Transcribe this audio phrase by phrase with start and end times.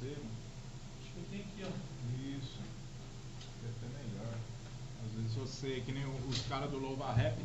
[0.00, 0.16] você.
[1.00, 1.70] Acho que eu tenho aqui, ó.
[2.38, 2.58] Isso.
[3.64, 4.34] É até melhor.
[5.04, 7.38] Às vezes você, que nem os caras do Louva Rap,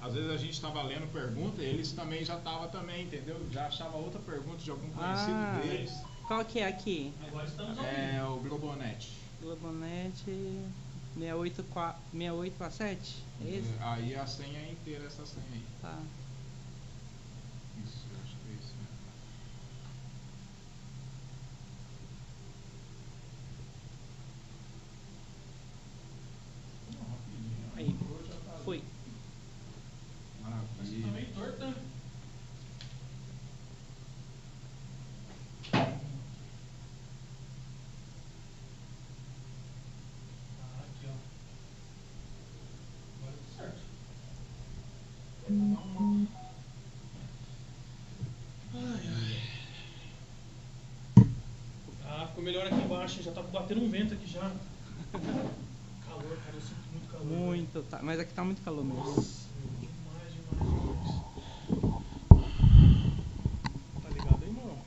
[0.00, 3.46] às vezes a gente estava lendo pergunta e eles também já estavam também, entendeu?
[3.52, 5.60] Já achava outra pergunta de algum conhecido Ah.
[5.62, 5.92] deles.
[6.26, 7.12] Qual que é aqui?
[7.26, 7.86] Agora estamos vivo.
[7.86, 9.10] É o Globonet.
[9.42, 10.14] Globonet
[11.18, 13.24] 684 687?
[13.42, 13.74] É esse?
[13.80, 15.62] Aí a senha é inteira, essa senha aí.
[15.82, 15.98] Tá.
[17.84, 18.96] Isso, eu acho que é isso mesmo.
[26.92, 27.72] Não, rapidinho.
[27.76, 27.88] Aí.
[27.90, 28.64] Entrou, já tá ali.
[28.64, 28.82] Foi.
[30.42, 31.12] Mas você tá Maravilha.
[31.12, 31.74] meio torto, né?
[40.60, 41.14] Ah, aqui, ó.
[43.18, 43.80] Agora tá certo.
[48.74, 49.40] Ai, ai.
[52.04, 54.40] Ah, ficou melhor aqui embaixo, já tá batendo um vento aqui já.
[55.12, 57.26] Calor, cara, eu sinto muito calor.
[57.26, 58.00] Muito, tá.
[58.02, 59.04] Mas aqui tá muito calor mesmo.
[59.04, 59.46] Nossa,
[59.80, 61.20] demais, demais, demais.
[64.02, 64.78] Tá ligado aí, mano?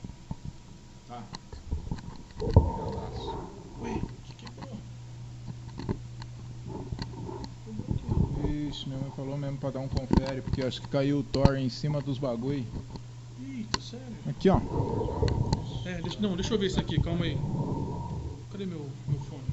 [1.08, 1.22] Tá.
[2.40, 3.38] Ligadaço.
[3.82, 4.76] Ué, o que quebrou?
[8.68, 11.56] Ixi, minha mãe falou mesmo pra dar um confere, porque acho que caiu o Thor
[11.56, 12.66] em cima dos bagulho.
[13.40, 14.06] Eita, sério?
[14.28, 15.53] Aqui, ó.
[15.84, 17.36] É, deixa, não, deixa eu ver isso aqui, calma aí.
[18.50, 19.44] Cadê meu, meu fone?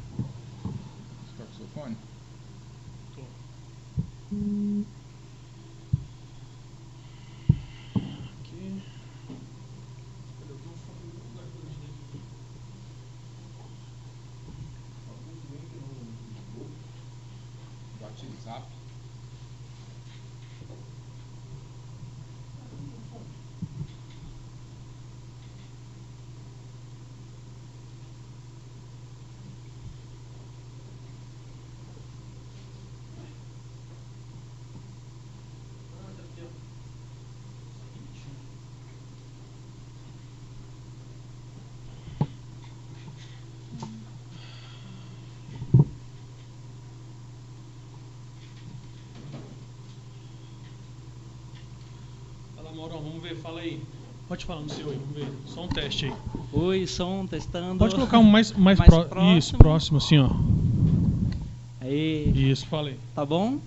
[1.25, 1.97] Você tá com o seu fone?
[3.15, 3.21] Tô.
[8.39, 8.81] Aqui.
[10.39, 11.11] Cadê o meu fone?
[11.13, 12.21] Vou lugar que eu deixei aqui.
[17.99, 18.65] WhatsApp.
[35.93, 36.49] Ah, tá aqui, ó.
[37.79, 38.27] Seguinte.
[52.55, 53.81] Fala, Maurão, vamos ver, fala aí.
[54.27, 55.27] Pode falar no seu aí, vamos ver.
[55.47, 56.13] Só um teste aí.
[56.53, 57.77] Oi, som, testando.
[57.77, 59.37] Pode colocar um mais, mais, Mais pró- próximo.
[59.37, 60.29] Isso, próximo, assim, ó.
[61.81, 62.97] Aí, Isso, fala aí.
[63.13, 63.57] tá bom?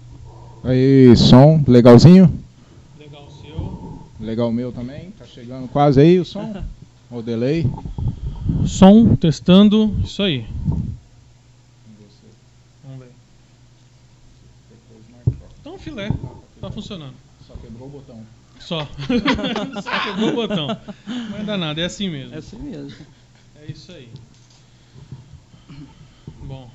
[0.63, 2.33] Aí, som, legalzinho?
[2.99, 3.99] Legal o seu.
[4.21, 5.11] Legal o meu também.
[5.19, 6.55] Tá chegando quase aí o som.
[7.11, 7.67] o delay.
[8.67, 10.47] Som, testando, isso aí.
[12.83, 13.11] Vamos ver.
[15.61, 16.11] Então, filé.
[16.61, 17.15] Tá funcionando.
[17.47, 18.21] Só quebrou o botão.
[18.61, 18.87] Só.
[19.83, 20.69] Só quebrou o botão.
[21.07, 22.35] Não dá nada, é assim mesmo.
[22.35, 23.07] É assim mesmo.
[23.61, 24.11] É isso aí.
[26.43, 26.71] Bom.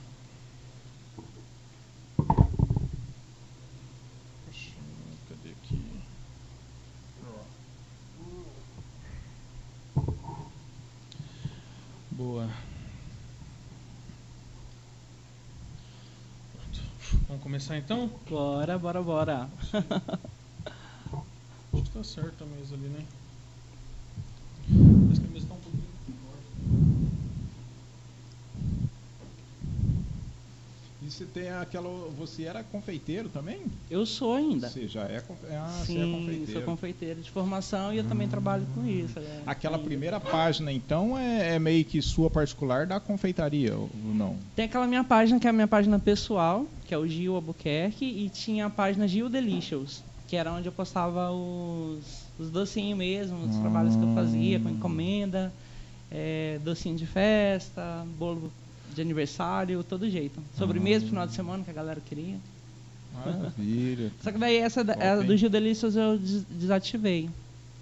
[5.27, 5.81] Cadê aqui?
[12.11, 12.49] Boa.
[17.27, 18.11] Vamos começar então?
[18.29, 19.49] Bora, bora, bora.
[21.99, 23.03] Tá certo a mesa ali, né?
[25.03, 25.83] Parece que a mesa tá um pouquinho
[26.23, 26.47] forte.
[31.01, 31.89] E você tem aquela.
[32.17, 33.63] Você era confeiteiro também?
[33.89, 34.69] Eu sou ainda.
[34.69, 36.51] Você já é, confe- ah, você é Sim, confeiteiro.
[36.53, 39.19] sou confeiteiro de formação e eu também trabalho com isso.
[39.19, 39.43] é.
[39.45, 39.85] Aquela Ainda.
[39.89, 44.37] primeira página, então, é, é meio que sua particular da confeitaria, ou não?
[44.55, 48.05] Tem aquela minha página, que é a minha página pessoal, que é o Gil Albuquerque,
[48.05, 53.37] e tinha a página Gil Delicious, que era onde eu postava os, os docinhos mesmo,
[53.45, 53.61] os Ah.
[53.61, 55.51] trabalhos que eu fazia, com encomenda,
[56.11, 58.51] é, docinho de festa, bolo
[58.93, 60.39] de aniversário, todo jeito.
[60.57, 62.37] Sobremesa pro final de semana que a galera queria.
[63.25, 64.11] Maravilha.
[64.21, 65.35] Só que daí essa Top, do?
[65.37, 67.29] Gil Delicious eu des- desativei.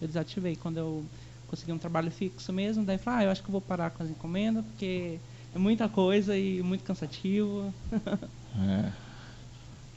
[0.01, 1.03] Eu desativei quando eu
[1.49, 2.83] consegui um trabalho fixo mesmo.
[2.85, 5.17] Daí falei, ah, eu acho que eu vou parar com as encomendas, porque
[5.55, 7.73] é muita coisa e muito cansativo.
[8.59, 8.91] É.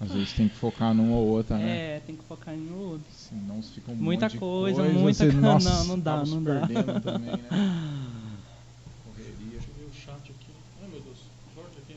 [0.01, 1.97] Às vezes tem que focar numa ou outra, né?
[1.97, 3.07] É, tem que focar em um outro.
[3.13, 6.01] Senão você fica um Muita monte de coisa, coisa, muita você, co- nossa, não, não
[6.01, 6.61] dá, não dá.
[6.63, 6.77] também,
[7.37, 7.49] né?
[9.05, 9.51] Correria.
[9.51, 10.51] Deixa eu ver o chat aqui.
[10.83, 11.19] Ai meu Deus,
[11.55, 11.93] forte aqui.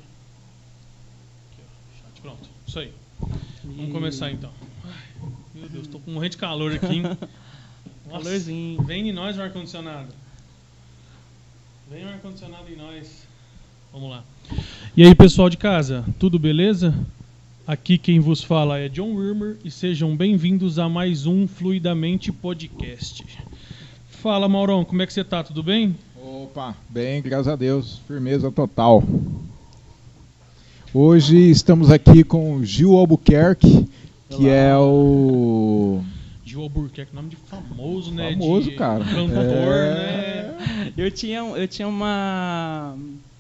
[1.52, 2.04] Aqui, ó.
[2.04, 2.50] Chat, pronto.
[2.68, 2.94] Isso aí.
[3.64, 4.52] Vamos começar então.
[4.84, 7.02] Ai, meu Deus, tô com morrendo de calor aqui.
[8.10, 8.84] Calorzinho.
[8.84, 10.10] Vem em nós o ar-condicionado.
[11.90, 13.24] Vem o ar-condicionado em nós.
[13.94, 14.24] Vamos lá.
[14.98, 16.94] E aí, pessoal de casa, tudo beleza?
[17.66, 23.26] Aqui quem vos fala é John Wilmer e sejam bem-vindos a mais um Fluidamente Podcast.
[24.10, 25.44] Fala, Maurão, como é que você tá?
[25.44, 25.96] Tudo bem?
[26.22, 29.02] Opa, bem, graças a Deus, firmeza total.
[30.94, 33.88] Hoje estamos aqui com o Gil Albuquerque,
[34.30, 34.50] que Olá.
[34.54, 36.02] é o.
[36.46, 38.32] Gil Albuquerque, nome de famoso, né?
[38.34, 39.04] Famoso, de cara.
[39.06, 40.56] Cantor, É.
[40.60, 40.94] né?
[40.98, 42.96] Eu tinha, eu tinha uma.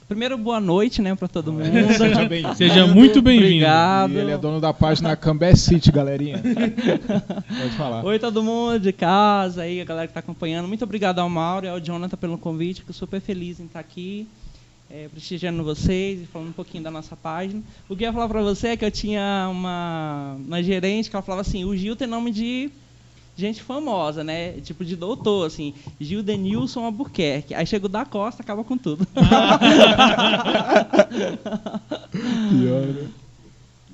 [0.07, 1.65] Primeiro, boa noite, né, pra todo mundo.
[1.97, 2.55] Seja bem-vindo.
[2.55, 3.47] Seja muito bem-vindo.
[3.47, 4.13] Obrigado.
[4.13, 6.39] E ele é dono da página Cambé City, galerinha.
[6.39, 8.03] Pode falar.
[8.03, 10.67] Oi, todo mundo de casa aí, a galera que tá acompanhando.
[10.67, 12.81] Muito obrigado ao Mauro e ao Jonathan pelo convite.
[12.81, 14.27] Fico super feliz em estar aqui,
[14.91, 17.61] é, prestigiando vocês e falando um pouquinho da nossa página.
[17.88, 21.15] O que eu ia falar pra você é que eu tinha uma, uma gerente que
[21.15, 22.69] ela falava assim: o Gil tem nome de
[23.35, 24.53] gente famosa, né?
[24.62, 25.74] Tipo de doutor, assim.
[26.00, 27.53] Gil Denilson Albuquerque.
[27.53, 29.06] Aí chega o da Costa, acaba com tudo.
[32.50, 33.09] Pior, né?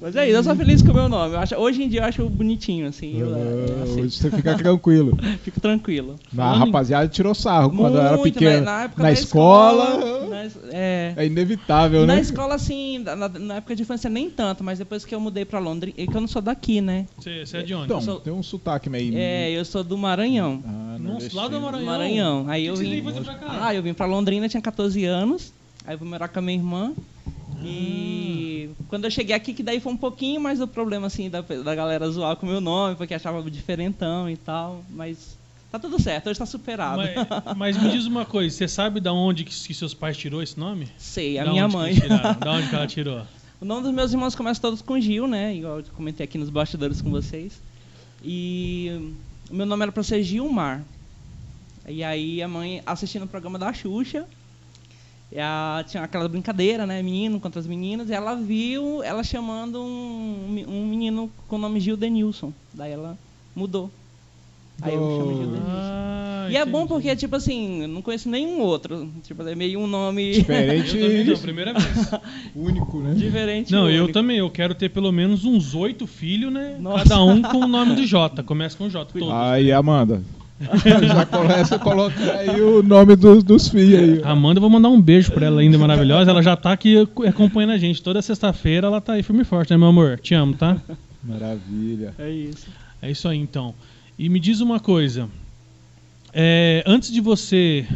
[0.02, 1.34] Mas é isso, eu sou feliz com o meu nome.
[1.36, 3.20] Eu acho, hoje em dia eu acho bonitinho, assim.
[3.20, 4.00] Eu, eu aceito.
[4.06, 5.18] Hoje você fica tranquilo.
[5.44, 6.16] Fico tranquilo.
[6.38, 8.60] A rapaziada tirou sarro quando eu era Muito, pequeno.
[8.60, 8.62] né?
[8.62, 11.14] Na, época Na da escola, na é.
[11.18, 12.22] é inevitável, Na né?
[12.22, 15.60] escola, assim, na, na época de infância nem tanto, mas depois que eu mudei pra
[15.60, 17.06] Londrina, é que eu não sou daqui, né?
[17.18, 17.86] Você, é de onde?
[17.86, 19.14] Então, sou- tem um sotaque meio.
[19.18, 20.64] É, eu sou do Maranhão.
[20.66, 21.60] Ah, Nossa, lá do.
[21.60, 21.86] Maranhão.
[21.86, 22.46] Maranhão.
[22.48, 22.90] Aí eu que você vim.
[22.92, 23.58] veio fazer pra cá?
[23.64, 25.52] Ah, eu vim pra Londrina, tinha 14 anos.
[25.86, 26.94] Aí eu fui morar com a minha irmã.
[27.64, 31.42] E quando eu cheguei aqui, que daí foi um pouquinho mais do problema, assim, da,
[31.42, 34.84] da galera zoar com o meu nome, porque achava diferentão e tal.
[34.90, 35.38] Mas
[35.72, 37.02] tá tudo certo, hoje tá superado.
[37.02, 40.42] Mas, mas me diz uma coisa, você sabe da onde que, que seus pais tirou
[40.42, 40.88] esse nome?
[40.98, 41.96] Sei, a Da minha mãe.
[42.40, 43.26] Da onde que ela tirou?
[43.62, 45.54] O nome dos meus irmãos começa todos com Gil, né?
[45.54, 47.62] Igual eu comentei aqui nos bastidores com vocês.
[48.24, 49.14] E
[49.50, 50.84] o meu nome era pra ser Gilmar.
[51.88, 54.26] E aí a mãe assistindo o programa da Xuxa,
[55.32, 57.02] e a- tinha aquela brincadeira, né?
[57.04, 61.80] Menino contra as meninas, e ela viu ela chamando um, um menino com o nome
[61.80, 62.52] Gil Denilson.
[62.74, 63.18] Daí ela
[63.56, 63.92] mudou.
[64.82, 65.52] Aí eu chamo Gil Oh.
[65.52, 65.66] Denilson.
[65.68, 69.08] Ah, E é bom porque, tipo assim, eu não conheço nenhum outro.
[69.24, 70.98] Tipo, é meio um nome Diferente.
[70.98, 72.12] Eu também não, primeira vez.
[72.56, 73.14] único, né?
[73.14, 73.72] diferente.
[73.72, 74.14] Não, eu único.
[74.14, 74.38] também.
[74.40, 76.78] Eu quero ter pelo menos uns oito filhos, né?
[76.80, 77.04] Nossa.
[77.04, 78.42] Cada um com o nome do J.
[78.42, 79.32] Começa com J, todos.
[79.32, 80.24] Aí, Amanda.
[81.08, 84.22] Já começa a colocar aí o nome dos, dos filhos aí.
[84.24, 84.30] ó.
[84.30, 86.32] Amanda, eu vou mandar um beijo pra ela ainda, maravilhosa.
[86.32, 86.98] Ela já tá aqui
[87.28, 88.02] acompanhando a gente.
[88.04, 90.20] Toda sexta-feira ela tá aí firme e forte, né, meu amor?
[90.20, 90.78] Te amo, tá?
[91.24, 92.14] Maravilha.
[92.20, 92.68] É isso.
[93.02, 93.74] É isso aí, então.
[94.18, 95.30] E me diz uma coisa.
[96.34, 97.88] É, antes de você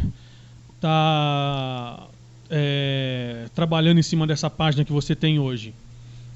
[0.80, 2.06] tá
[2.50, 5.74] é, trabalhando em cima dessa página que você tem hoje,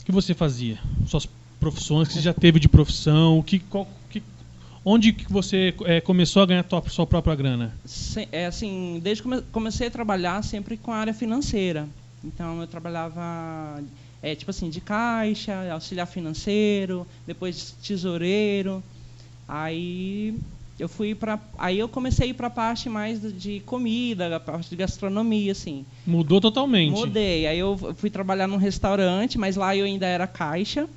[0.02, 0.78] o que você fazia?
[1.06, 1.26] Suas
[1.60, 3.42] profissões que você já teve de profissão?
[3.42, 4.22] Que, qual- que-
[4.90, 7.74] onde que você é, começou a ganhar tua, sua própria grana?
[7.84, 11.86] Se- é assim, desde que come- comecei a trabalhar sempre com a área financeira.
[12.24, 13.80] Então eu trabalhava
[14.22, 18.82] é, tipo assim, de caixa, auxiliar financeiro, depois tesoureiro.
[19.46, 20.34] Aí
[20.78, 24.40] eu fui para aí eu comecei a ir para a parte mais de comida, a
[24.40, 25.84] parte de gastronomia assim.
[26.06, 26.92] Mudou totalmente.
[26.92, 27.46] Mudei.
[27.46, 30.88] Aí eu fui trabalhar num restaurante, mas lá eu ainda era caixa.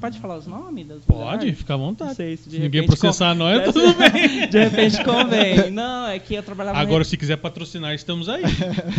[0.00, 0.86] Pode falar os nomes?
[0.86, 1.58] das Pode, lugares?
[1.58, 2.14] fica à Não vontade.
[2.14, 4.48] sei se de Se ninguém processar con- nós, de- tudo bem.
[4.48, 5.70] De repente convém.
[5.70, 8.42] Não, é que eu trabalhava no Agora, se quiser patrocinar, estamos aí.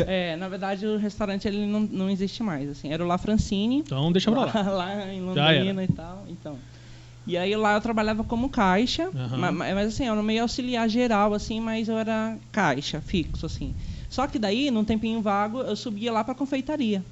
[0.08, 2.94] É, na verdade o restaurante ele não, não existe mais, assim.
[2.94, 3.78] Era o La Francine.
[3.78, 4.62] Então, deixa pra lá.
[4.72, 5.22] lá em.
[5.22, 6.58] Londrina e tal, então.
[7.26, 9.38] E aí lá eu trabalhava como caixa, Aham.
[9.38, 13.46] ma- ma- mas, assim, eu era meio auxiliar geral assim, mas eu era caixa, fixo
[13.46, 13.74] assim.
[14.10, 17.04] Só que daí, num tempinho vago, eu subia lá pra confeitaria.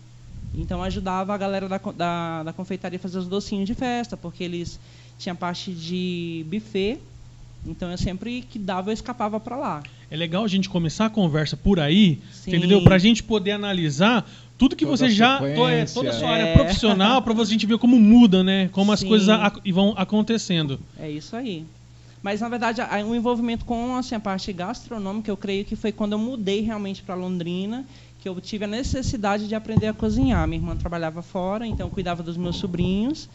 [0.53, 4.43] Então ajudava a galera da, da, da confeitaria a fazer os docinhos de festa, porque
[4.43, 4.79] eles
[5.17, 6.99] tinham parte de buffet.
[7.65, 9.83] Então eu sempre que dava eu escapava pra lá.
[10.09, 12.55] É legal a gente começar a conversa por aí, Sim.
[12.55, 12.81] entendeu?
[12.83, 14.27] Pra gente poder analisar
[14.57, 15.39] tudo que Toda você a já.
[15.45, 16.41] é, toda a sua É.
[16.41, 18.69] área profissional, você- a gente ver como muda, né?
[18.71, 19.07] Como as Sim.
[19.07, 20.79] coisas a- vão acontecendo.
[20.97, 21.63] É isso aí.
[22.23, 25.91] Mas na verdade, a- o envolvimento com assim, a parte gastronômica, eu creio que foi
[25.91, 27.85] quando eu mudei realmente para Londrina,
[28.19, 30.47] que eu tive a necessidade de aprender a cozinhar.
[30.47, 33.29] Minha irmã trabalhava fora, então eu cuidava dos meus sobrinhos.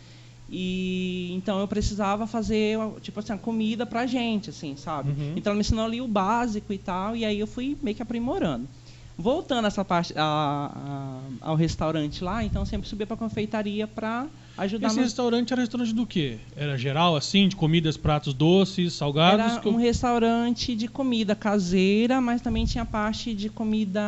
[0.49, 5.11] E então eu precisava fazer tipo assim, a comida pra gente, assim, sabe?
[5.11, 5.33] Uhum.
[5.37, 8.03] Então ela me ensinou ali o básico e tal, e aí eu fui meio que
[8.03, 8.69] aprimorando.
[9.17, 14.27] Voltando essa parte a- a- ao restaurante lá, então eu sempre subia para confeitaria para
[14.59, 16.39] ajudar Esse meus restaurante era restaurante do quê?
[16.57, 19.53] Era geral, assim, de comidas, pratos doces, salgados?
[19.53, 24.01] Era que eu- um restaurante de comida caseira, mas também tinha parte de comida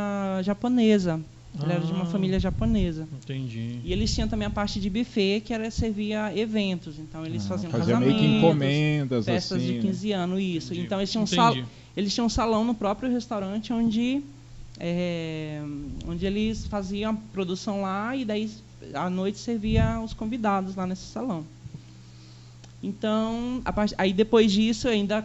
[0.43, 1.21] japonesa.
[1.63, 2.07] Ele era de uma Ah.
[2.07, 3.09] família japonesa.
[3.23, 3.81] Entendi.
[3.85, 6.99] E eles tinham também a parte de buffet, que era servia eventos.
[6.99, 9.67] Então eles Ah, faziam fazia casamentos, meio que encomendas, festas assim.
[9.69, 9.81] de né?
[9.81, 10.67] 15 anos, isso.
[10.73, 10.85] Entendi.
[10.87, 11.55] Então eles tinham, um sal,
[11.97, 14.21] eles tinham um salão no próprio restaurante onde,
[14.79, 15.61] é,
[16.07, 18.51] onde eles faziam a produção lá e daí
[18.95, 21.47] à noite servia os convidados lá nesse salão.
[22.83, 25.21] Então, a parte- aí depois disso, ainda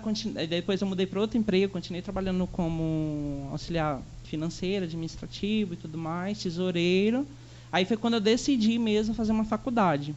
[0.49, 6.41] depois eu mudei para outro emprego, continuei trabalhando como auxiliar financeiro, administrativo e tudo mais,
[6.41, 7.27] tesoureiro.
[7.71, 10.15] Aí foi quando eu decidi mesmo fazer uma faculdade.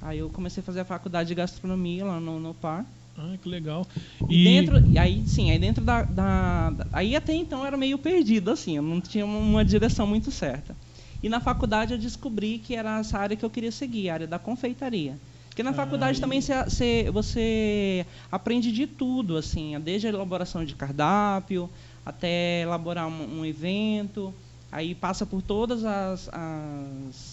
[0.00, 2.86] Aí eu comecei a fazer a faculdade de gastronomia lá no, no PAR.
[3.22, 3.86] Ah, que legal.
[4.28, 7.98] E, dentro, e aí sim, aí dentro da, da, da- Aí até então era meio
[7.98, 10.74] perdido, assim, eu não tinha uma, direção muito certa.
[11.22, 14.26] E na faculdade eu descobri que era essa área que eu queria seguir, a área
[14.26, 15.20] da confeitaria.
[15.48, 20.10] Porque na Ah, faculdade e- também você, você, você aprende de tudo, assim, desde a
[20.10, 21.68] elaboração de cardápio
[22.04, 24.34] até elaborar um, um evento.
[24.72, 27.29] Aí passa por todas as, as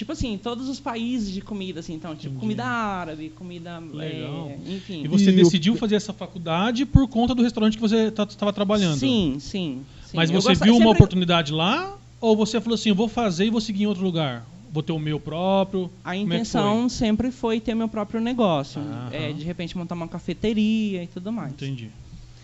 [0.00, 2.40] tipo assim, todos os países de comida, assim, então, tipo Entendi.
[2.40, 4.48] comida árabe, comida, Legal.
[4.66, 5.02] é, enfim.
[5.04, 8.96] E você E decidiu fazer essa faculdade por conta do restaurante que você estava trabalhando?
[8.98, 9.82] Sim, sim.
[10.06, 10.14] sim.
[10.14, 11.98] Mas Eu você gosto- viu uma sempre- oportunidade lá?
[12.18, 14.46] Ou você falou assim, eu vou fazer e vou seguir em outro lugar?
[14.72, 15.90] Vou ter o meu próprio?
[16.02, 18.80] A é intenção sempre foi ter meu próprio negócio.
[18.80, 19.08] Aham.
[19.12, 21.52] É, de repente montar uma cafeteria e tudo mais.
[21.52, 21.90] Entendi.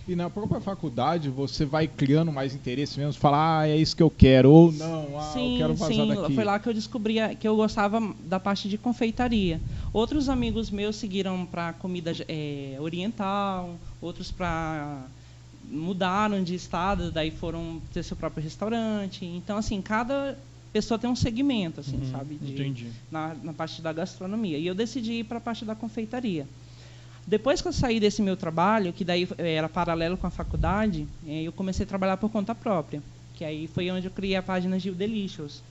[0.09, 4.03] E na própria faculdade você vai criando mais interesse mesmo, falar, ah, é isso que
[4.03, 6.07] eu quero, ou não, ah, eu sim, quero vazar sim.
[6.15, 6.35] daqui.
[6.35, 9.61] Foi lá que eu descobri que eu gostava da parte de confeitaria.
[9.93, 15.07] Outros amigos meus seguiram para comida é, oriental, outros para
[15.69, 19.25] mudaram de estado, daí foram ter seu próprio restaurante.
[19.25, 20.39] Então, assim, cada
[20.73, 22.37] pessoa tem um segmento, assim, Uhum, sabe?
[22.37, 22.87] de- Entendi.
[23.11, 24.57] na, na parte da gastronomia.
[24.59, 26.47] E eu decidi ir para a parte da confeitaria.
[27.27, 31.07] Depois que eu saí desse meu trabalho, que daí eh, era paralelo com a faculdade,
[31.27, 33.03] eh, eu comecei a trabalhar por conta própria.
[33.35, 35.63] Que aí foi onde eu criei a página Gil Delicious.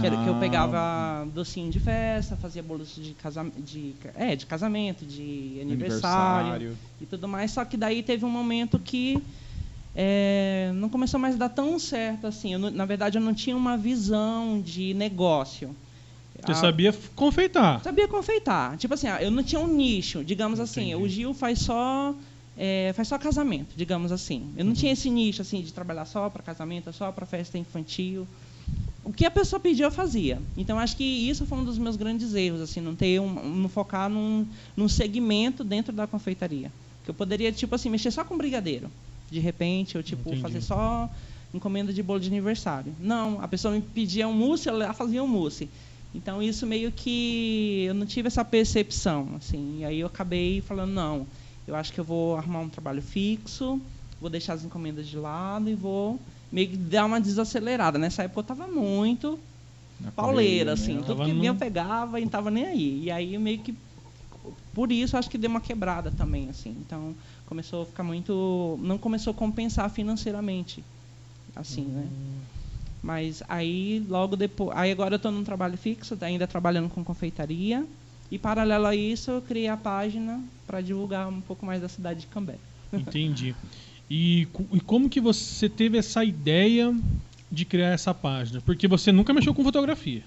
[0.00, 0.40] Que, era, que eu Ah.
[0.40, 7.06] pegava docinho de festa, fazia bolos de, casam de, é, de casamento, de aniversário, e
[7.06, 7.52] tudo mais.
[7.52, 9.22] Só que daí teve um momento que
[9.94, 12.52] é, não começou mais a dar tão certo assim.
[12.54, 15.74] Eu na verdade, eu não tinha uma visão de negócio.
[16.44, 17.82] Você A- sabia f- confeitar.
[17.82, 18.76] Sabia confeitar.
[18.76, 20.90] Tipo assim, ah, eu não tinha um nicho, digamos assim.
[20.92, 21.04] Entendi.
[21.04, 22.14] O Gil faz só
[22.56, 24.48] é, faz só casamento, digamos assim.
[24.56, 24.76] Eu não Uhum.
[24.78, 28.26] tinha esse nicho assim de trabalhar só para casamento, só para festa infantil.
[29.02, 30.40] O que a pessoa pedia eu fazia.
[30.56, 33.68] Então acho que isso foi um dos meus grandes erros, assim, não ter um, não
[33.68, 34.46] focar num,
[34.76, 36.70] num segmento dentro da confeitaria.
[37.04, 38.90] Que eu poderia tipo assim mexer só com brigadeiro.
[39.30, 40.40] De repente, eu tipo Entendi.
[40.42, 41.10] fazer só
[41.52, 42.94] encomenda de bolo de aniversário.
[43.00, 45.68] Não, a pessoa me pedia um mousse, ela fazia um mousse.
[46.14, 49.80] Então isso meio que eu não tive essa percepção, assim.
[49.80, 51.26] E aí eu acabei falando não,
[51.66, 53.80] eu acho que eu vou arrumar um trabalho fixo,
[54.20, 56.20] vou deixar as encomendas de lado e vou
[56.52, 57.98] meio que dar uma desacelerada.
[57.98, 59.38] Nessa época eu estava muito
[60.00, 61.02] Na pauleira, assim, né?
[61.04, 63.04] tudo que vinha eu pegava e não tava nem aí.
[63.04, 63.74] E aí meio que
[64.72, 66.76] por isso acho que deu uma quebrada também, assim.
[66.84, 67.14] Então
[67.46, 70.84] começou a ficar muito, não começou a compensar financeiramente,
[71.56, 72.06] assim, né?
[73.04, 77.84] Mas aí logo depois, aí agora eu estou num trabalho fixo, ainda trabalhando com confeitaria.
[78.30, 82.20] E paralelo a isso, eu criei a página para divulgar um pouco mais da cidade
[82.20, 82.54] de Cambé.
[82.90, 83.54] Entendi.
[84.10, 86.94] E, e como que você teve essa ideia
[87.52, 88.62] de criar essa página?
[88.62, 90.22] Porque você nunca mexeu com fotografia.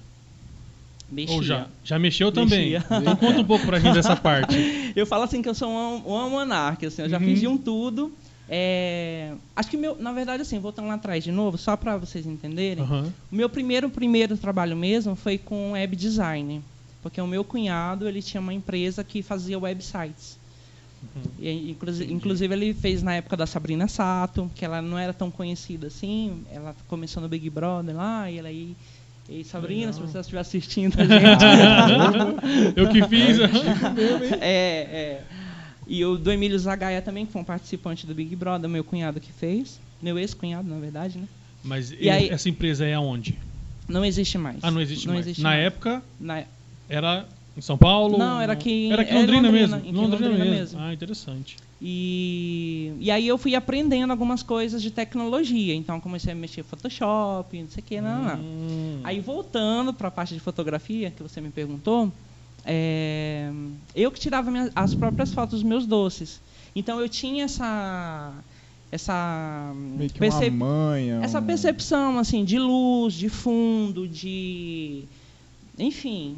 [1.10, 1.36] Mexia.
[1.36, 1.68] Ou já?
[1.84, 2.74] Já mexeu também?
[2.74, 2.98] Mexia.
[3.00, 4.56] Então conta um pouco pra gente dessa parte.
[4.96, 7.26] Eu falo assim que eu sou um, um almanac, assim, eu já Uhum.
[7.26, 8.14] fiz de um tudo.
[8.50, 12.26] É, acho que meu, na verdade assim, voltando lá atrás de novo, só para vocês
[12.26, 13.12] entenderem, Aham.
[13.32, 16.62] o meu primeiro primeiro trabalho mesmo foi com web design,
[17.02, 20.38] porque o meu cunhado ele tinha uma empresa que fazia websites.
[21.04, 21.22] Uhum.
[21.40, 25.30] E, inclusive, inclusive ele fez na época da Sabrina Sato, que ela não era tão
[25.30, 28.76] conhecida assim, ela começou no Big Brother lá e ela aí
[29.30, 30.14] e Sabrina, se Legal.
[30.14, 33.38] você estiver assistindo a gente, Eu que fiz.
[34.40, 35.24] é, é.
[35.88, 39.20] E o do Emílio Zagaia também, que foi um participante do Big Brother, meu cunhado
[39.20, 39.80] que fez.
[40.02, 41.28] Meu ex-cunhado, na verdade, né?
[41.64, 43.38] Mas E aí- essa empresa é aonde?
[43.88, 44.58] Não existe mais.
[44.62, 45.22] Ah, não existe mais.
[45.22, 45.64] existe Na mais.
[45.66, 46.44] época Na-
[46.90, 47.26] era
[47.58, 48.18] em São Paulo?
[48.18, 49.90] Não, era aqui em- Era aqui em era Londrina, Londrina, mesmo.
[49.90, 50.80] em Londrina mesmo.
[50.80, 51.56] Ah, interessante.
[51.82, 55.74] E, e aí eu fui aprendendo algumas coisas de tecnologia.
[55.74, 58.40] Então comecei a mexer em Photoshop, não sei o que, não, não.
[58.40, 59.00] Hum.
[59.04, 62.12] Aí voltando para a parte de fotografia que você me perguntou,
[62.68, 63.50] é,
[63.96, 66.42] eu que tirava minha- as próprias fotos dos meus doces.
[66.76, 68.34] Então eu tinha essa
[68.92, 71.20] essa Meio que percep- uma manha.
[71.24, 75.04] essa percepção assim de luz, de fundo, de
[75.78, 76.38] enfim,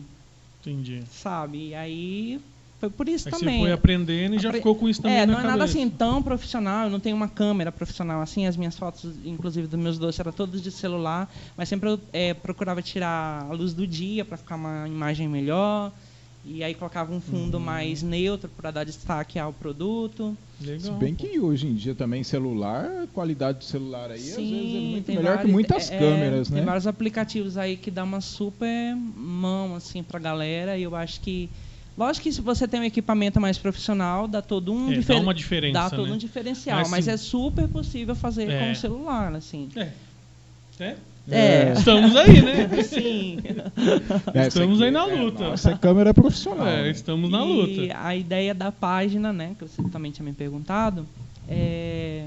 [0.61, 1.03] Entendi.
[1.11, 1.69] sabe?
[1.69, 2.39] E aí
[2.79, 3.59] foi por isso Aí você também.
[3.61, 5.77] foi aprendendo e já Apre- ficou com isso também É, na não é nada cabeça.
[5.77, 9.79] assim tão profissional, eu não tenho uma câmera profissional assim, as minhas fotos, inclusive dos
[9.79, 13.85] meus doces, eram todas de celular, mas sempre eu é, procurava tirar a luz do
[13.85, 15.91] dia para ficar uma imagem melhor,
[16.51, 17.63] e aí colocava um fundo Uhum.
[17.63, 20.35] mais neutro para dar destaque ao produto.
[20.59, 20.79] Legal.
[20.79, 24.75] Se bem que hoje em dia também celular, a qualidade do celular aí às vezes
[24.75, 26.65] é muito tem melhor que vários- muitas é, é, câmeras, Tem né?
[26.65, 31.49] vários aplicativos aí que dá uma super mão assim pra galera, e eu acho que
[31.97, 35.33] Lógico que se você tem um equipamento mais profissional, dá todo um É, dá uma
[35.33, 36.13] diferença, dá todo né?
[36.13, 38.57] um diferencial, Mas mas, se- é super possível fazer É.
[38.57, 39.67] com o celular, assim.
[39.75, 39.89] É.
[40.79, 40.95] É?
[41.31, 41.73] É.
[41.73, 42.83] Estamos aí, né?
[42.83, 43.37] Sim.
[44.33, 45.43] Essa Estamos aqui- aí na é, luta.
[45.49, 46.67] Nossa câmera é profissional.
[46.67, 46.91] É, né?
[46.91, 47.53] estamos na e
[47.85, 47.97] luta.
[48.01, 51.05] a ideia da página, né, que você também tinha me perguntado,
[51.47, 52.25] é...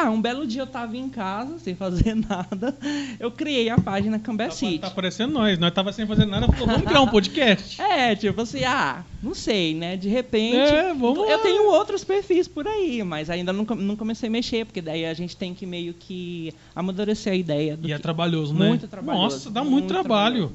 [0.00, 2.76] Ah, um belo dia eu tava em casa, sem fazer nada,
[3.18, 4.78] eu criei a página Cambé Tá, City.
[4.78, 5.58] tá aparecendo nós.
[5.58, 7.80] Nós tava sem fazer nada, falou, vamos criar um podcast.
[7.98, 9.96] É, tipo assim, ah, não sei, né?
[9.96, 10.56] De repente.
[10.56, 11.38] É, vamos eu lá.
[11.38, 15.12] tenho outros perfis por aí, mas ainda não, não comecei a mexer, porque daí a
[15.14, 18.68] gente tem que meio que amadurecer a ideia do E é que- trabalhoso, né?
[18.68, 20.52] Muito trabalhoso, Nossa, dá muito, muito trabalho.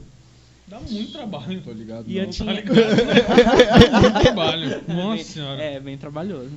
[0.66, 1.62] Dá muito trabalho.
[1.62, 2.06] Tô ligado.
[2.08, 2.32] E eu não.
[2.32, 2.96] tinha- Tá ligado?
[3.92, 4.74] Dá muito trabalho.
[4.88, 5.62] É Nossa bem- senhora.
[5.62, 6.52] É, bem trabalhoso.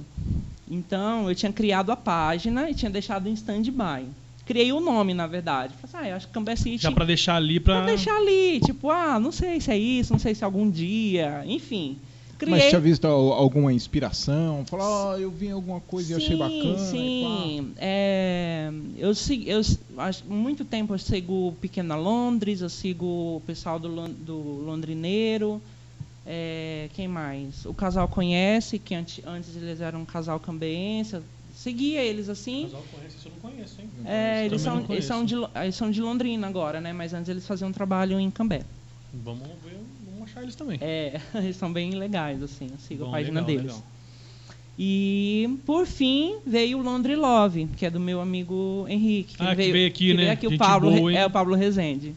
[0.69, 4.07] Então, eu tinha criado a página e tinha deixado em stand-by.
[4.45, 5.75] Criei o nome, na verdade.
[5.75, 6.79] Falei assim, ah, eu acho que Cambé City...
[6.79, 7.79] Já pra deixar ali pra.
[7.79, 10.71] pra deixar ali, tipo, ah, não sei se é isso, não sei se é algum
[10.71, 11.99] dia, enfim.
[12.39, 12.55] Criei...
[12.55, 14.65] Mas tinha visto al- alguma inspiração?
[14.67, 16.79] Falou, ó, eu vi alguma coisa e achei Sim, bacana.
[16.79, 19.61] Sim, é, eu sigo, eu
[19.99, 25.61] acho muito tempo eu sigo Pequena Londres, eu sigo o pessoal do, do Londrineiro,
[26.27, 27.65] é, quem mais?
[27.65, 31.19] O casal conhece, que antes, antes eles eram um casal cambeense,
[31.55, 32.65] seguia eles assim.
[32.65, 33.89] Casal conhece, isso eu não conheço, hein?
[34.05, 35.27] É, eles, Também são, não eles, são conheço.
[35.29, 36.93] de, Lo- eles são de Londrina agora, né?
[36.93, 38.63] Mas antes eles faziam um trabalho em Cambé.
[39.25, 40.79] Vamos ver, vamos achar eles também.
[40.83, 43.63] É, eles são bem legais, assim, eu sigo Bom, a página legal, deles.
[43.73, 43.85] legal.
[44.79, 49.35] E, por fim, veio o Londre Love, que é do meu amigo Henrique.
[49.39, 50.21] Ah, que veio aqui, que né?
[50.23, 52.15] Veio aqui o Pablo, boa, é o Pablo Rezende.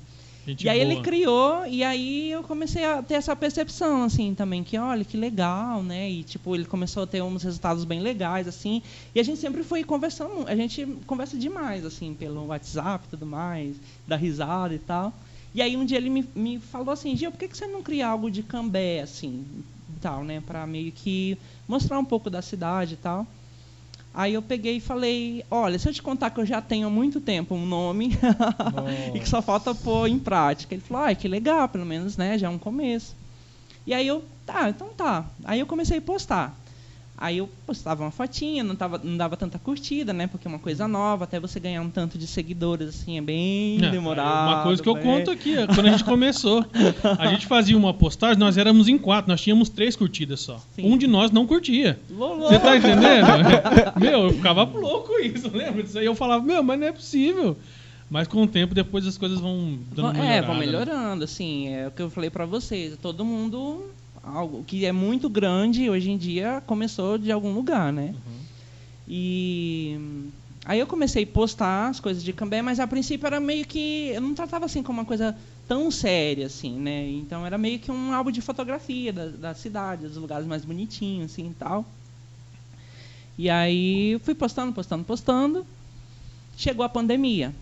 [0.50, 0.91] Gente e aí boa.
[0.91, 5.15] ele criou, e aí eu comecei a ter essa percepção, assim, também, que olha, que
[5.15, 6.10] legal, né?
[6.10, 8.82] E, tipo, ele começou a ter uns resultados bem legais, assim.
[9.13, 13.27] E a gente sempre foi conversando, a gente conversa demais, assim, pelo WhatsApp e tudo
[13.27, 13.75] mais,
[14.08, 15.13] dá risada e tal.
[15.53, 17.84] E aí um dia ele me, me falou assim, Gil, por que, que você não
[17.84, 19.46] cria algo de cambé, assim,
[19.96, 20.41] e tal, né?
[20.46, 21.38] Pra meio que
[21.68, 23.27] mostrar um pouco da cidade e tal.
[24.20, 26.90] Aí eu peguei e falei, olha, se eu te contar que eu já tenho há
[26.90, 28.12] muito tempo um nome
[29.16, 30.76] e que só falta pôr em prática.
[30.76, 33.16] Ele falou, ah, que legal, pelo menos, né, já é um começo.
[33.88, 35.24] E aí eu, tá, então tá.
[35.46, 36.58] Aí eu comecei a postar.
[37.22, 40.58] Aí eu postava uma fotinha, não, tava, não dava tanta curtida, né, porque é uma
[40.58, 44.48] coisa nova, até você ganhar um tanto de seguidores, assim, é bem É, demorado.
[44.48, 46.66] Uma coisa que eu conto aqui, ó, quando a gente começou,
[47.20, 50.62] a gente fazia uma postagem, nós éramos em quatro, nós tínhamos três curtidas só.
[50.74, 50.90] Sim.
[50.90, 52.00] Um de nós não curtia.
[52.10, 52.48] Lolo.
[52.48, 53.27] Você tá entendendo?
[54.00, 56.05] meu, eu ficava louco isso, lembra disso aí?
[56.05, 57.58] Eu falava, meu, mas não é possível.
[58.10, 60.25] Mas com o tempo, depois as coisas vão dando uma.
[60.25, 60.62] É, vão né?
[60.62, 62.98] melhorando, assim, é o que eu falei pra vocês.
[63.00, 63.92] Todo mundo,
[64.33, 68.13] algo que é muito grande hoje em dia, começou de algum lugar, né?
[68.13, 68.39] Uhum.
[69.07, 70.00] E
[70.65, 74.09] aí eu comecei a postar as coisas de Cambé, mas a princípio era meio que
[74.09, 75.35] eu não tratava assim como uma coisa
[75.68, 77.09] tão séria assim, né?
[77.09, 81.31] Então era meio que um álbum de fotografia da, da cidade, dos lugares mais bonitinhos
[81.31, 81.85] assim, e tal.
[83.37, 85.65] E aí fui postando, postando, postando.
[86.57, 87.53] Chegou a pandemia.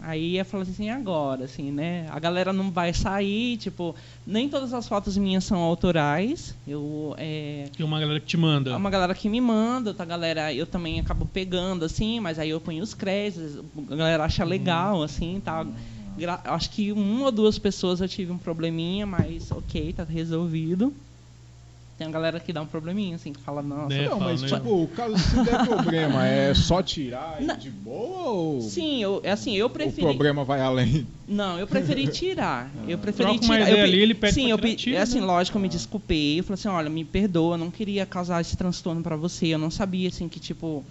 [0.00, 2.06] Aí eu falei assim, agora, assim, né?
[2.10, 3.94] A galera não vai sair, tipo,
[4.26, 6.54] nem todas as fotos minhas são autorais.
[6.66, 8.70] Eu é, Tem uma galera que te manda.
[8.70, 12.50] é uma galera que me manda, outra galera eu também acabo pegando, assim, mas aí
[12.50, 13.58] eu ponho os créditos,
[13.90, 15.66] a galera acha legal, assim, tá.
[16.44, 20.92] Acho que uma ou duas pessoas eu tive um probleminha, mas ok, tá resolvido.
[21.98, 23.88] Tem uma galera que dá um probleminha, assim, que fala, nossa.
[23.88, 24.08] Né?
[24.08, 24.48] Não, mas né?
[24.48, 29.32] tipo, caso se der problema, é só tirar e de boa ou Sim, eu, é
[29.32, 30.06] assim, eu o preferi.
[30.06, 31.08] problema vai além?
[31.26, 32.70] Não, eu preferi tirar.
[32.86, 33.60] Eu preferi Troca uma tirar.
[33.68, 35.26] ideia eu pe- ali, ele pede Sim, eu tirar, pe- tira, é assim, né?
[35.26, 36.38] lógico, eu me desculpei.
[36.38, 39.48] Eu falei assim, olha, me perdoa, eu não queria causar esse transtorno pra você.
[39.48, 40.84] Eu não sabia, assim, que, tipo,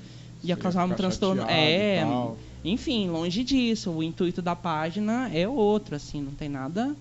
[0.43, 1.43] ia Você causar um ficar transtorno.
[1.48, 2.06] É,
[2.65, 3.91] enfim, longe disso.
[3.91, 6.93] O intuito da página é outro, assim, não tem nada.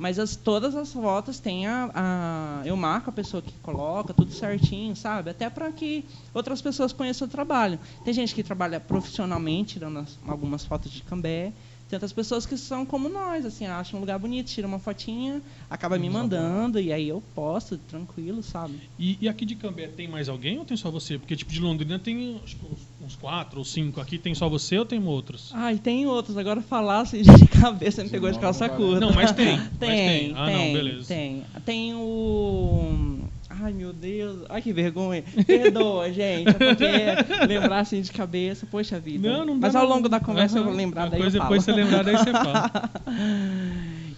[0.00, 4.32] Mas as, todas as fotos tem a, a- Eu marco a pessoa que coloca, tudo
[4.32, 5.28] certinho, sabe?
[5.28, 7.78] Até para que outras pessoas conheçam o trabalho.
[8.02, 11.52] Tem gente que trabalha profissionalmente, tirando as- algumas fotos de cambé.
[11.90, 15.42] Tem outras pessoas que são como nós, assim, acham um lugar bonito, tira uma fotinha,
[15.68, 18.78] acaba me mandando, e aí eu posto, tranquilo, sabe?
[18.96, 21.18] E, e aqui de Cambé tem mais alguém ou tem só você?
[21.18, 24.00] Porque tipo de Londrina tem acho que uns, uns quatro ou cinco.
[24.00, 25.50] Aqui tem só você ou tem outros?
[25.52, 26.36] Ah, e tem outros.
[26.36, 29.00] Agora falar assim de cabeça me pegou de calça não curta.
[29.00, 30.32] Não, mas tem, mas tem, tem.
[30.36, 31.08] Ah, não, tem, beleza.
[31.08, 31.44] Tem.
[31.64, 33.19] Tem o.
[33.62, 34.44] Ai, meu Deus.
[34.48, 35.22] Ai, que vergonha.
[35.46, 36.48] Perdoa, gente.
[36.50, 39.28] É porque lembrar assim de cabeça, poxa vida.
[39.30, 40.68] Não, não Mas ao longo da conversa eu Aham.
[40.70, 42.70] vou lembrar, daí coisa eu depois você lembrar, daí você fala.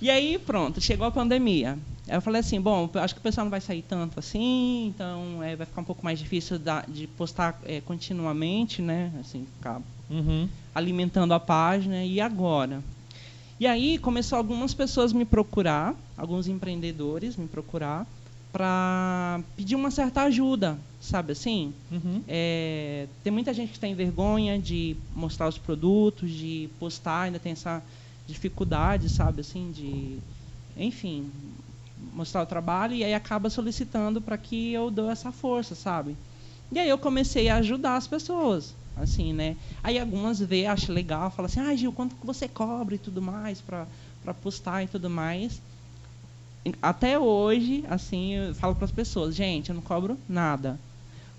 [0.01, 1.79] E aí, pronto, chegou a pandemia.
[2.09, 5.41] Eu falei assim, bom, eu acho que o pessoal não vai sair tanto assim, então
[5.41, 9.13] é, vai ficar um pouco mais difícil da- de postar é, continuamente, né?
[9.21, 10.49] Assim, ficar Uhum.
[10.75, 12.05] alimentando a página.
[12.05, 12.83] E agora?
[13.61, 18.05] E aí começou algumas pessoas me procurar, alguns empreendedores me procurar,
[18.53, 21.73] para pedir uma certa ajuda, sabe assim?
[21.91, 22.23] Uhum.
[22.29, 27.53] É, tem muita gente que tem vergonha de mostrar os produtos, de postar, ainda tem
[27.53, 27.83] essa
[28.27, 30.19] dificuldade, sabe assim, de,
[30.77, 31.31] enfim,
[32.13, 36.15] mostrar o trabalho e aí acaba solicitando para que eu dou essa força, sabe?
[36.71, 39.57] E aí eu comecei a ajudar as pessoas, assim, né?
[39.83, 43.23] Aí algumas vê, acham legal, falam assim, ah, Gil, quanto que você cobra e tudo
[43.23, 43.87] mais para
[44.23, 45.61] para postar e tudo mais.
[46.81, 50.79] Até hoje, assim, eu falo para as pessoas, gente, eu não cobro nada.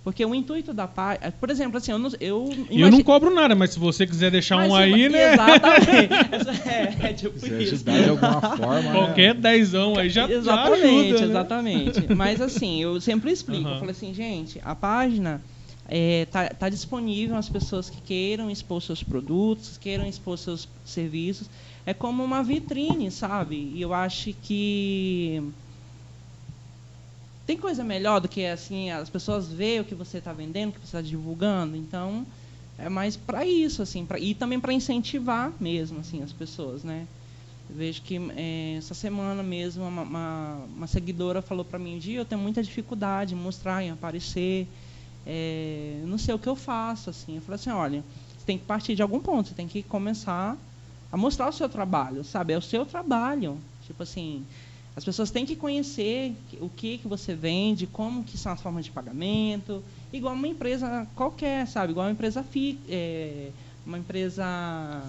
[0.04, 3.34] Porque o intuito da página, por exemplo, assim, eu não, eu, E eu não cobro
[3.34, 5.34] nada, mas se você quiser deixar Mas um aí, né?
[5.34, 6.14] Exatamente.
[6.70, 7.76] É, é tipo Se isso.
[7.76, 8.82] ajudar de alguma forma.
[8.82, 8.92] né?
[8.92, 11.26] Qualquer dezão aí já, já exatamente, ajuda, né?
[11.32, 12.14] exatamente.
[12.16, 13.64] Mas assim, eu sempre explico.
[13.64, 13.76] Aham.
[13.76, 15.42] Eu falei assim, gente, a página
[15.96, 21.48] é, tá, tá disponível às pessoas que queiram expor seus produtos, queiram expor seus serviços.
[21.86, 23.56] É como uma vitrine, sabe?
[23.56, 25.54] E eu acho que
[27.46, 30.74] tem coisa melhor do que assim as pessoas verem o que você está vendendo, o
[30.74, 31.76] que você está divulgando.
[31.78, 32.26] Então
[32.76, 37.08] é mais para isso, assim, pra, e também para incentivar mesmo, assim, as pessoas, né?
[37.70, 42.18] Eu vejo que eh, essa semana mesmo uma, uma, uma seguidora falou para mim, dia
[42.18, 44.68] eu tenho muita dificuldade em mostrar, em aparecer,
[45.26, 47.36] eu não sei o que eu faço, assim.
[47.36, 48.04] Eu falei assim, olha,
[48.38, 50.58] você tem que partir de algum ponto, você tem que começar
[51.12, 52.54] a mostrar o seu trabalho, sabe?
[52.54, 54.44] É o seu trabalho, tipo assim,
[54.96, 58.86] as pessoas têm que conhecer o que que você vende, como que são as formas
[58.86, 61.92] de pagamento, igual uma empresa qualquer, sabe?
[61.92, 63.50] Igual uma empresa fi, eh,
[63.86, 64.46] uma empresa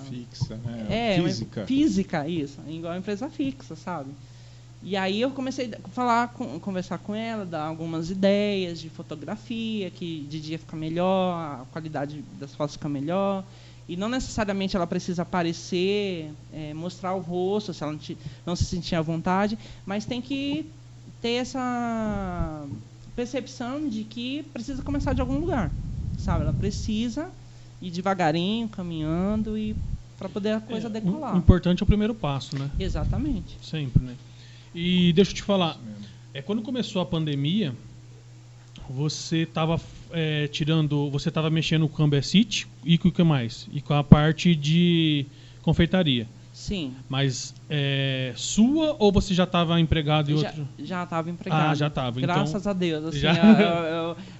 [0.08, 1.14] Fixa, né?
[1.16, 1.66] é, uma Física.
[1.66, 2.60] física, isso.
[2.66, 4.10] Igual uma empresa fixa, sabe?
[4.86, 9.90] E aí eu comecei a falar, com, conversar com ela, dar algumas ideias de fotografia,
[9.90, 13.42] que de dia fica melhor, a qualidade das fotos fica melhor.
[13.88, 18.54] E não necessariamente ela precisa aparecer, é, mostrar o rosto, se ela não, te- não
[18.54, 20.70] se sentir à vontade, mas tem que
[21.22, 22.66] ter essa
[23.16, 25.70] percepção de que precisa começar de algum lugar,
[26.18, 26.42] sabe?
[26.42, 27.30] Ela precisa
[27.80, 29.74] ir devagarinho, caminhando e
[30.18, 31.34] para poder a coisa É, decolar.
[31.34, 32.70] O importante é o primeiro passo, né?
[32.78, 33.56] Exatamente.
[33.62, 34.16] Sempre, né?
[34.74, 35.78] E deixa eu te falar,
[36.32, 37.74] é quando começou a pandemia,
[38.90, 39.80] você estava
[40.50, 43.68] tirando, você estava mexendo com o Canva City e com o que mais?
[43.72, 45.26] E com a parte de
[45.62, 46.26] confeitaria.
[46.54, 46.94] Sim.
[47.08, 50.68] Mas é, sua ou você já estava empregado em Já, outro?
[50.78, 51.72] já estava empregado.
[51.72, 52.20] Ah, já estava.
[52.20, 53.06] Então, Graças a Deus.
[53.06, 53.34] Assim, já-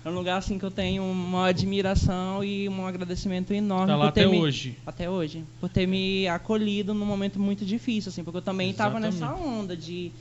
[0.05, 4.07] é, um lugar assim que eu tenho uma admiração e um agradecimento enorme tá lá
[4.09, 4.79] até me, hoje.
[4.87, 9.01] até hoje, por ter me acolhido num momento muito difícil, assim, porque eu também estava
[9.01, 10.13] nessa onda de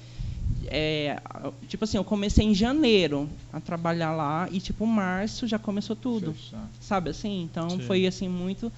[0.67, 1.21] é,
[1.67, 6.33] tipo assim, eu comecei em janeiro a trabalhar lá e tipo março já começou tudo,
[6.33, 6.67] Fechar.
[6.79, 7.43] sabe assim?
[7.43, 7.79] Então Sim.
[7.81, 8.71] foi assim muito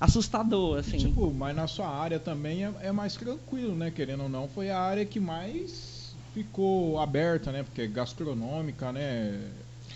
[0.00, 0.96] assustador, E, assim.
[0.98, 3.90] tipo, mas na sua área também é, é mais tranquilo, né?
[3.94, 7.62] Querendo ou não, foi a área que mais ficou aberta, né?
[7.62, 9.38] Porque é gastronômica, né?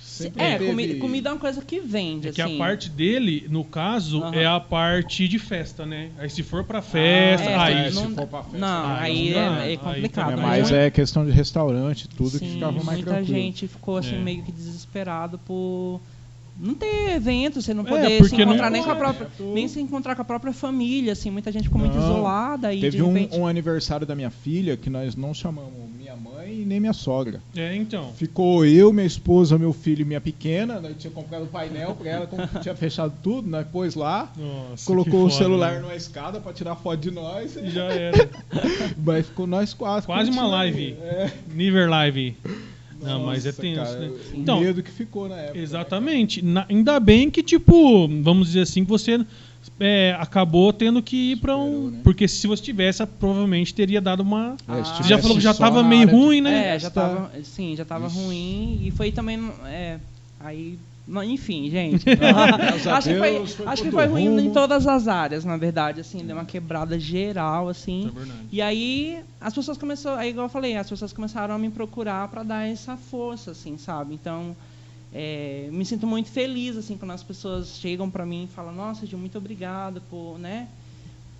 [0.02, 2.54] Sempre é, teve- comi- comida é uma coisa que vende, É que assim.
[2.54, 4.34] a parte dele, no caso, Aham.
[4.36, 6.10] é a parte de festa, né?
[6.18, 7.74] Aí se for pra festa, é, aí.
[7.86, 9.64] é, se não, for pra festa, não, Ah, aí não dá.
[9.66, 10.32] é, é complicado.
[10.32, 13.38] É mais Muito- é questão de restaurante, tudo que sim, ficava mais muita tranquilo.
[13.38, 14.18] gente ficou assim É.
[14.20, 16.00] meio que desesperado por
[16.58, 19.04] não ter evento, você não É, poder se porque não encontrar nem com a pode,
[19.06, 19.54] própria, é, tudo.
[19.54, 22.02] nem se encontrar com a própria família, assim, muita gente ficou muito Não.
[22.04, 25.72] isolada e Teve de um, repente um aniversário da minha filha que nós não chamamos
[25.96, 27.42] minha mãe e nem minha sogra.
[27.56, 28.12] É, então.
[28.14, 30.80] Ficou eu, minha esposa, meu filho e minha pequena.
[30.80, 34.32] Nós tinha comprado um painel pra ela, como tinha fechado tudo, nós pôs lá.
[34.38, 35.80] Nossa, colocou o foda, celular né?
[35.80, 37.56] numa escada pra tirar foto de nós.
[37.56, 38.28] E já era.
[39.04, 40.06] Mas ficou nós quase.
[40.06, 40.96] Quase uma live.
[41.00, 41.32] É.
[41.52, 42.36] Niver Live.
[43.04, 44.06] Não, mas é Nossa, tenso, cara, né?
[44.08, 45.54] O Então- medo que ficou na época.
[45.58, 45.62] né?
[45.62, 46.42] Exatamente.
[46.44, 49.24] Na- ainda bem que, tipo, vamos dizer assim, que você
[49.80, 51.90] é, acabou tendo que ir pra um.
[51.90, 52.00] Né?
[52.04, 54.56] Porque se você tivesse, provavelmente teria dado uma.
[54.58, 54.82] Se Ah.
[54.84, 56.74] Você já falou que já tivesse só tava na meio área de ruim, né?
[56.74, 58.16] É, já tava, sim, já tava Ixi.
[58.16, 59.98] ruim e foi também, é,
[60.40, 60.78] aí,
[61.24, 62.04] enfim, gente.
[62.90, 66.36] acho que foi, acho que foi ruim em todas as áreas, na verdade, assim, deu
[66.36, 68.10] uma quebrada geral, assim.
[68.16, 68.32] É.
[68.52, 72.28] E aí as pessoas começaram, aí igual eu falei, as pessoas começaram a me procurar
[72.28, 74.14] para dar essa força, assim, sabe?
[74.14, 74.56] Então,
[75.12, 79.06] é, me sinto muito feliz, assim, quando as pessoas chegam para mim e falam, nossa,
[79.06, 80.68] Gil, muito obrigado por, né?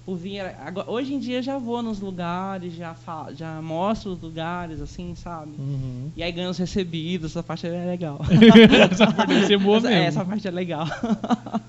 [0.05, 0.41] Por vir.
[0.61, 5.15] Agora, hoje em dia já vou nos lugares, já, fa- já mostro os lugares, assim,
[5.15, 5.53] sabe?
[5.59, 6.11] Uhum.
[6.15, 8.21] E aí ganho os recebidos, essa parte é legal.
[8.93, 10.03] Essa parte ser boa essa, mesmo.
[10.03, 10.87] é, essa parte é legal.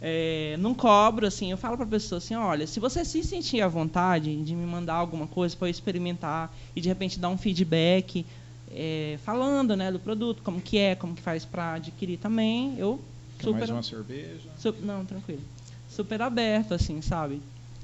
[0.00, 3.68] É, não cobro, assim, eu falo pra pessoa assim, olha, se você se sentir à
[3.68, 8.24] vontade de me mandar alguma coisa para eu experimentar e de repente dar um feedback
[8.70, 13.00] é, falando, né, do produto, como que é, como que faz para adquirir também, eu
[13.38, 14.48] Quer super mais uma cerveja?
[14.56, 15.42] Su- não, tranquilo.
[15.98, 17.40] Super aberto, assim, sabe?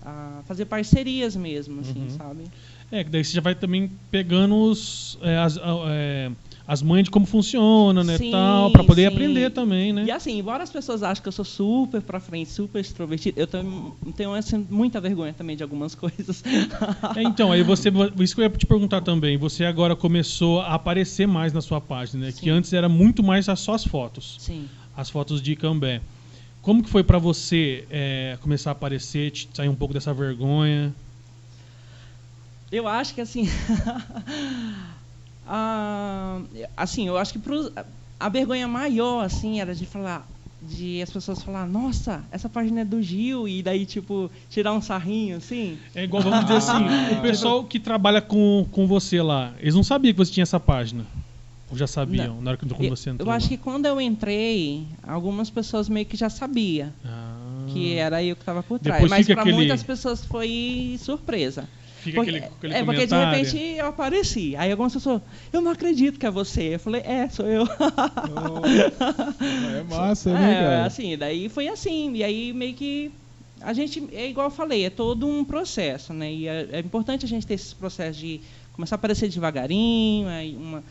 [0.07, 2.11] a fazer parcerias mesmo, assim, Uhum.
[2.11, 2.44] sabe?
[2.92, 6.31] É, que daí você já vai também pegando os, é, as, é,
[6.66, 9.07] as mães de como funciona, né, Sim, tal, pra poder sim.
[9.09, 10.05] aprender também, né?
[10.05, 13.46] E assim, embora as pessoas achem que eu sou super pra frente, super extrovertido, eu
[13.46, 16.44] tam- tenho assim, muita vergonha também de algumas coisas.
[17.16, 20.74] É, então, aí você, isso que eu ia te perguntar também, você agora começou a
[20.74, 24.68] aparecer mais na sua página, né, que antes era muito mais só as fotos, Sim.
[24.94, 26.03] as fotos de Cambé.
[26.64, 30.94] Como que foi pra você é, começar a aparecer, te- sair um pouco dessa vergonha?
[32.72, 33.46] Eu acho que assim.
[35.46, 36.40] ah,
[36.74, 37.70] assim, eu acho que pros-
[38.18, 40.27] a vergonha maior, assim, era de falar.
[40.62, 44.81] De as pessoas falar, nossa, essa página é do Gil, e daí, tipo, tirar um
[44.81, 45.79] sarrinho, assim.
[45.94, 49.83] É igual, vamos dizer assim, o pessoal que trabalha com, com você lá, eles não
[49.83, 51.05] sabiam que você tinha essa página?
[51.70, 53.48] Ou já sabiam, na hora que quando você entrou eu acho lá?
[53.48, 57.66] que quando eu entrei, algumas pessoas meio que já sabiam Ah.
[57.72, 58.96] que era eu que estava por trás.
[59.03, 61.68] Depois Mas para aquele- muitas pessoas foi surpresa.
[62.03, 64.55] Fica Porque- aquele, aquele é, porque de repente eu apareci.
[64.57, 66.74] Aí algumas pessoas, eu não acredito que é você.
[66.74, 67.64] Eu falei, é, sou eu.
[69.72, 70.87] É massa, né, é, cara?
[70.87, 72.12] assim, daí foi assim.
[72.14, 73.11] E aí meio que.
[73.61, 76.31] A gente, é igual eu falei, é todo um processo, né?
[76.31, 78.40] E é, é importante a gente ter esse processo de
[78.74, 80.85] começar a aparecer devagarinho, aí uma,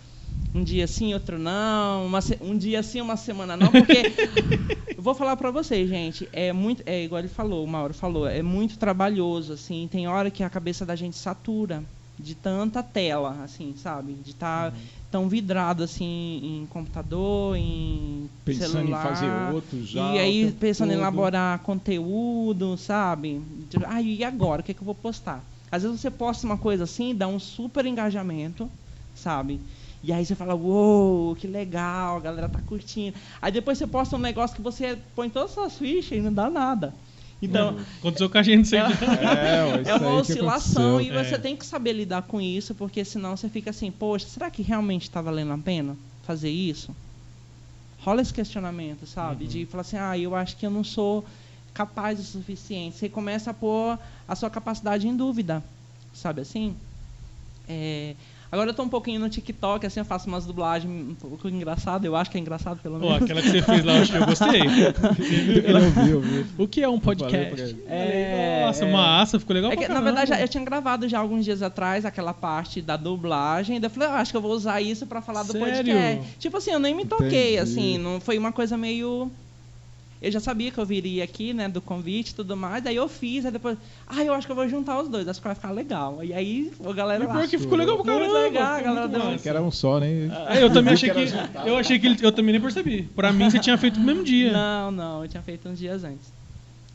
[0.54, 3.98] um dia sim, outro não, uma um dia sim, uma semana não, porque
[4.96, 8.28] eu vou falar pra vocês, gente, é muito, é igual ele falou, o Mauro falou,
[8.28, 11.84] é muito trabalhoso, assim, tem hora que a cabeça da gente satura
[12.20, 14.13] de tanta tela, assim, sabe?
[14.13, 14.80] De estar Uhum.
[15.12, 19.00] tão vidrado assim em computador, em Pensando celular.
[19.00, 20.13] em fazer outro já.
[20.13, 21.00] E aí pensando em todo.
[21.02, 23.42] elaborar conteúdo, sabe?
[23.88, 24.62] Ah, e agora?
[24.62, 25.44] O que, é que eu vou postar?
[25.72, 28.70] Às vezes você posta uma coisa assim, dá um super engajamento,
[29.16, 29.60] sabe?
[30.04, 33.16] E aí você fala, uou, que legal, a galera tá curtindo.
[33.42, 36.34] Aí depois você posta um negócio que você põe todas as suas fichas e não
[36.34, 36.94] dá nada.
[37.42, 38.82] Então, Aconteceu com a gente aí.
[38.82, 41.30] É, isso é uma oscilação e aconteceu.
[41.30, 41.38] você É.
[41.38, 45.04] tem que saber lidar com isso, porque senão você fica assim, poxa, será que realmente
[45.04, 46.96] está valendo a pena fazer isso?
[48.00, 49.44] Rola esse questionamento, sabe?
[49.46, 49.50] Uhum.
[49.50, 51.26] De falar assim, ah, eu acho que eu não sou
[51.74, 52.98] capaz o suficiente.
[52.98, 55.63] Você começa a pôr a sua capacidade em dúvida,
[56.13, 56.76] sabe assim?
[57.68, 58.16] É,
[58.54, 62.06] Agora eu tô um pouquinho no TikTok, assim, eu faço umas dublagens um pouco engraçadas,
[62.06, 63.24] eu acho que é engraçado pelo Ó, menos.
[63.24, 64.62] aquela que você fez lá, eu acho que eu gostei.
[64.62, 66.46] Eu vi, eu vi.
[66.58, 67.76] O que é um podcast?
[67.88, 68.92] É, Nossa, é.
[68.92, 71.62] massa, ficou legal É pra que, na verdade, já- eu tinha gravado já alguns dias
[71.63, 73.80] atrás aquela parte da dublagem.
[73.80, 75.68] Daí eu falei, ah, acho que eu vou usar isso pra falar do Sério?
[75.68, 76.38] podcast.
[76.38, 77.58] Tipo assim, eu nem me toquei, Entendi.
[77.58, 79.32] assim, não foi uma coisa meio.
[80.23, 82.81] Eu já sabia que eu viria aqui, né, do convite e tudo mais.
[82.81, 85.41] Daí eu fiz, aí depois, ah, eu acho que eu vou juntar os dois, acho
[85.41, 86.23] que vai ficar legal.
[86.23, 87.45] E aí, a galera E lá.
[87.45, 88.33] que ficou legal Muito caramba.
[88.39, 89.43] legal, a galera deu- massa.
[89.43, 90.07] Que era um só, né?
[90.49, 91.19] É, eu também achei que
[91.67, 92.17] Eu achei que ele.
[92.21, 93.03] Eu também nem percebi.
[93.03, 94.53] Pra mim, você tinha feito no mesmo dia.
[94.53, 96.29] Não, não, eu tinha feito uns dias antes.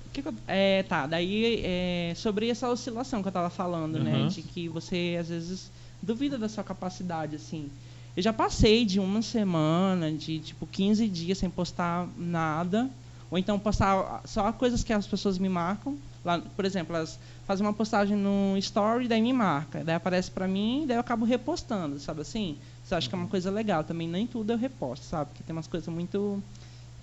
[0.07, 3.99] O que que eu- é, tá, daí é, sobre essa oscilação que eu tava falando,
[3.99, 4.15] né?
[4.23, 4.29] Uhum.
[4.29, 5.71] De que você às vezes
[6.03, 7.69] duvida da sua capacidade, assim.
[8.17, 12.89] Eu já passei de uma semana, de tipo 15 dias sem postar nada.
[13.31, 15.97] Ou então postar só coisas que as pessoas me marcam.
[16.25, 19.85] Lá, por exemplo, elas fazem uma postagem no story, daí me marca.
[19.85, 22.57] Daí aparece pra mim, daí eu acabo repostando, sabe assim?
[22.83, 23.85] Você acha que é uma coisa legal.
[23.85, 25.31] Também nem tudo eu reposto, sabe?
[25.31, 26.43] Porque tem umas coisas muito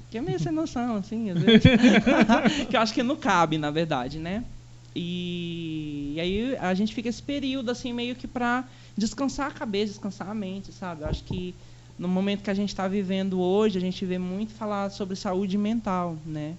[0.10, 1.64] que é meio sem noção, assim, às vezes.
[2.70, 4.44] que eu acho que não cabe, na verdade, né?
[4.96, 8.64] E, e aí a gente fica esse período, assim, meio que pra
[8.98, 11.04] descansar a cabeça, descansar a mente, sabe?
[11.04, 11.54] Eu acho que
[11.98, 15.58] no momento que a gente está vivendo hoje, a gente vê muito falar sobre saúde
[15.58, 16.58] mental, né?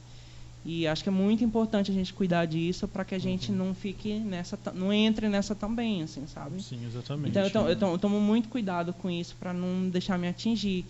[0.64, 3.72] E acho que é muito importante a gente cuidar disso para que a gente não
[3.72, 6.61] fique nessa, não entre nessa também, assim, sabe?
[6.62, 7.29] Sim, exatamente.
[7.31, 10.27] Então eu, to- eu to- eu tomo muito cuidado com isso para não deixar me
[10.27, 10.87] atingir.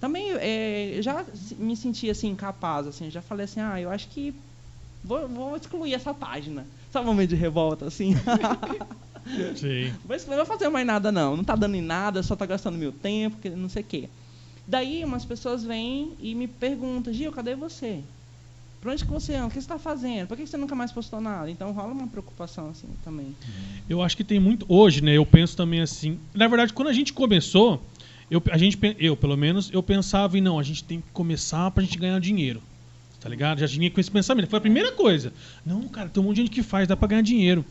[0.00, 1.24] Também é, já
[1.58, 4.34] me senti assim incapaz, assim, já falei assim, ah, eu acho que
[5.04, 6.66] vou, vou excluir essa página.
[6.90, 8.14] Sabe um momento de revolta assim?
[9.56, 9.92] Sim.
[10.10, 12.78] excluir, não vou fazer mais nada não, não tá dando em nada, só tá gastando
[12.78, 14.08] meu tempo, que não sei o quê.
[14.66, 18.00] Daí umas pessoas vêm e me perguntam, Gil, cadê você?
[18.80, 19.46] Pra onde que você anda?
[19.46, 20.28] O que você está fazendo?
[20.28, 21.50] Por que você nunca mais postou nada?
[21.50, 23.36] Então rola uma preocupação assim também.
[23.88, 24.64] Eu acho que tem muito.
[24.68, 25.12] Hoje, né?
[25.18, 26.18] Eu penso também assim.
[26.32, 27.82] Na verdade, quando a gente começou,
[28.30, 31.70] eu, a gente, eu pelo menos, eu pensava em não, a gente tem que começar
[31.72, 32.62] pra gente ganhar dinheiro.
[33.20, 33.58] Tá ligado?
[33.58, 34.48] Já tinha com esse pensamento.
[34.48, 35.30] Foi a primeira coisa.
[35.64, 37.62] Não, cara, tem um monte de gente que faz, dá pra ganhar dinheiro.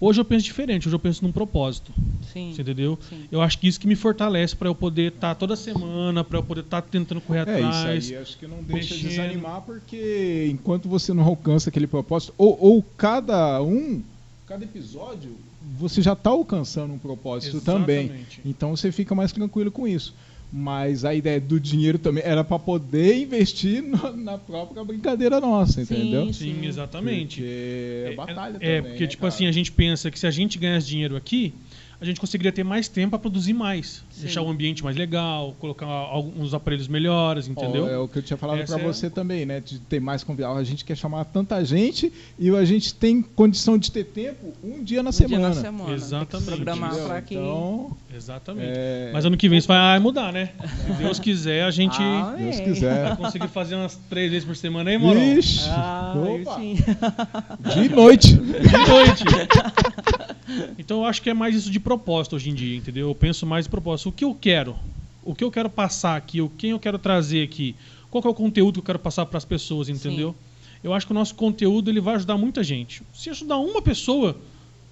[0.00, 1.92] Hoje eu penso diferente, hoje eu penso num propósito.
[2.32, 2.52] Sim.
[2.54, 2.98] Você entendeu?
[3.08, 3.24] Sim.
[3.30, 6.42] Eu acho que isso que me fortalece pra eu poder estar toda semana, pra eu
[6.42, 8.04] poder estar tentando correr É, atrás.
[8.04, 9.10] isso aí acho que não deixa mexendo.
[9.10, 14.02] desanimar, porque enquanto você não alcança aquele propósito, ou, ou cada um,
[14.46, 15.36] cada episódio,
[15.78, 18.04] você já está alcançando um propósito também.
[18.06, 18.40] Exatamente.
[18.44, 20.14] Então você fica mais tranquilo com isso.
[20.52, 25.84] Mas a ideia do dinheiro também era para poder investir no- na própria brincadeira nossa,
[25.84, 26.26] Sim, entendeu?
[26.32, 26.32] sim.
[26.32, 27.40] Sim, exatamente.
[27.40, 29.32] Porque é batalha É, também, porque, né, tipo cara?
[29.32, 31.54] assim, a gente pensa que se a gente ganhasse dinheiro aqui,
[32.00, 34.02] a gente conseguiria ter mais tempo para produzir mais.
[34.10, 34.22] Sim.
[34.22, 37.84] Deixar o ambiente mais legal, colocar alguns aparelhos melhores, entendeu?
[37.84, 39.60] Ó, é o que eu tinha falado pra é- você também, né?
[39.60, 40.58] De ter mais convidados.
[40.58, 44.82] A gente quer chamar tanta gente e a gente tem condição de ter tempo um
[44.82, 45.50] dia na Um semana.
[45.50, 45.92] dia na semana.
[45.94, 46.46] Exatamente.
[46.46, 47.34] programar para que.
[47.34, 48.72] Então, Exatamente.
[48.74, 50.50] é, Mas ano que vem isso vai mudar, né?
[50.86, 52.64] Se Deus quiser, a gente Ah, Deus é.
[52.64, 53.04] quiser.
[53.08, 55.18] vai conseguir fazer umas três vezes por semana aí, moro?
[55.18, 56.76] Ixi, Ah, aí opa, sim.
[57.74, 58.30] de noite.
[58.40, 59.24] De noite.
[60.78, 63.08] Então eu acho que é mais isso de propósito hoje em dia, entendeu?
[63.08, 64.08] Eu penso mais em propósito.
[64.08, 64.76] O que eu quero?
[65.22, 66.40] O que eu quero passar aqui?
[66.40, 67.74] O quem eu quero trazer aqui?
[68.10, 70.34] Qual que é o conteúdo que eu quero passar para as pessoas, entendeu?
[70.82, 73.02] Eu acho que o nosso conteúdo ele vai ajudar muita gente.
[73.12, 74.36] Se ajudar uma pessoa,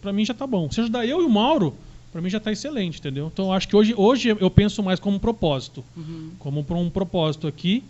[0.03, 0.70] para mim já tá bom.
[0.70, 1.74] Se ajudar eu e o Mauro,
[2.12, 3.31] para mim já tá excelente, entendeu?
[3.33, 6.31] Então eu acho que hoje, hoje eu penso mais como um propósito, Uhum.
[6.38, 7.83] como pra um propósito aqui,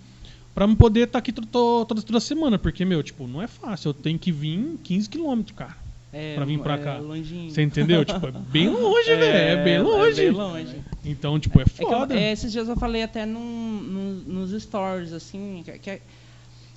[0.55, 3.47] para me poder estar aqui to- to- toda, toda semana, porque meu, tipo, não é
[3.49, 3.91] fácil.
[3.91, 5.77] Eu tenho que vir 15 quilômetros, cara.
[6.13, 6.97] É, Pra vir pra é cá.
[6.99, 7.51] longinho.
[7.51, 8.03] Você entendeu?
[8.05, 9.23] tipo, é bem longe, velho.
[9.61, 10.21] É bem longe.
[10.21, 10.83] É bem longe.
[11.05, 12.19] Então, tipo, é É que eu- foda.
[12.19, 13.41] é, esses dias eu falei até num-
[13.83, 16.01] num- nos stories, assim, que, que é-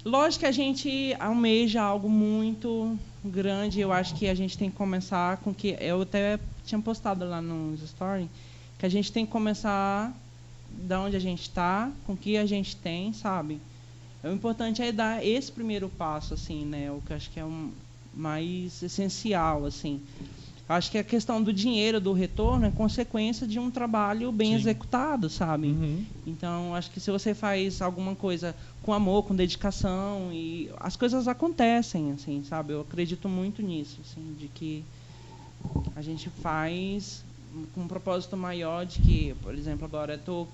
[0.04, 4.76] lógico que a gente almeja algo muito grande, eu acho que a gente tem que
[4.76, 8.28] começar com que, eu até tinha postado lá nos stories,
[8.80, 10.12] que a gente tem que começar
[10.70, 13.60] da onde a gente está, com o que a gente tem, sabe?
[14.24, 16.92] O importante é dar esse primeiro passo, assim, né?
[16.92, 17.72] O que eu acho que é um
[18.14, 20.02] mais essencial, assim.
[20.68, 24.56] Acho que a questão do dinheiro, do retorno, é consequência de um trabalho bem Sim.
[24.56, 25.68] executado, sabe?
[25.68, 26.06] Uhum.
[26.26, 31.28] Então, acho que se você faz alguma coisa com amor, com dedicação, e as coisas
[31.28, 32.72] acontecem, assim, sabe?
[32.72, 34.82] Eu acredito muito nisso, assim, de que
[35.94, 37.22] a gente faz
[37.76, 40.48] com um propósito maior de que, por exemplo, agora eu estou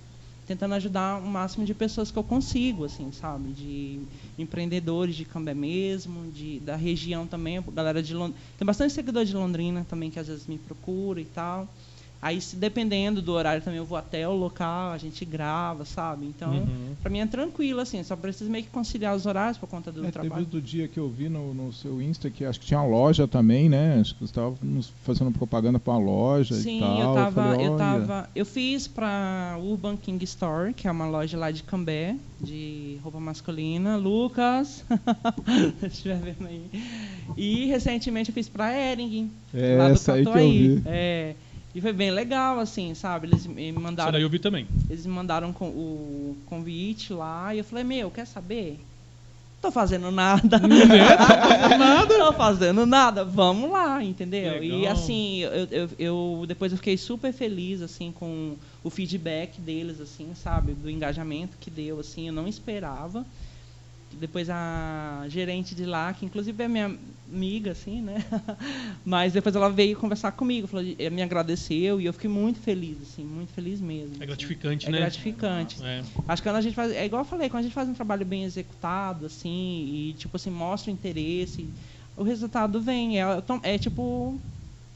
[0.48, 3.52] tentando ajudar o máximo de pessoas que eu consigo, assim, sabe?
[3.52, 4.00] De
[4.40, 8.14] empreendedores de Cambé mesmo, de, da região também, galera de.
[8.58, 11.68] Tem bastante seguidor de Londrina também que às vezes me procura e tal.
[12.22, 16.26] Aí, se dependendo do horário também, eu vou até o local, a gente grava, sabe?
[16.26, 16.96] Então, Uhum.
[17.02, 20.00] pra mim é tranquilo, assim, só preciso meio que conciliar os horários por conta do
[20.00, 20.46] É, teve trabalho.
[20.46, 23.28] do dia que eu vi no, no seu Insta que acho que tinha uma loja
[23.28, 24.00] também, né?
[24.02, 24.56] Acho que você estava
[25.04, 27.00] fazendo propaganda para uma loja Sim, e tal.
[27.00, 31.38] eu tava, falei, eu tava, eu fiz pra Urban King Store, que é uma loja
[31.38, 33.96] lá de Cambé, de roupa masculina.
[33.96, 34.84] Lucas,
[35.80, 36.70] se estiver vendo aí.
[37.38, 40.82] E recentemente eu fiz pra Ering, É lá do essa aí que eu vi.
[40.86, 41.36] É,
[41.78, 43.28] e foi bem legal, assim, sabe?
[43.28, 44.68] Eles me Isso mandaram daí eu vi também.
[44.90, 48.80] eles me mandaram o convite lá e eu falei, meu, quer saber?
[49.62, 50.60] Tô fazendo nada.
[50.60, 52.08] nada.
[52.08, 53.24] Tô fazendo nada.
[53.26, 54.64] Vamos lá, entendeu?
[54.64, 54.92] E Legal.
[54.94, 60.34] assim, eu, eu, eu- depois eu fiquei super feliz assim com o feedback deles, assim,
[60.36, 60.74] sabe?
[60.74, 63.26] Do engajamento que deu, assim, eu não esperava.
[64.14, 66.96] Depois a gerente de lá, que inclusive é minha
[67.32, 68.24] amiga, assim, né?
[69.04, 73.24] Mas depois ela veio conversar comigo, falou, me agradeceu e eu fiquei muito feliz, assim,
[73.26, 74.14] muito feliz mesmo.
[74.14, 74.26] É assim.
[74.28, 74.98] gratificante, É né?
[75.00, 75.84] gratificante.
[75.84, 76.04] É.
[76.28, 76.92] Acho que quando a gente faz.
[76.92, 80.36] É igual eu falei, quando a gente faz um trabalho bem executado, assim, e tipo
[80.38, 81.70] assim, mostra o interesse,
[82.16, 83.18] o resultado vem.
[83.20, 84.40] É, autom- é tipo.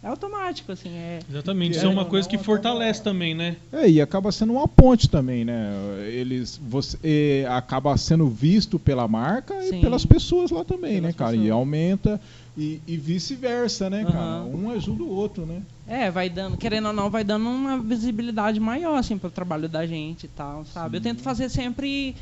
[0.03, 0.89] É automático, assim.
[0.89, 1.77] É, Exatamente.
[1.77, 3.55] Isso é é, uma coisa que fortalece também, né?
[3.71, 5.71] É, e acaba sendo uma ponte também, né?
[6.07, 9.77] Eles, você eh, acaba sendo visto pela marca Sim.
[9.77, 11.35] e pelas pessoas lá também, Pelas né, cara?
[11.35, 11.51] E pessoas.
[11.53, 12.21] aumenta
[12.57, 14.17] e, e vice-versa, né, cara?
[14.17, 14.45] Aham.
[14.45, 15.61] Um ajuda o outro, né?
[15.87, 19.85] é, vai dando, querendo ou não, vai dando uma visibilidade maior, assim, pro trabalho da
[19.85, 20.97] gente e tal, sabe?
[20.97, 22.15] Eu tento fazer sempre.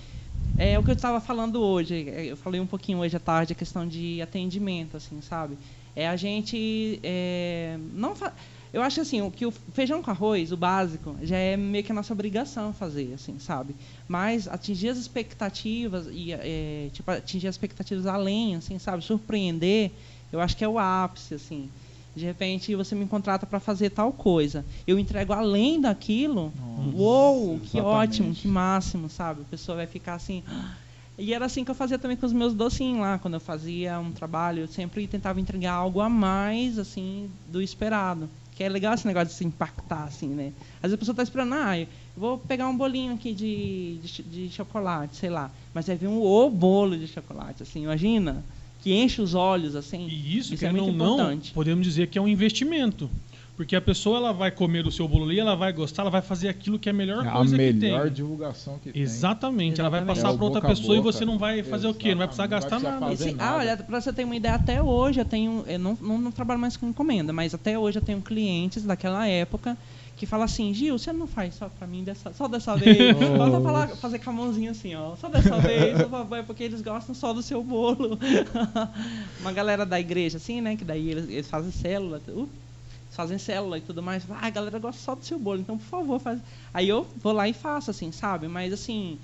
[0.58, 2.10] É o que eu estava falando hoje.
[2.10, 5.56] é, Eu falei um pouquinho hoje à tarde a questão de atendimento, assim, sabe?
[5.96, 8.34] É a gente é, não fa-
[8.72, 11.92] eu acho assim o que o feijão com arroz, o básico, já é meio que
[11.92, 13.76] a nossa obrigação fazer, assim, sabe?
[14.08, 19.04] Mas atingir as expectativas e é, tipo atingir as expectativas além, assim, sabe?
[19.04, 19.92] Surpreender,
[20.32, 21.70] eu acho que é o ápice, assim.
[22.16, 26.52] De repente você me contrata para fazer tal coisa, eu entrego além daquilo.
[26.78, 27.82] Nossa, Uou, que exatamente.
[27.82, 29.42] ótimo, que máximo, sabe?
[29.42, 30.44] A pessoa vai ficar assim.
[31.20, 34.00] E era assim que eu fazia também com os meus docinhos lá, quando eu fazia
[34.00, 38.30] um trabalho, eu sempre tentava entregar algo a mais, assim, do esperado.
[38.56, 40.54] Que é legal esse negócio de se impactar, assim, né?
[40.78, 44.24] Às vezes a pessoa tá esperando, ah, eu vou pegar um bolinho aqui de, de,
[44.24, 45.52] de chocolate, sei lá.
[45.74, 48.44] Mas aí vem um o bolo de chocolate, assim, imagina?
[48.82, 50.08] Que enche os olhos, assim.
[50.08, 51.52] E isso, Isso é muito não, importante.
[51.52, 53.10] podemos dizer que é um investimento.
[53.60, 56.22] Porque a pessoa ela vai comer do seu bolo ali, ela vai gostar, ela vai
[56.22, 58.14] fazer aquilo que é a melhor É a coisa que melhor tem.
[58.14, 59.02] divulgação que tem.
[59.02, 60.16] Exatamente, ela vai Exatamente.
[60.24, 61.12] passar É o para outra boca a pessoa e boca.
[61.12, 62.12] você não vai fazer o quê?
[62.12, 63.14] Não vai precisar Exatamente, gastar vai nada.
[63.14, 63.58] E se- ah, nada.
[63.58, 65.66] olha, pra você ter uma ideia, até hoje eu tenho.
[65.68, 69.28] Eu não, não, não trabalho mais com encomenda, mas até hoje eu tenho clientes daquela
[69.28, 69.78] época
[70.16, 72.96] que falam assim, Gil, você não faz só pra mim dessa, só dessa vez.
[73.38, 75.18] Falta falar, fazer com a mãozinha assim, ó.
[75.18, 78.18] Só dessa vez, por favor, é porque eles gostam só do seu bolo.
[79.42, 80.78] uma galera da igreja, assim, né?
[80.78, 82.22] Que daí eles, eles fazem célula.
[82.30, 82.48] Uh,
[83.20, 84.24] fazem célula e tudo mais.
[84.32, 86.40] Ah, a galera gosta só do seu bolo, então por favor, faz.
[86.74, 88.48] Aí eu vou lá e faço, assim, sabe?
[88.48, 89.18] Mas assim.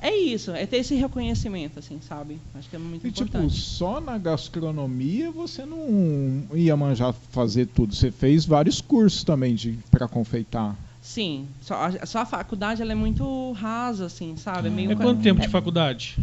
[0.00, 2.38] É isso, é ter esse reconhecimento, assim, sabe?
[2.54, 3.54] Acho que é muito E tipo, importante.
[3.58, 7.94] só na gastronomia você não ia manjar fazer tudo.
[7.94, 10.76] Você fez vários cursos também de para confeitar.
[11.00, 14.70] Sim, só a, só a faculdade ela é muito rasa, assim, sabe?
[14.70, 16.16] meio É quanto tempo de faculdade?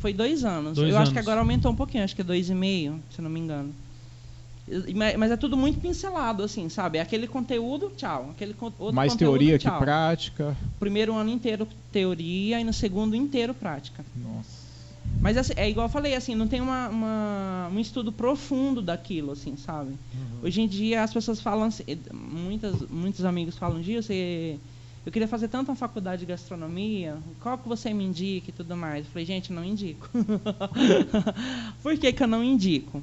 [0.00, 0.76] Foi dois anos.
[0.76, 1.28] Dois eu acho que anos.
[1.28, 3.74] agora aumentou um pouquinho, acho que é dois e meio, se eu não me engano.
[5.18, 6.98] Mas é tudo muito pincelado, assim, sabe?
[6.98, 8.30] Aquele conteúdo, tchau.
[8.30, 9.78] Aquele outro Mais conteúdo, teoria que tchau.
[9.78, 10.56] prática.
[10.80, 14.04] Primeiro ano inteiro teoria e no segundo inteiro prática.
[14.16, 14.64] Nossa.
[15.20, 19.32] Mas assim, é igual eu falei, assim, não tem uma, uma- um estudo profundo daquilo,
[19.32, 19.92] assim, sabe?
[20.42, 24.58] Hoje em dia as pessoas falam, assim, muitas, muitos amigos falam, Gil, você,
[25.04, 28.74] eu queria fazer tanto uma faculdade de gastronomia, qual que você me indica e tudo
[28.76, 29.04] mais?
[29.04, 30.08] Eu falei, gente, não indico.
[31.82, 33.02] Por que, que eu não indico?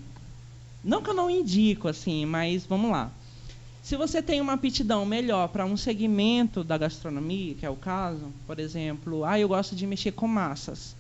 [0.84, 3.12] Não que eu não indico, assim, mas vamos lá.
[3.84, 8.26] Se você tem uma aptidão melhor para um segmento da gastronomia, que é o caso,
[8.46, 10.96] por exemplo, ah, eu gosto de mexer com massas.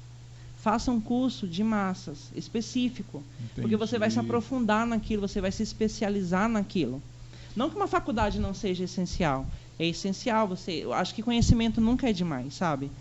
[0.57, 3.23] Faça um curso de massas específico,
[3.55, 4.27] porque você vai se Entendi.
[4.27, 7.01] aprofundar naquilo, você vai se especializar naquilo.
[7.55, 9.45] Não que uma faculdade não seja essencial,
[9.77, 10.47] é essencial.
[10.47, 12.91] Você, eu acho que conhecimento nunca é demais, sabe?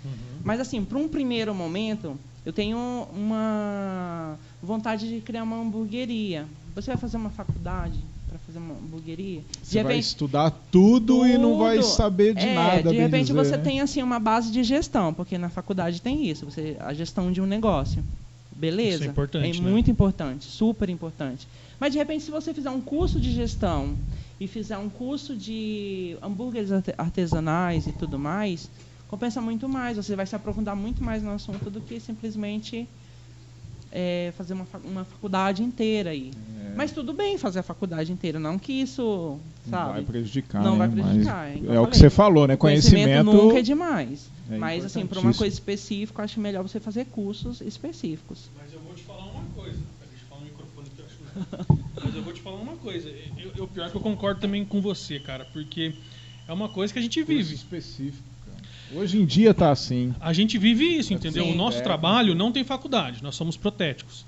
[0.43, 2.78] Mas assim, para um primeiro momento, eu tenho
[3.14, 6.47] uma vontade de criar uma hamburgueria.
[6.81, 9.43] Você vai fazer uma faculdade para fazer uma hamburgueria?
[9.62, 11.87] Você vai estudar tudo, e não vai Tudo.
[11.87, 12.91] saber de É, nada.
[12.91, 13.62] De repente dizer, você né?
[13.62, 17.41] tem assim uma base de gestão, porque na faculdade tem isso, você a gestão de
[17.41, 18.03] um negócio.
[18.55, 18.97] Beleza?
[18.97, 19.70] Isso é importante, né?
[19.70, 21.47] muito importante, super importante.
[21.78, 23.97] Mas de repente se você fizer um curso de gestão
[24.39, 28.68] e fizer um curso de hambúrgueres arte- artesanais e tudo mais,
[29.09, 32.87] compensa muito mais, você vai se aprofundar muito mais no assunto do que simplesmente
[33.91, 36.31] é, fazer uma, uma faculdade inteira aí.
[36.59, 36.60] É.
[36.77, 39.93] Mas tudo bem fazer a faculdade inteira, não que isso, Não sabe?
[39.93, 40.62] vai prejudicar.
[40.62, 40.79] Não né?
[40.79, 41.93] vai prejudicar, é É eu o que falei.
[41.95, 42.57] você falou, né?
[42.57, 43.33] Conhecimento, Conhecimento.
[43.45, 44.31] nunca é demais.
[44.51, 48.51] É Mas assim, para uma coisa específica, eu acho melhor você fazer cursos específicos.
[48.61, 49.79] Mas eu vou te falar uma coisa.
[49.99, 51.81] Peraí, Deixa eu falar no microfone que eu acho.
[52.05, 53.09] Mas eu vou te falar uma coisa.
[53.39, 55.95] Eu, eu, pior que eu concordo também com você, cara, porque
[56.49, 57.55] é uma coisa que a gente Curso vive.
[57.55, 59.01] específico, cara.
[59.01, 60.12] Hoje em dia tá assim.
[60.21, 61.45] A gente vive isso, entendeu?
[61.45, 61.53] Sim.
[61.53, 61.83] o nosso É.
[61.83, 64.25] trabalho não tem faculdade, nós somos protéticos.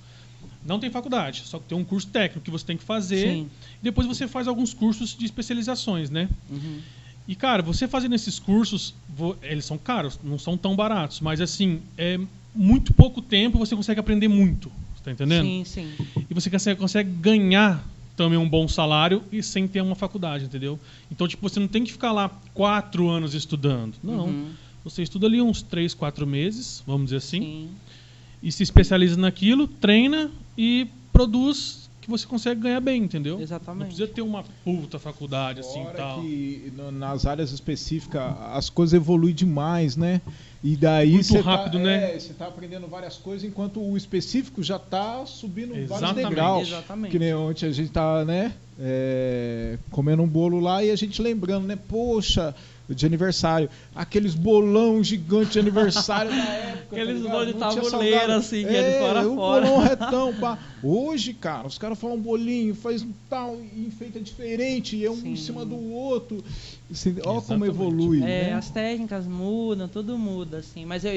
[0.64, 3.28] Não tem faculdade, só que tem um curso técnico que você tem que fazer.
[3.28, 3.50] Sim.
[3.80, 6.28] E depois você faz alguns cursos de especializações, né?
[6.50, 6.80] Uhum.
[7.26, 8.94] E, cara, você fazendo esses cursos,
[9.42, 12.18] eles são caros, não são tão baratos, mas assim, é
[12.54, 14.70] muito pouco tempo você consegue aprender muito.
[14.96, 15.46] Você tá entendendo?
[15.46, 15.92] Sim, sim.
[16.28, 17.84] E você consegue, consegue ganhar
[18.16, 20.78] também um bom salário e sem ter uma faculdade, entendeu?
[21.10, 23.94] Então, tipo, você não tem que ficar lá quatro anos estudando.
[24.02, 24.26] Não.
[24.26, 24.50] Uhum.
[24.84, 27.68] Você estuda ali uns três, quatro meses, vamos dizer assim, Sim.
[28.43, 33.36] E se especializa naquilo, treina e produz que você consegue ganhar bem, entendeu?
[33.36, 33.86] Não Exatamente.
[33.95, 36.20] precisa ter uma puta faculdade assim Fora tal.
[36.20, 40.20] que no- nas áreas específicas as coisas evoluem demais, né?
[40.64, 42.14] E daí Muito você rápido, tá, né?
[42.16, 46.28] é, você tá aprendendo várias coisas enquanto o específico já tá subindo vários Exatamente.
[46.28, 46.68] degraus.
[46.68, 47.11] Exatamente.
[47.12, 48.53] Que nem ontem a gente tá, né?
[48.80, 51.78] é, comendo um bolo lá e a gente lembrando, né?
[51.88, 52.53] Poxa,
[52.89, 53.68] de aniversário.
[53.95, 56.72] Aqueles bolão gigante de aniversário da época.
[56.97, 57.33] tá Aqueles ligado?
[57.33, 59.66] bolos de tabuleiro, assim, que é de fora o fora.
[59.66, 60.59] bolão retão, pá.
[60.85, 65.16] Hoje, cara, os caras falam bolinho, faz um tal, e enfeita diferente, e é um
[65.16, 65.33] Sim.
[65.33, 66.43] em cima do outro.
[66.91, 68.18] Assim, Ó como evolui.
[68.22, 68.53] É, né?
[68.55, 70.85] as técnicas mudam, tudo muda, assim.
[70.85, 71.12] Mas eu,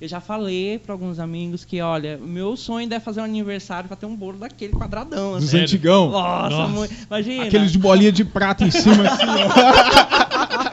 [0.00, 3.86] eu já falei para alguns amigos que, olha, o meu sonho é fazer um aniversário
[3.86, 5.46] para ter um bolo daquele quadradão, Dos assim.
[5.48, 5.64] Sério?
[5.66, 6.10] antigão.
[6.10, 6.68] Nossa, Nossa.
[6.72, 7.44] muito- imagina.
[7.44, 10.72] Aqueles de bolinha de prata em cima, assim, ó.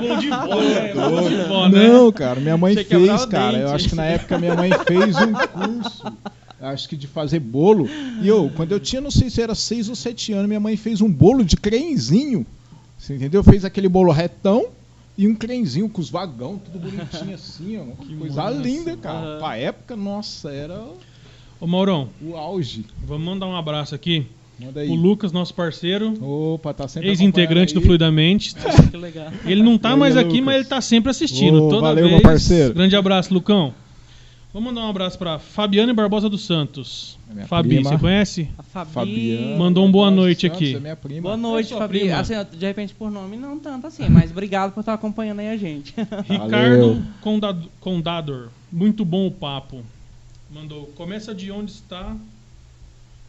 [0.00, 0.28] Bom de?
[0.28, 1.88] Bom de vó, né?
[1.88, 3.52] Não, cara, minha mãe Você fez, cara.
[3.52, 3.62] dente.
[3.62, 6.04] Eu acho que na época minha mãe fez um curso.
[6.60, 7.88] Acho que de fazer bolo.
[8.22, 10.76] E eu, quando eu tinha, não sei se era seis ou sete anos, minha mãe
[10.76, 12.44] fez um bolo de crenzinho.
[12.98, 13.42] Você entendeu?
[13.42, 14.66] Fez aquele bolo retão
[15.16, 18.04] e um crenzinho com os vagão, tudo bonitinho assim, ó.
[18.04, 18.58] Que Coisa massa.
[18.58, 19.38] linda, cara.
[19.38, 20.84] Pra época, nossa, era
[21.58, 22.84] Ô Maurão, o auge.
[23.06, 24.26] vamos mandar um abraço aqui.
[24.58, 24.88] Manda aí.
[24.90, 27.80] O Lucas, nosso parceiro, Opa, tá sempre ex-integrante do.
[27.80, 28.54] Fluidamente.
[28.90, 29.32] Que legal.
[29.46, 30.44] Ele não tá aí, mais aqui, Lucas?
[30.44, 31.64] mas ele tá sempre assistindo.
[31.64, 32.14] Ô, toda valeu, vez.
[32.16, 32.74] meu parceiro.
[32.74, 33.72] Grande abraço, Lucão.
[34.52, 37.16] Vamos mandar um abraço pra Fabiane Barbosa dos Santos.
[37.36, 37.90] É Fabi, prima.
[37.90, 38.48] você conhece?
[38.58, 38.90] A Fabi.
[38.90, 39.56] Fabiana.
[39.56, 40.74] Mandou um boa Santos, noite aqui.
[40.74, 41.20] É minha prima.
[41.22, 42.00] Boa noite, sua Fabi.
[42.00, 42.18] prima.
[42.18, 45.56] Assim, de repente por nome não tanto assim, mas obrigado por estar acompanhando aí a
[45.56, 45.94] gente.
[46.28, 48.48] Ricardo Condad- Condador.
[48.72, 49.84] Muito bom o papo.
[50.52, 50.86] Mandou.
[50.96, 52.16] Começa de onde está.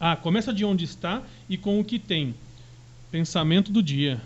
[0.00, 2.34] Ah, começa de onde está e com o que tem.
[3.12, 4.20] Pensamento do dia.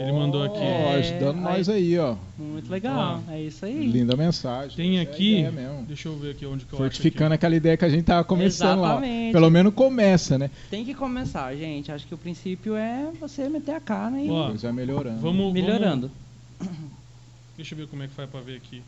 [0.00, 0.58] Ele mandou aqui.
[0.58, 2.16] É, ajudando aí- nós aí, ó.
[2.38, 3.86] Muito legal, é isso aí.
[3.86, 4.76] Linda mensagem.
[4.76, 5.42] Tem é aqui.
[5.50, 5.84] mesmo.
[5.86, 8.78] Deixa eu ver aqui onde que eu Fortificando aquela ideia que a gente tava começando
[8.80, 9.26] Exatamente.
[9.26, 9.32] lá.
[9.40, 10.50] Pelo menos começa, né?
[10.70, 11.90] Tem que começar, gente.
[11.90, 15.20] Acho que o princípio é você meter a cara e Ó, vai melhorando.
[15.20, 16.10] Vamos, melhorando.
[16.58, 16.76] vamos-
[17.56, 18.82] Deixa eu ver como é que faz pra ver aqui.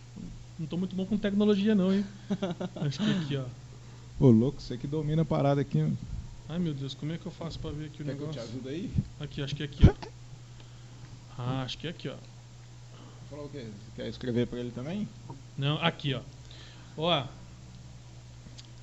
[0.59, 2.05] Não tô muito bom com tecnologia, não, hein?
[2.76, 3.45] Acho que aqui, ó.
[4.20, 5.86] Ô, louco, você que domina a parada aqui.
[6.49, 8.28] Ai, meu Deus, como é que eu faço pra ver aqui o Quer que eu
[8.28, 8.43] te negócio?
[8.43, 8.91] ajude aí?
[9.20, 9.95] Aqui, acho que é aqui, ó.
[11.39, 12.14] Ah, acho que é aqui, ó.
[13.30, 13.59] Falou o quê?
[13.64, 15.09] Você quer escrever pra ele também?
[15.57, 16.20] Não, aqui, ó.
[16.97, 17.24] Ó.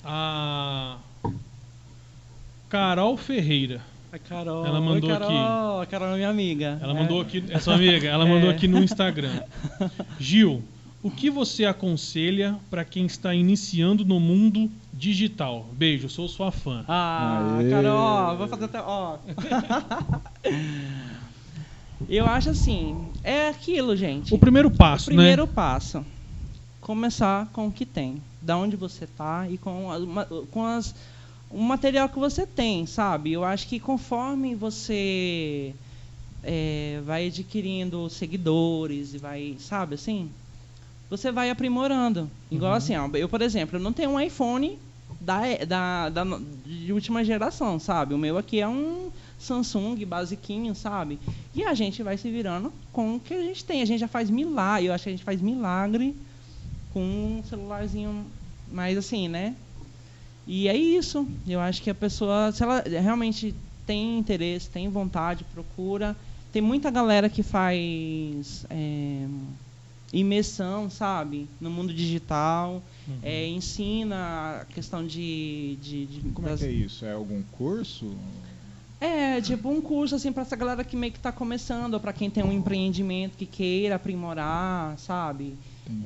[0.03, 0.97] A
[2.69, 3.81] Carol Ferreira.
[4.11, 4.65] A Carol.
[4.65, 5.81] Ela mandou Oi, Carol.
[5.81, 6.77] A Carol é minha amiga.
[6.81, 7.01] Ela É.
[7.01, 8.53] mandou aqui, é sua amiga, ela mandou É.
[8.53, 9.43] aqui no Instagram.
[10.19, 10.63] Gil,
[11.03, 15.65] o que você aconselha para quem está iniciando no mundo digital?
[15.73, 16.85] Beijo, sou sua fã.
[16.87, 17.69] Ah, Aê.
[17.69, 18.79] Carol, vou fazer até.
[18.81, 19.17] Ó.
[22.07, 24.33] Eu acho assim, é aquilo, gente.
[24.33, 25.51] O primeiro passo, Primeiro né?
[25.53, 26.05] passo.
[26.81, 28.21] Começar com o que tem.
[28.41, 30.93] Da onde você tá e com, a- com as,
[31.49, 33.31] o material que você tem, sabe?
[33.33, 35.73] Eu acho que conforme você
[36.43, 40.29] é, vai adquirindo seguidores e vai, sabe assim?
[41.09, 42.29] Você vai aprimorando.
[42.51, 42.77] Igual Uhum.
[42.77, 44.77] assim, ó, eu, por exemplo, eu não tenho um iPhone
[45.19, 46.23] da, da, da,
[46.65, 48.13] de última geração, sabe?
[48.13, 51.19] O meu aqui é um Samsung basiquinho, sabe?
[51.53, 53.81] E a gente vai se virando com o que a gente tem.
[53.81, 56.15] A gente já faz milagre, eu acho que a gente faz milagre
[56.93, 58.25] com um celularzinho
[58.71, 59.55] mais assim, né?
[60.47, 61.27] E é isso.
[61.47, 63.53] Eu acho que a pessoa, se ela realmente
[63.85, 66.15] tem interesse, tem vontade, procura.
[66.51, 69.25] Tem muita galera que faz é,
[70.13, 71.47] imersão, sabe?
[71.59, 72.81] No mundo digital.
[73.07, 73.19] Uhum.
[73.21, 75.77] É, ensina a questão de.
[75.81, 77.05] de, de- Como é das- que é isso?
[77.05, 78.15] É algum curso?
[78.99, 82.13] É, tipo um curso assim para essa galera que meio que está começando, ou para
[82.13, 85.55] quem tem um empreendimento que queira aprimorar, sabe?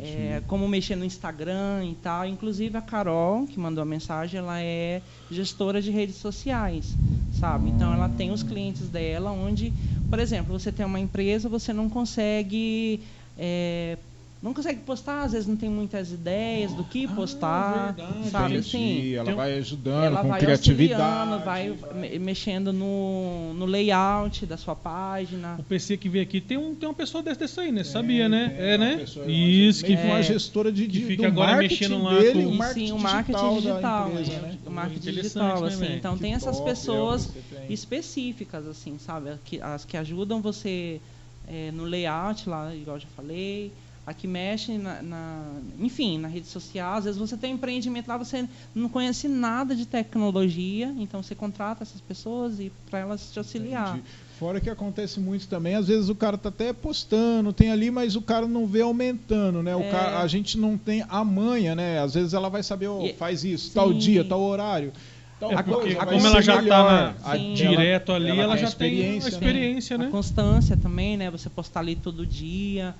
[0.01, 2.25] É, como mexer no Instagram e tal.
[2.25, 6.95] Inclusive a Carol, que mandou a mensagem, ela é gestora de redes sociais,
[7.39, 7.69] sabe?
[7.69, 9.71] Então ela tem os clientes dela, onde,
[10.09, 13.01] por exemplo, você tem uma empresa, você não consegue
[13.37, 13.97] é,
[14.41, 18.29] não consegue postar, às vezes não tem muitas ideias do que Ah, postar, verdade.
[18.29, 18.57] sabe Entendi.
[18.67, 19.13] assim?
[19.15, 21.43] Ela vai ajudando ela com vai criatividade.
[21.43, 25.55] vai me- mexendo no, no layout da sua página.
[25.59, 27.83] O PC que veio aqui tem, um, tem uma pessoa dessa, dessa aí, né?
[27.83, 28.55] Tem, Sabia, né?
[28.57, 29.03] É, uma né?
[29.27, 32.43] Isso, que meio uma é, gestora de, que de fica do agora mexendo lá dele,
[32.43, 34.57] com- o marketing sim, o marketing digital, empresa, é, né?
[34.65, 35.93] o marketing digital, né, assim.
[35.95, 37.29] Então Que tem essas top, é, pessoas
[37.69, 39.31] específicas, assim, sabe?
[39.43, 41.01] Que- As que ajudam você
[41.47, 43.71] é, no layout lá, igual eu já falei,
[44.05, 45.45] a que mexe na, na-
[45.79, 46.95] enfim, na rede social.
[46.97, 51.35] Às vezes você tem um empreendimento lá, você não conhece nada de tecnologia, então você
[51.35, 53.89] contrata essas pessoas e para elas te auxiliar.
[53.97, 54.03] Entendi.
[54.39, 58.15] Fora que acontece muito também, às vezes o cara tá até postando, tem ali, mas
[58.15, 59.75] o cara não vê aumentando, né?
[59.75, 59.89] O É.
[59.89, 61.99] cara, a gente não tem a manha, né?
[61.99, 63.73] Às vezes ela vai saber, E- faz isso, Sim.
[63.73, 64.93] tal dia, tal horário.
[65.39, 67.53] Tal É porque como ela já tá A- Sim.
[67.53, 69.35] direto ali, ela, ela tem já tem a experiência, né?
[69.37, 70.05] experiência, né?
[70.07, 71.29] A constância também, né?
[71.31, 72.95] Você postar ali todo dia,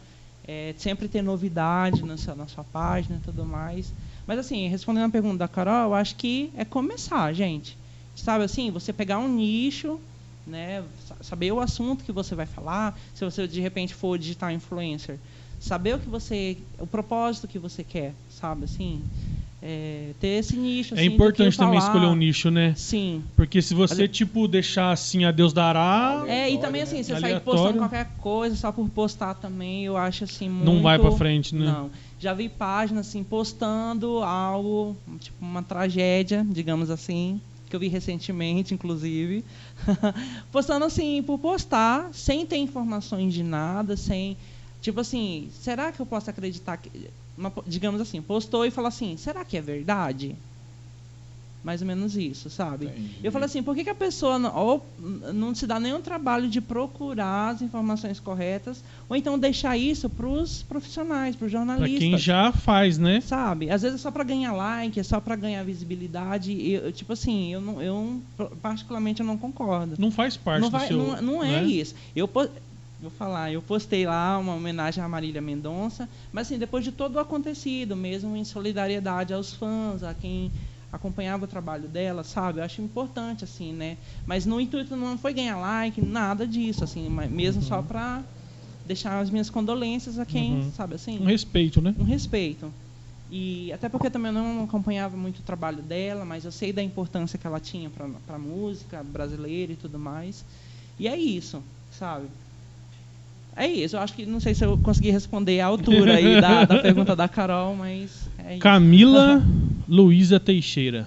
[0.51, 3.93] é, sempre ter novidade na sua, na sua página e tudo mais.
[4.25, 7.77] Mas assim, respondendo a pergunta da Carol, eu acho que é começar, gente.
[8.15, 9.99] Sabe assim, você pegar um nicho,
[10.45, 10.83] né?
[10.97, 15.19] sa- Saber o assunto que você vai falar, se você de repente for digital influencer,
[15.59, 19.07] saber o que você, o propósito que você quer, sabe assim,
[19.62, 20.93] É, ter esse nicho.
[20.93, 21.91] É assim, que importante também falar.
[21.91, 22.74] escolher um nicho, né?
[22.78, 23.22] Sim.
[23.36, 26.88] Porque se você, Mas- tipo, deixar assim a Deus dará, É, e também né?
[26.88, 27.60] assim, você sair Aleatório.
[27.62, 30.66] postando qualquer coisa só por postar também, eu acho assim muito...
[30.66, 31.66] não vai pra frente, né?
[31.66, 31.89] Não.
[32.18, 38.74] Já vi páginas assim postando algo, tipo uma tragédia, digamos assim, que eu vi recentemente,
[38.74, 39.43] inclusive.
[40.51, 44.38] postando assim por postar, sem ter informações de nada, sem
[44.82, 46.89] tipo assim, será que eu posso acreditar que
[47.39, 50.35] uma digamos assim, postou e falou assim, será que é verdade?
[51.61, 52.85] Mais ou menos isso, sabe?
[52.85, 53.15] Entendi.
[53.21, 54.85] Eu falei assim, por que, que a pessoa não, ou
[55.33, 60.25] não se dá nenhum trabalho de procurar as informações corretas, ou então deixar isso para
[60.25, 61.99] os profissionais, para os jornalistas.
[61.99, 63.19] quem já faz, né?
[63.19, 63.69] Sabe?
[63.69, 66.53] Às vezes é só para ganhar like, é só para ganhar visibilidade.
[66.71, 68.21] Eu, tipo assim, eu, não, eu
[68.61, 69.95] particularmente eu não concordo.
[69.99, 70.97] Não faz parte não, do vai- seu.
[70.97, 71.63] não, não é né?
[71.65, 71.93] isso.
[72.15, 72.29] Eu,
[73.01, 77.15] Vou falar, eu postei lá uma homenagem à Marília Mendonça, mas assim, depois de todo
[77.15, 80.51] o acontecido, mesmo em solidariedade aos fãs, a quem
[80.91, 82.59] acompanhava o trabalho dela, sabe?
[82.59, 83.97] Eu acho importante, assim, né?
[84.25, 88.21] Mas no intuito não foi ganhar like, nada disso, assim, mesmo só pra
[88.85, 90.71] deixar as minhas condolências a quem, Uhum.
[90.73, 91.19] sabe assim?
[91.19, 91.95] Um respeito, né?
[91.97, 92.73] um respeito.
[93.31, 96.81] E até porque também eu não acompanhava muito o trabalho dela, mas eu sei da
[96.83, 100.43] importância que ela tinha para a música brasileira e tudo mais.
[100.97, 102.27] E é isso, sabe?
[103.60, 103.97] É isso.
[103.97, 107.14] Eu acho que não sei se eu consegui responder à altura aí da, da pergunta
[107.14, 108.62] da Carol, mas é isso.
[108.62, 109.43] Camila
[109.86, 111.05] Luísa Teixeira.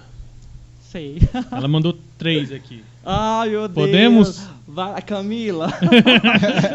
[0.91, 1.17] Sei.
[1.51, 2.83] Ela mandou três aqui.
[3.03, 3.73] Ai, meu Deus.
[3.73, 4.47] Podemos?
[4.67, 5.73] Vai, Camila.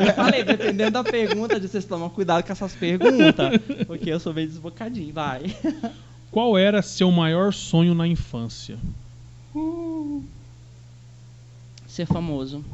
[0.05, 4.35] eu falei, dependendo da pergunta, de vocês tomam cuidado com essas perguntas, porque eu sou
[4.35, 5.13] meio desbocadinho.
[5.13, 5.43] Vai.
[6.33, 8.77] Qual era seu maior sonho na infância?
[11.87, 12.65] Ser famoso.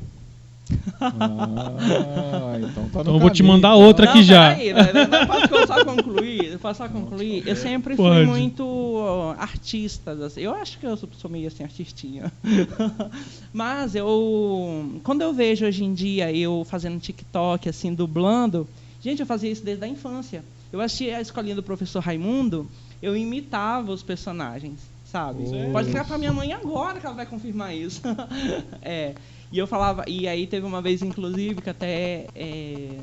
[1.00, 4.54] Ah, então tá no Então eu vou te mandar outra aqui Não, já.
[4.54, 4.92] peraí, né?
[4.92, 6.58] Não, posso só concluir?
[6.58, 7.46] Posso só concluir?
[7.46, 8.26] Eu sempre fui Pode.
[8.26, 10.12] muito ó, artista.
[10.12, 10.40] assim.
[10.40, 12.32] Eu acho que eu sou, sou meio assim, artistinha.
[13.52, 15.00] Mas eu.
[15.02, 18.66] Quando eu vejo hoje em dia eu fazendo TikTok, assim, dublando.
[19.02, 20.42] Gente, eu fazia isso desde a infância.
[20.72, 22.68] Eu assistia a escolinha do professor Raimundo,
[23.02, 25.46] eu imitava os personagens, sabe?
[25.46, 25.72] Sério?
[25.72, 28.00] Pode ligar pra minha mãe agora que ela vai confirmar isso.
[28.82, 29.14] é.
[29.54, 32.98] E eu falava, e aí teve uma vez, inclusive, que até é,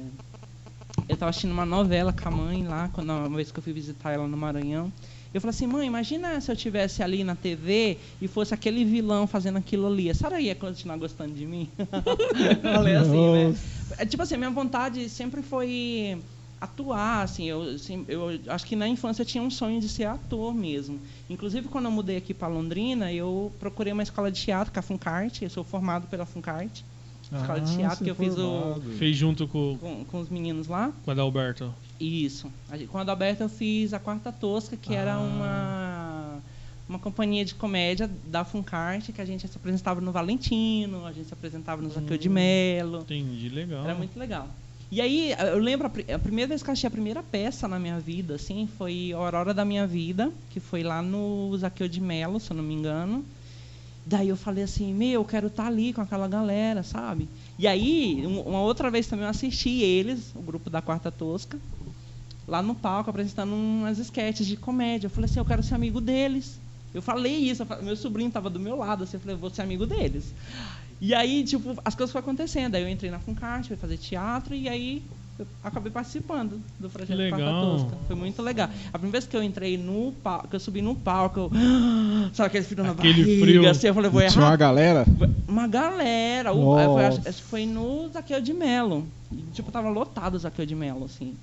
[1.07, 3.71] eu tava assistindo uma novela com a mãe lá, quando uma vez que eu fui
[3.71, 4.91] visitar ela no Maranhão.
[5.33, 9.25] Eu falei assim, mãe, imagina se eu tivesse ali na TV e fosse aquele vilão
[9.25, 10.09] fazendo aquilo ali.
[10.09, 11.69] A senhora ia continuar gostando de mim?
[12.61, 13.55] Falei assim, né?
[13.97, 16.21] É, tipo assim, a minha vontade sempre foi
[16.61, 20.05] atuar, assim, eu, assim, eu acho que na infância eu tinha um sonho de ser
[20.05, 20.99] ator mesmo.
[21.29, 24.83] Inclusive, quando eu mudei aqui para Londrina, eu procurei uma escola de teatro, com a
[24.83, 26.85] Funcarte, eu sou formado pela Funcarte,
[27.23, 28.79] escola de Ah, teatro que eu fiz o.
[28.99, 30.91] Fez junto com, com, com os meninos lá.
[31.03, 31.73] com a Adalberto.
[31.99, 32.51] Isso.
[32.91, 35.19] Com a Adalberto eu fiz a Quarta Tosca, que era Ah.
[35.19, 36.41] uma
[36.89, 41.25] uma companhia de comédia da Funcarte, que a gente se apresentava no Valentino, a gente
[41.27, 42.99] se apresentava no Zaqueu de Melo.
[43.03, 43.85] Entendi, legal.
[43.85, 44.49] Era muito legal.
[44.91, 47.79] E aí, eu lembro, a pri- a primeira vez que achei a primeira peça na
[47.79, 52.39] minha vida, assim, foi Aurora da Minha Vida, que foi lá no Zaqueu de Melo,
[52.41, 53.23] se eu não me engano.
[54.05, 57.29] Daí eu falei assim, meu, eu quero estar ali com aquela galera, sabe?
[57.57, 61.57] E aí, um- uma outra vez também eu assisti eles, o grupo da Quarta Tosca,
[62.47, 65.05] lá no palco, apresentando umas esquetes de comédia.
[65.07, 66.59] Eu falei assim, eu quero ser amigo deles.
[66.93, 69.61] Eu falei isso, meu sobrinho estava do meu lado, assim, eu falei, eu vou ser
[69.61, 70.33] amigo deles.
[71.01, 72.75] E aí, tipo, as coisas foram acontecendo.
[72.75, 75.01] Aí eu entrei na Funcarte, fui fazer teatro e aí
[75.39, 77.39] eu acabei participando do projeto Legal.
[77.39, 77.97] Quarta Tosca.
[78.05, 78.69] Foi muito legal.
[78.93, 81.51] A primeira vez que eu entrei no palco, que eu subi no palco, eu...
[82.35, 83.69] Sabe aquele frio na Aquele barriga, frio.
[83.69, 85.05] assim, eu falei, vou E tinha uma errar galera.
[85.47, 86.51] uma galera.
[86.53, 89.07] Foi, foi no Zaqueu de Melo.
[89.53, 91.33] Tipo, tava lotado o Zaqueu de Melo, assim.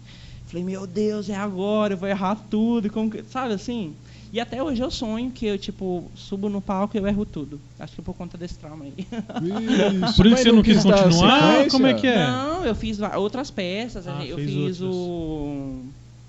[0.46, 2.88] Falei, meu Deus, é agora, eu vou errar tudo.
[2.90, 3.92] como que- sabe assim?
[4.32, 7.58] E até hoje eu sonho que eu, tipo, subo no palco e eu erro tudo.
[7.78, 8.94] Acho que por conta desse trauma aí.
[8.98, 11.66] Isso, Por isso você não quis continuar?
[11.70, 12.26] Como é que é?
[12.26, 14.06] Não, eu fiz outras peças.
[14.06, 14.94] Ah, eu fiz outras.
[14.94, 15.82] o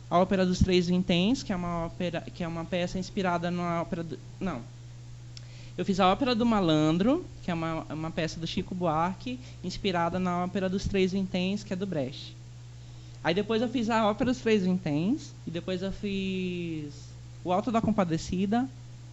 [0.10, 3.82] a ópera dos Três Vinténs, que é uma ópera, que é uma peça inspirada na
[3.82, 4.62] ópera do, não.
[5.78, 10.20] Eu fiz a ópera do Malandro, que é uma, uma peça do Chico Buarque, inspirada
[10.20, 12.36] na ópera dos Três Vinténs, que é do Brecht.
[13.24, 17.09] Aí depois eu fiz a ópera dos Três Vinténs e depois eu fiz
[17.44, 18.70] o Alto da Compadecida.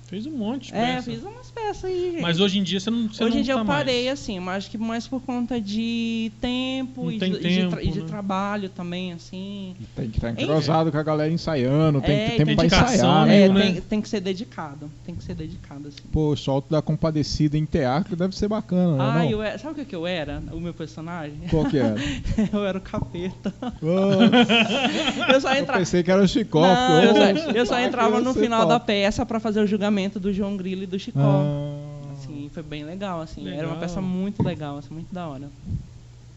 [0.09, 1.11] Fez um monte de É, eu peça.
[1.11, 2.19] fiz umas peças aí.
[2.23, 4.21] Mas hoje em dia você não você Hoje em dia tá eu parei, mais.
[4.21, 7.81] assim, mas acho que mais por conta de tempo Não e, tem de, de tempo,
[7.81, 8.07] e de né?
[8.07, 9.75] trabalho também, assim.
[9.97, 12.67] Tem que estar entrosado com a galera ensaiando, tem É, que ter tempo tem pra
[12.67, 13.43] ensaiar, né?
[13.43, 13.61] É, né?
[13.73, 14.89] tem, tem que ser dedicado.
[15.05, 15.99] Tem que ser dedicado, assim.
[16.13, 19.27] Pô, Alto da Compadecida em teatro deve ser bacana, Ah, né?
[19.33, 19.43] eu não?
[19.43, 20.41] era, sabe o que, que eu era?
[20.53, 21.41] O meu personagem?
[21.51, 21.97] Qual que era?
[22.53, 23.53] eu era o capeta.
[23.83, 25.81] Oh, Eu só eu entrava.
[25.81, 26.61] pensei que era o Chicó.
[26.63, 28.87] Não, eu porque, só, eu só ah, entrava no final da top.
[28.87, 31.21] peça pra fazer o julgamento do João Grilo e do Chicó.
[31.21, 33.43] Ah, Assim, foi bem legal, assim.
[33.47, 33.71] Era Legal.
[33.73, 35.49] uma peça muito legal, assim, muito da hora.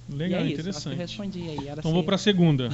[0.09, 0.97] Legal, e é isso, acho que eu interessante.
[0.97, 1.67] respondi aí.
[1.67, 2.69] Era Então vou ser- pra segunda.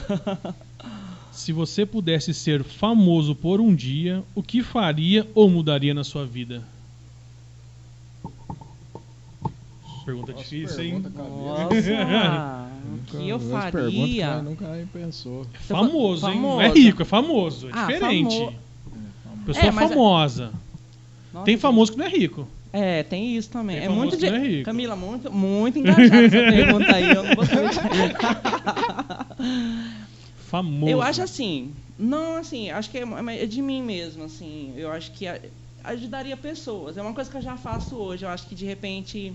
[1.31, 6.25] Se você pudesse ser famoso por um dia, o que faria ou mudaria na sua
[6.25, 6.63] vida?
[10.05, 11.01] Pergunta Nossa, difícil, hein?
[11.01, 11.29] pergunta, cara.
[11.29, 11.67] Nossa, o
[13.05, 14.41] que eu faria?
[14.41, 15.45] nunca nem pensou.
[15.61, 16.39] Famoso, hein?
[16.39, 16.81] Não é Famoso.
[16.81, 17.67] rico, é famoso.
[17.69, 18.35] É Ah, diferente.
[18.37, 18.53] famo-
[19.45, 20.51] Pessoa É, mas- famosa.
[21.35, 22.47] Nossa, Tem famoso que não é rico.
[22.71, 23.75] É, tem isso também.
[23.75, 24.25] Tem é muito de...
[24.25, 24.63] é rico.
[24.63, 27.09] Camila, muito, muito engajada essa pergunta aí.
[27.11, 27.43] Eu não vou
[30.47, 30.89] Famoso.
[30.89, 33.03] Eu acho assim, não assim, acho que é,
[33.41, 34.73] é de mim mesmo, assim.
[34.77, 35.41] Eu acho que a-
[35.83, 36.95] ajudaria pessoas.
[36.95, 38.23] É uma coisa que eu já faço hoje.
[38.23, 39.33] Eu acho que de repente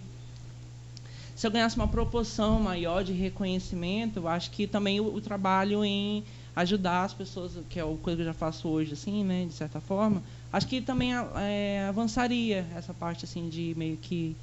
[1.37, 5.85] se eu ganhasse uma proporção maior de reconhecimento, eu acho que também o, o trabalho
[5.85, 6.25] em
[6.57, 9.53] ajudar as pessoas, que é o coisa que eu já faço hoje, assim, né, de
[9.55, 10.23] certa forma,
[10.53, 14.37] acho que também é, avançaria essa parte, assim, de meio que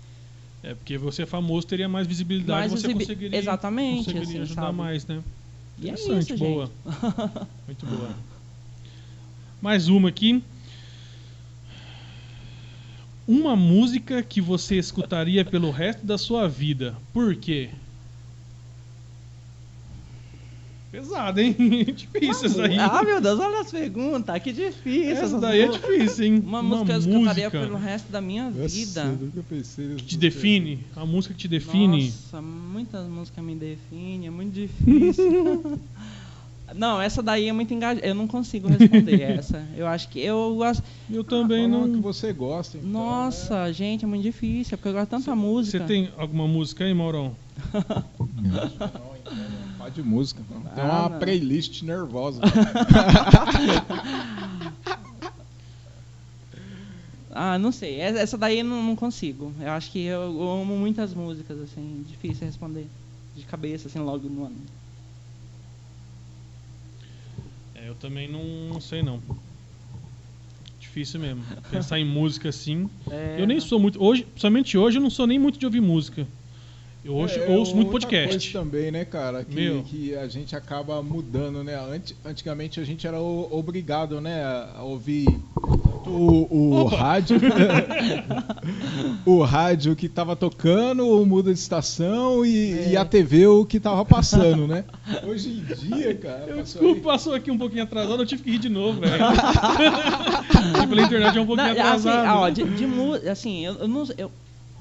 [0.64, 4.42] É, porque você é famoso, teria mais visibilidade, Mais você visibi- conseguiria, Exatamente, conseguiria assim,
[4.42, 4.78] ajudar sabe?
[4.78, 5.24] mais, né?
[5.78, 6.72] E é Interessante, isso, boa.
[7.68, 8.10] Muito boa.
[9.62, 10.44] Mais uma aqui.
[13.28, 16.96] Uma música que você escutaria pelo resto da sua vida.
[17.14, 17.70] Por quê?
[20.92, 21.54] Pesado, hein?
[21.94, 22.78] difícil essa aí.
[22.80, 25.12] Ah, meu Deus, olha as perguntas, que difícil.
[25.12, 26.44] essa daí é difícil, hein?
[26.46, 29.06] Uma, música que eu escutaria pelo resto da minha vida.
[29.06, 30.86] nunca pensei que te define.
[30.96, 32.06] A música que te define.
[32.06, 35.80] Nossa, muitas músicas me definem, é muito difícil.
[36.74, 38.08] não, essa daí é muito engajada.
[38.08, 39.68] Eu não consigo responder essa.
[39.76, 40.84] Eu acho que eu gosto.
[41.12, 42.02] Eu também Fala uma que não.
[42.02, 42.78] você gosta.
[42.78, 45.84] Então, Nossa, gente, é muito difícil, é porque eu gosto de tanta Você música.
[45.84, 47.36] tem alguma música aí, Maurão?
[47.74, 48.52] Né?
[48.80, 49.17] Não, não
[49.90, 50.42] de música.
[50.50, 50.62] não.
[50.62, 51.20] Tem Ah, uma não.
[51.20, 52.42] playlist nervosa.
[57.32, 58.00] Ah, não sei.
[58.00, 59.54] Essa essa daí eu não, não consigo.
[59.60, 62.88] Eu acho que eu, eu amo muitas músicas, assim, difícil responder.
[63.36, 64.56] De cabeça, assim, logo no ano.
[67.76, 69.22] É, eu também não, não sei não.
[70.80, 71.44] Difícil mesmo.
[71.70, 72.90] Pensar em música assim.
[73.12, 74.02] É, Eu nem sou muito.
[74.04, 76.26] Hoje, somente hoje, eu não sou nem muito de ouvir música.
[77.08, 78.52] Eu hoje É, ouço muito outra podcast.
[78.52, 79.42] coisa também, né, cara?
[79.46, 79.82] Que, Meu.
[79.84, 81.74] que a gente acaba mudando, né?
[81.80, 84.44] Ant- antigamente a gente era o- obrigado, né,
[84.76, 85.26] a ouvir
[86.06, 86.48] o,
[86.82, 87.40] o rádio.
[89.26, 92.90] o rádio que tava tocando, o muda de estação e, É.
[92.92, 94.84] e a TV o que tava passando, né?
[95.26, 98.44] Hoje em dia, cara, Eu, passou desculpa, aí- passou aqui um pouquinho atrasado, eu tive
[98.44, 99.14] que rir de novo, velho.
[100.78, 101.80] Tipo, Pela internet é um Não, pouquinho assim,
[102.10, 102.28] atrasado.
[102.28, 104.32] ah, ó, de, de assim, eu, eu não eu,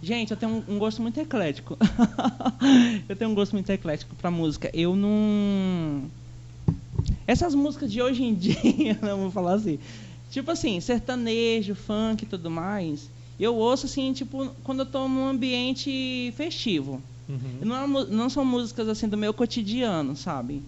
[0.02, 1.76] Gente, eu tenho um, gosto muito eclético.
[3.08, 4.70] eu tenho um gosto muito eclético pra música.
[4.72, 6.04] Eu não.
[7.26, 9.78] Essas músicas de hoje em dia, não vou falar assim.
[10.30, 13.10] Tipo assim, sertanejo, funk e tudo mais.
[13.38, 17.02] Eu ouço assim, tipo, quando eu tô num ambiente festivo.
[17.28, 17.58] Uhum.
[17.62, 20.62] Não, é não são músicas assim do meu cotidiano, sabe?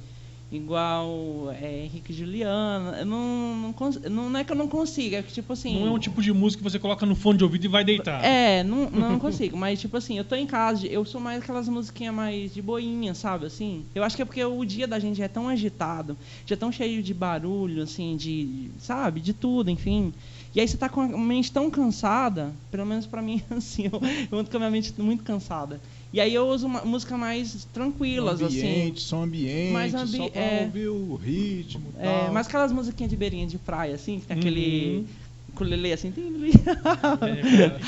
[0.51, 2.97] Igual é, Henrique Juliana.
[3.01, 5.79] Eu não, não, não, não é que eu não consiga, é que tipo assim.
[5.79, 7.85] Não é um tipo de música que você coloca no fone de ouvido e vai
[7.85, 8.25] deitar.
[8.25, 9.59] É, não, não consigo.
[9.59, 13.13] Mas, tipo assim, eu tô em casa, eu sou mais aquelas musiquinhas mais de boinha,
[13.13, 13.85] sabe, assim?
[13.95, 16.73] Eu acho que é porque o dia da gente é tão agitado, já é tão
[16.73, 20.15] cheio de barulho, assim, de, sabe, de tudo, enfim.
[20.55, 24.01] E aí você tá com a mente tão cansada, pelo menos pra mim, assim, eu,
[24.33, 25.79] eu ando com a minha mente muito cansada.
[26.13, 28.59] E aí eu uso uma música mais tranquilas, assim.
[28.61, 30.63] ambiente, som ambiente, Mais ambi- só pra é.
[30.65, 32.33] ouvir o ritmo e É, tal.
[32.33, 34.41] mas aquelas musiquinhas de beirinha de praia, assim, que tem Uhum.
[34.41, 35.07] aquele
[35.53, 36.11] ukulele assim.
[36.11, 36.25] tem-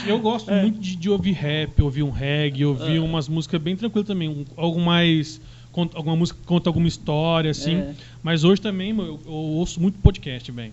[0.06, 0.10] É.
[0.10, 3.00] Eu gosto muito de, de ouvir rap, ouvir um reggae, ouvir É.
[3.00, 4.28] umas músicas bem tranquilas também.
[4.28, 5.40] Um, algo mais.
[5.72, 7.76] conta- alguma música que conta alguma história, assim.
[7.76, 7.94] É.
[8.24, 10.72] Mas hoje também meu, eu, eu ouço muito podcast, bem.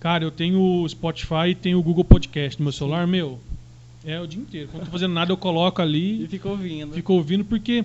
[0.00, 3.38] Cara, eu tenho o Spotify e tenho o Google Podcast no meu celular, meu.
[4.06, 4.68] É o dia inteiro.
[4.68, 6.92] Quando eu tô fazendo nada, eu coloco E ali fica ouvindo.
[6.92, 7.84] e fico ouvindo, porque,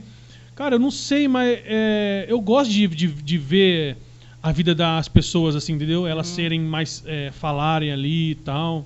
[0.55, 3.97] cara, eu não sei, mas é, eu gosto de, de, de ver
[4.41, 6.05] a vida das pessoas, assim, entendeu?
[6.05, 6.35] Elas Uhum.
[6.35, 7.03] serem mais.
[7.07, 8.85] é, falarem ali e tal.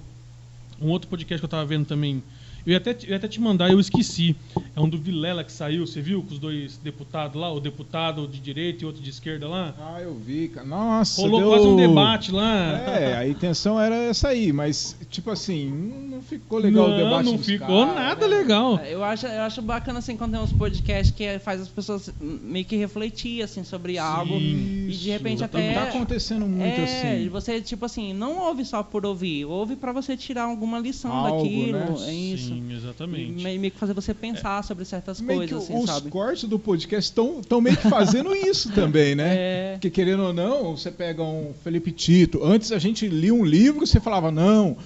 [0.82, 2.24] Um outro podcast que eu tava vendo também.
[2.66, 4.36] Eu ia, até, te- eu ia até te mandar, eu esqueci.
[4.76, 6.22] É um do Vilela que saiu, você viu?
[6.24, 9.74] Com os dois deputados lá, o deputado de direita e outro de esquerda lá.
[9.80, 10.66] Ah, eu vi, cara.
[10.68, 11.49] Nossa, Rolou deu...
[11.49, 12.72] quase um debate lá.
[12.80, 15.70] É, a intenção era essa aí, mas, tipo assim,
[16.09, 18.36] não ficou legal não, o debate não ficou caras, nada né?
[18.36, 18.78] legal.
[18.80, 22.66] Eu acho, eu acho bacana assim quando tem uns podcasts que faz as pessoas meio
[22.66, 24.38] que refletir assim sobre algo.
[24.38, 25.74] Sim, E de repente Isso, até.
[25.74, 27.30] Tá acontecendo muito é, assim.
[27.30, 31.43] você, tipo assim, não ouve só por ouvir, ouve pra você tirar alguma lição Algo,
[31.43, 31.78] daquilo.
[31.78, 31.95] né?
[32.09, 32.47] É isso.
[32.49, 33.39] Sim, exatamente.
[33.39, 36.10] E meio, que fazer você pensar sobre certas Meio coisas, assim, os sabe?
[36.10, 39.36] cortes do podcast estão meio que fazendo isso também, né?
[39.38, 39.72] É.
[39.74, 42.43] Porque querendo ou não, você pega um Felipe Tito.
[42.43, 44.78] Antes a gente lia um livro, você falava, não,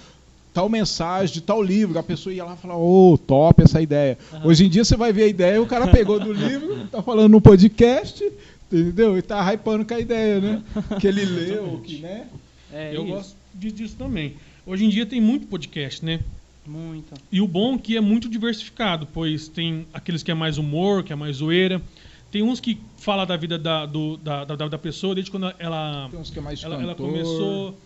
[0.53, 1.97] tal mensagem de tal livro.
[1.97, 4.17] A pessoa ia lá e falava, ô, top essa ideia.
[4.43, 7.31] Hoje em dia você vai ver a ideia, o cara pegou do livro, tá falando
[7.31, 8.23] no podcast,
[8.71, 9.17] entendeu?
[9.17, 10.63] E tá hypando com a ideia, né?
[10.99, 12.27] Que ele leu, que, né?
[12.71, 13.13] É eu isso.
[13.13, 14.35] gosto disso também.
[14.65, 16.19] Hoje em dia tem muito podcast, né?
[16.69, 17.13] Muito.
[17.31, 21.03] E o bom é que é muito diversificado, pois tem aqueles que é mais humor,
[21.03, 21.81] que é mais zoeira.
[22.31, 26.07] Tem uns que fala da vida da, do- da, da, da pessoa desde quando ela,
[26.11, 27.07] Tem uns que é mais ela, ela cantor.
[27.11, 27.77] começou.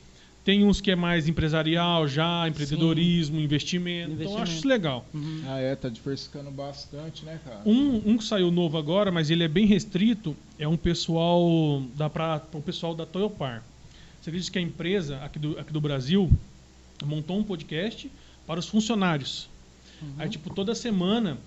[0.43, 4.11] Tem uns que é mais empresarial já, empreendedorismo, investimento.
[4.11, 4.59] Então eu acho Investimento.
[4.59, 5.05] isso legal.
[5.13, 5.41] Uhum.
[5.47, 7.61] Ah, é, tá diversificando bastante, né, cara?
[7.65, 12.09] Um, um que saiu novo agora, mas ele é bem restrito, é um pessoal da
[12.09, 13.63] pra, um pessoal da Toyopar.
[14.21, 16.29] Você acredita que a empresa aqui do, aqui do Brasil
[17.05, 18.11] montou um podcast
[18.45, 19.49] para os funcionários.
[20.17, 21.37] Aí, tipo, toda semana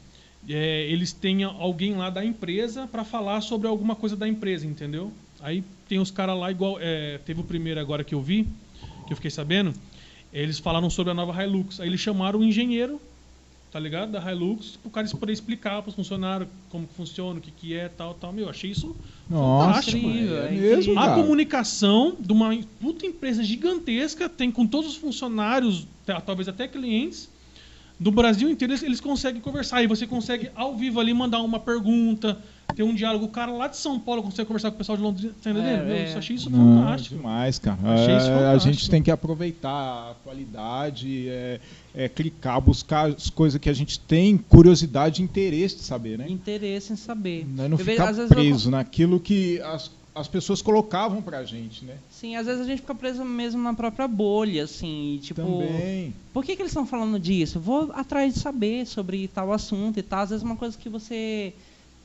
[0.49, 5.13] é, eles têm alguém lá da empresa para falar sobre alguma coisa da empresa, entendeu?
[5.41, 6.79] Aí tem os caras lá, igual.
[6.81, 8.49] é, teve o primeiro agora que eu vi,
[9.07, 9.75] que eu fiquei sabendo.
[10.33, 11.81] Eles falaram sobre a nova Hilux.
[11.81, 13.01] Aí eles chamaram o engenheiro,
[13.77, 14.11] tá ligado?
[14.13, 17.91] Da Hilux, pro cara poder explicar pros funcionários como que funciona, o que, que é,
[17.91, 18.33] tal, tal.
[18.33, 18.97] Meu, eu achei isso
[19.29, 19.99] Nossa, fantástico.
[19.99, 20.99] incrível, é é mesmo, incrível.
[20.99, 21.21] A cara.
[21.21, 27.29] comunicação de uma puta empresa gigantesca, tem com todos os funcionários, ta- talvez até clientes,
[28.01, 29.83] do Brasil inteiro, eles, eles conseguem conversar.
[29.83, 32.43] E você consegue, ao vivo ali, mandar uma pergunta,
[32.75, 33.25] ter um diálogo.
[33.25, 35.35] O cara lá de São Paulo consegue conversar com o pessoal de Londrina.
[35.43, 35.91] Tá entendendo?
[35.91, 36.05] É, é.
[36.05, 37.17] isso, achei isso Não, fantástico.
[37.17, 37.79] demais, cara.
[37.85, 38.73] Achei isso É, a fantástico.
[38.75, 41.61] gente tem que aproveitar a atualidade, é,
[41.95, 46.27] é, clicar, buscar as coisas que a gente tem curiosidade e interesse de saber, né?
[46.29, 47.47] Interesse em saber.
[47.47, 51.45] Né, Não vejo- ficar às vezes eu- preso naquilo que as, as pessoas colocavam pra
[51.45, 51.95] gente, né?
[52.11, 56.15] Sim, às vezes a gente fica preso mesmo na própria bolha, assim, tipo, Também.
[56.33, 57.61] por que, que eles estão falando disso?
[57.61, 60.21] Vou atrás de saber sobre tal assunto e tal.
[60.21, 61.53] Às vezes uma coisa que você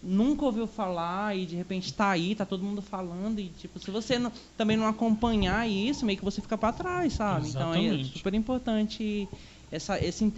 [0.02, 3.92] nunca ouviu falar e de repente tá aí, tá todo mundo falando e tipo, se
[3.92, 7.50] você não- também não acompanhar isso, meio que você fica para trás, sabe?
[7.50, 8.18] Então é Exatamente.
[8.18, 9.28] super importante
[9.72, 10.30] essa esse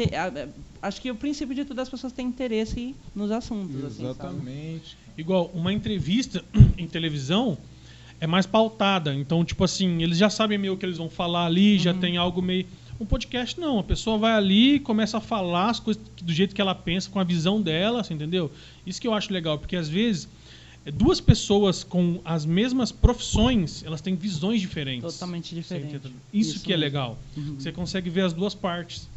[0.82, 4.10] acho que o princípio de tudo é as pessoas têm interesse nos assuntos, assim, sabe?
[4.10, 4.98] Exatamente.
[5.18, 6.44] Igual, uma entrevista
[6.78, 7.58] em televisão
[8.20, 9.14] é mais pautada.
[9.14, 12.18] Então, tipo assim, eles já sabem meio o que eles vão falar ali, já tem
[12.18, 12.68] algo meio.
[13.00, 16.54] Um podcast não, a pessoa vai ali e começa a falar as coisas do jeito
[16.56, 18.52] que ela pensa, com a visão dela, você entendeu?
[18.86, 20.28] Isso que eu acho legal, porque às vezes
[20.86, 25.14] é, duas pessoas com as mesmas profissões, elas têm visões diferentes.
[25.14, 25.96] Totalmente Você diferente.
[25.96, 26.12] entendeu?
[26.34, 26.86] Isso, Isso que é mesmo.
[26.86, 27.18] legal.
[27.36, 27.56] Uhum.
[27.60, 29.08] Você consegue ver as duas partes.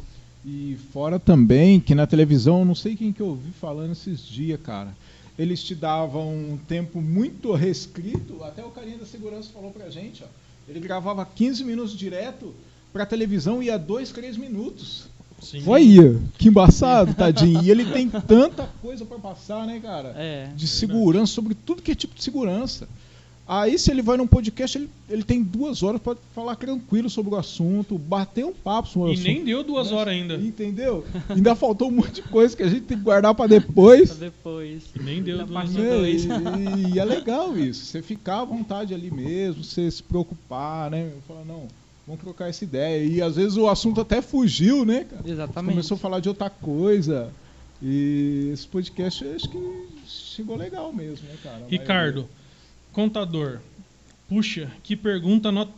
[0.45, 4.59] E fora também que na televisão, não sei quem que eu ouvi falando esses dias,
[4.61, 4.95] cara.
[5.37, 10.23] Eles te davam um tempo muito restrito, até o carinha da segurança falou pra gente,
[10.23, 10.27] ó.
[10.67, 12.53] Ele gravava 15 minutos direto
[12.97, 15.07] pra televisão e ia 2, 3 minutos.
[15.41, 15.61] Sim.
[15.67, 17.61] Olha, que embaçado, tadinho.
[17.63, 20.13] E ele tem tanta coisa pra passar, né, cara?
[20.17, 20.49] É.
[20.55, 22.87] De segurança, sobre tudo que é tipo de segurança.
[23.49, 27.33] Aí, se ele vai num podcast, ele, ele tem duas horas pra falar tranquilo sobre
[27.33, 29.25] o assunto, bater um papo sobre o E assunto.
[29.27, 30.35] nem deu duas horas ainda.
[30.35, 31.05] Entendeu?
[31.29, 34.09] Ainda faltou um monte de coisa que a gente tem que guardar pra depois.
[34.09, 34.83] Pra depois.
[34.99, 35.89] E nem deu duas parte horas.
[35.99, 36.25] dois.
[36.25, 37.85] E, e é legal isso.
[37.85, 41.09] Você ficar à vontade ali mesmo, você se preocupar, né?
[41.25, 41.67] Falar, não,
[42.07, 43.03] vamos trocar essa ideia.
[43.03, 45.21] E às vezes o assunto até fugiu, né, cara?
[45.29, 45.71] Exatamente.
[45.73, 47.29] Começou a falar de outra coisa.
[47.83, 51.65] E esse podcast eu acho que chegou legal mesmo, né, cara?
[51.69, 52.27] Ricardo,
[52.91, 53.59] contador.
[54.27, 55.71] Puxa, que pergunta nota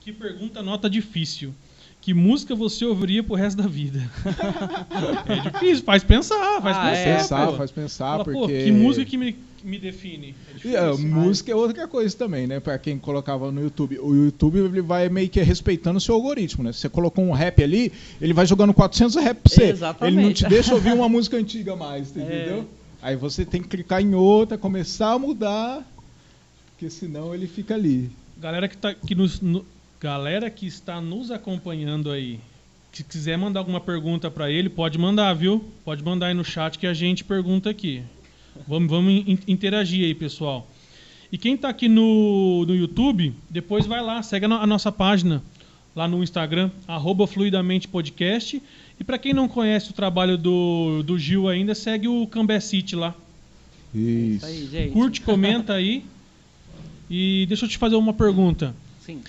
[0.00, 1.54] que pergunta nota difícil.
[2.00, 4.00] Que música você ouviria pro resto da vida?
[5.28, 7.16] é difícil, faz pensar, faz Ah, pensar.
[7.18, 7.56] Pensar, pô.
[7.56, 8.38] faz pensar, Fala, porque...
[8.38, 10.34] pô, que música que me, que me define?
[10.50, 10.78] É difícil.
[10.80, 12.60] a música é outra coisa também, né?
[12.60, 13.98] Pra quem colocava no YouTube.
[13.98, 16.72] O YouTube ele vai meio que respeitando o seu algoritmo, né?
[16.72, 19.64] Se você colocou um rap ali, ele vai jogando 400 rap pra você.
[19.64, 20.16] Exatamente.
[20.18, 22.20] Ele não te deixa ouvir uma música antiga mais, É.
[22.20, 22.68] entendeu?
[23.00, 25.86] Aí você tem que clicar em outra, começar a mudar,
[26.70, 28.10] porque senão ele fica ali.
[28.36, 29.64] Galera que, tá, que nos, no-
[30.00, 32.40] galera que está nos acompanhando aí,
[32.92, 35.64] se quiser mandar alguma pergunta para ele, pode mandar, viu?
[35.84, 38.02] Pode mandar aí no chat que a gente pergunta aqui.
[38.66, 40.68] Vamos, vamos in- interagir aí, pessoal.
[41.30, 44.90] E quem está aqui no, no YouTube, depois vai lá, segue a, no- a nossa
[44.90, 45.42] página
[45.94, 48.62] lá no Instagram, arroba Fluidamente Podcast.
[49.00, 52.96] E para quem não conhece o trabalho do, do Gil ainda, segue o Cambé City
[52.96, 53.14] lá.
[53.94, 54.36] Isso.
[54.36, 54.92] Isso aí, gente.
[54.92, 56.04] Curte, comenta aí.
[57.10, 58.74] E deixa eu te fazer uma pergunta.
[59.00, 59.20] Sim.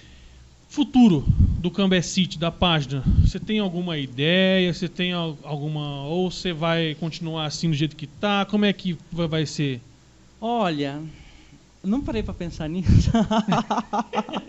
[0.68, 1.26] Futuro
[1.62, 4.74] do Cambé City, da página, você tem alguma ideia?
[4.74, 6.04] Você tem al- alguma.
[6.06, 8.46] Ou você vai continuar assim do jeito que tá?
[8.46, 9.82] Como é que vai ser?
[10.42, 11.02] Olha,
[11.84, 13.12] não parei pra pensar nisso.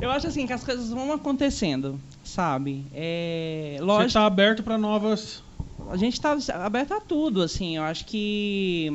[0.00, 2.84] eu acho assim que as coisas vão acontecendo, sabe?
[2.92, 5.42] É, Você lógico, tá aberto para novas.
[5.90, 7.76] a gente tá aberto a tudo, assim.
[7.76, 8.90] Eu acho que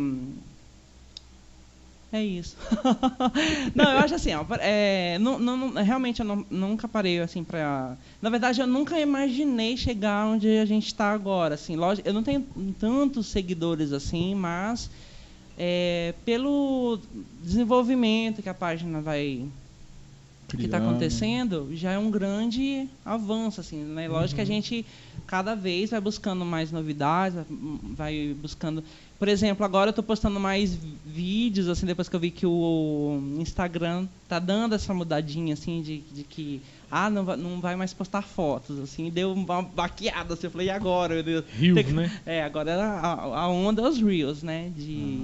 [2.12, 2.56] é isso.
[3.76, 7.98] não, eu acho assim, ó, é, não, não- realmente eu não- nunca parei assim pra.
[8.22, 11.76] Na verdade, eu nunca imaginei chegar onde a gente está agora, assim.
[11.76, 12.46] Lógico, eu não tenho
[12.80, 14.90] tantos seguidores assim, mas
[15.58, 17.00] é, pelo
[17.44, 19.46] desenvolvimento que a página vai
[20.48, 20.92] que está Criando.
[20.92, 24.86] acontecendo já é um grande avanço assim né lógico que a gente
[25.26, 27.38] cada vez vai buscando mais novidades
[27.98, 28.82] vai buscando
[29.20, 33.20] por exemplo agora eu estou postando mais vídeos assim depois que eu vi que o
[33.40, 36.62] Instagram tá dando essa mudadinha assim de, de que
[36.92, 40.68] ah não vai, não vai mais postar fotos assim deu uma baqueada assim eu falei
[40.68, 42.12] e agora meu Deus Tem que- né?
[42.26, 45.22] é agora a, a onda é os reels né de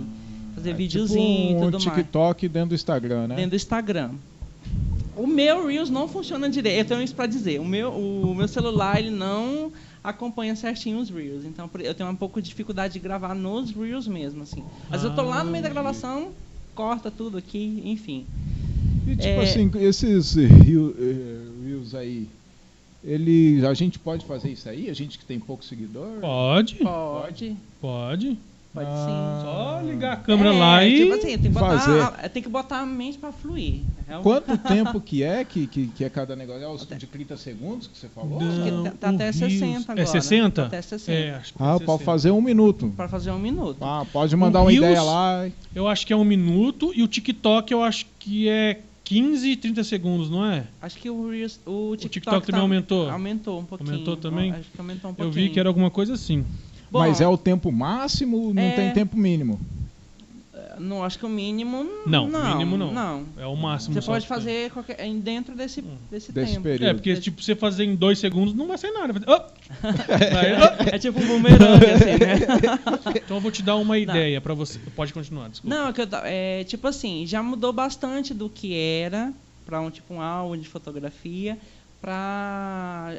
[0.55, 3.35] fazer É videozinho tipo e um tudo mais TikTok dentro do Instagram, né?
[3.35, 4.11] dentro do Instagram.
[5.15, 7.59] O meu Reels não funciona direito, eu tenho isso para dizer.
[7.59, 9.71] O meu, o meu celular ele não
[10.03, 11.45] acompanha certinho os Reels.
[11.45, 14.63] Então eu tenho um pouco de dificuldade de gravar nos Reels mesmo, assim.
[14.89, 15.73] Mas eu tô lá no meio da Ah.
[15.73, 16.31] gravação,
[16.75, 18.25] corta tudo aqui, enfim.
[19.07, 19.43] E tipo É.
[19.43, 22.27] assim, esses eh, reels aí,
[23.03, 24.89] ele, a gente pode fazer isso aí?
[24.89, 26.19] A gente que tem pouco seguidor?
[26.21, 28.37] Pode, Pode, pode.
[28.73, 29.05] Pode Ah.
[29.05, 29.45] sim.
[29.45, 30.97] Só ligar a câmera É, lá e.
[30.97, 32.01] Tipo assim, tem que botar, fazer.
[32.01, 33.81] a, tem que botar a mente pra fluir.
[34.07, 36.63] É um- Quanto tempo que é que, que, que é cada negócio?
[36.63, 38.39] É os de 30 segundos que você falou?
[38.41, 40.01] Acho que Não, tá- tá o até Reels- 60 agora.
[40.01, 40.61] É 60?
[40.61, 41.11] Tá até 60.
[41.19, 42.03] É, acho que Ah, é pode 60.
[42.05, 42.93] fazer um minuto.
[42.95, 43.77] Pra fazer um minuto.
[43.81, 45.49] Ah, pode mandar O uma Reels- ideia lá.
[45.75, 49.55] Eu acho que é um minuto e o TikTok eu acho que é 15 e
[49.57, 50.65] 30 segundos, não é?
[50.81, 53.09] Acho que o, Reels, o TikTok, TikTok também tá- aumentou?
[53.09, 53.91] Aumentou um pouquinho.
[53.91, 54.51] Aumentou também?
[54.51, 55.47] Acho que aumentou um Eu pouquinho.
[55.47, 56.45] vi que era alguma coisa assim.
[56.93, 58.71] Bom, Mas é o tempo máximo, não É.
[58.75, 59.59] tem tempo mínimo.
[60.79, 61.83] Não, acho que o mínimo...
[62.05, 62.91] Não, não mínimo não.
[62.91, 63.23] Não.
[63.37, 63.93] É o máximo.
[63.93, 65.81] Você pode fazer qualquer, em- dentro desse,
[66.11, 66.63] desse, Desse tempo.
[66.63, 66.89] período.
[66.89, 69.13] É, porque tipo, você fazer em dois segundos não vai sair nada.
[69.13, 69.81] Vai fazer- Oh!
[70.33, 70.53] Vai-
[70.91, 70.95] oh!
[70.95, 73.19] É tipo um bumerangue, assim, né?
[73.23, 74.79] Então eu vou te dar uma ideia pra você.
[74.95, 75.75] Pode continuar, desculpa.
[75.75, 79.31] Não, é que eu, é, tipo assim, já mudou bastante do que era
[79.65, 81.57] para um tipo um álbum de fotografia
[82.03, 83.13] para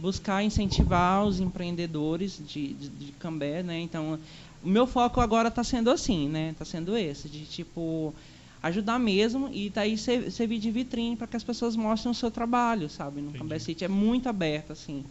[0.00, 3.78] buscar incentivar os empreendedores de, de, de Cambé, né?
[3.80, 4.18] Então,
[4.62, 6.50] o meu foco agora está sendo assim, né?
[6.50, 8.14] Está sendo esse, de tipo
[8.62, 12.30] ajudar mesmo e daí ser- servir de vitrine para que as pessoas mostrem o seu
[12.30, 13.20] trabalho, sabe?
[13.22, 13.34] No Entendi.
[13.34, 15.04] Cambé City é muito aberto assim.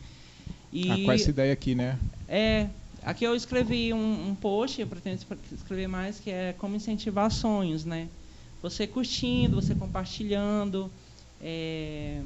[0.71, 1.99] E Ah, com essa ideia aqui, né?
[2.27, 2.69] é,
[3.01, 7.29] aqui eu escrevi um, um post, eu pretendo es- escrever mais, que é como incentivar
[7.31, 8.09] sonhos, né?
[8.61, 10.91] Você curtindo, você compartilhando,
[11.39, 12.21] é,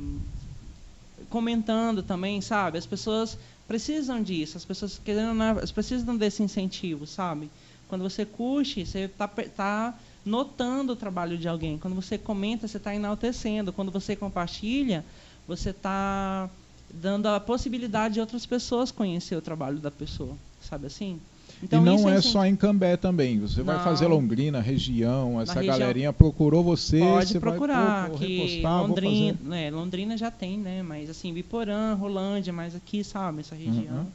[1.30, 2.78] comentando também, sabe?
[2.78, 7.50] As pessoas precisam disso, as pessoas querendo, não, elas precisam desse incentivo, sabe?
[7.88, 11.78] Quando você curte, você está tá notando o trabalho de alguém.
[11.78, 13.72] Quando você comenta, você está enaltecendo.
[13.72, 15.06] Quando você compartilha,
[15.48, 16.50] você está
[16.90, 21.20] dando a possibilidade de outras pessoas conhecer o trabalho da pessoa, sabe assim?
[21.64, 23.40] E não isso é assim, só em Cambé também.
[23.40, 23.84] Você vai Não.
[23.84, 29.34] fazer Londrina, região, essa região- galerinha procurou você, Pode você procurar, vai repostar, vou Londrina,
[29.38, 29.50] fazer.
[29.50, 30.84] né, Londrina já tem, né?
[30.84, 34.06] Mas assim, Biporã, Rolândia, mas aqui, sabe, essa região Uhum.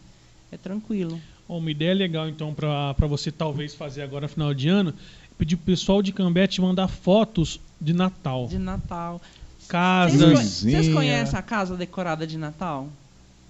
[0.53, 1.21] é tranquilo.
[1.49, 5.57] Uma ideia legal, então, pra pra você talvez fazer agora final de ano, é pedir
[5.57, 8.47] pro pessoal de Cambé te mandar fotos de Natal.
[8.47, 9.21] De Natal.
[9.69, 10.61] Casas.
[10.63, 12.89] vocês conhecem a casa decorada de Natal?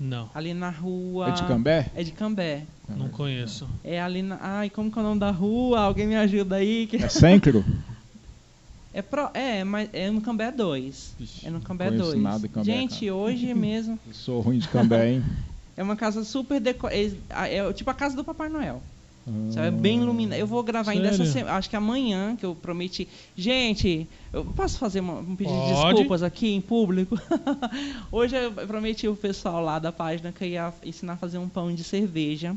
[0.03, 1.29] Não, Ali na rua.
[1.29, 1.87] É de Cambé?
[1.95, 2.65] É de Cambé.
[2.89, 3.69] não conheço.
[3.85, 4.37] É ali na.
[4.41, 5.81] Ai, como que é o nome da rua?
[5.81, 6.87] Alguém me ajuda aí.
[6.89, 6.97] Que...
[6.97, 7.65] É Sêncro?
[8.95, 9.31] É, pro...
[9.33, 11.15] é, mas é no Cambé 2.
[11.19, 12.23] Vixe, É no Cambé conheço 2.
[12.23, 13.15] nada de Cambé, Gente, cara.
[13.15, 13.99] hoje mesmo.
[14.07, 15.25] Eu sou ruim de Cambé, hein?
[15.75, 17.01] É uma casa super decorada.
[17.01, 18.83] É, é tipo a casa do Papai Noel.
[19.53, 19.67] Sabe?
[19.69, 20.37] É bem iluminada.
[20.41, 21.33] Eu vou gravar ainda essa Sério?
[21.33, 21.57] semana.
[21.57, 23.07] Acho que amanhã, que eu prometi.
[23.37, 27.17] Gente, eu posso fazer uma- um pedido de desculpas aqui em público?
[28.11, 31.49] Hoje eu prometi o pessoal lá da página que eu ia ensinar a fazer um
[31.49, 32.57] pão de cerveja.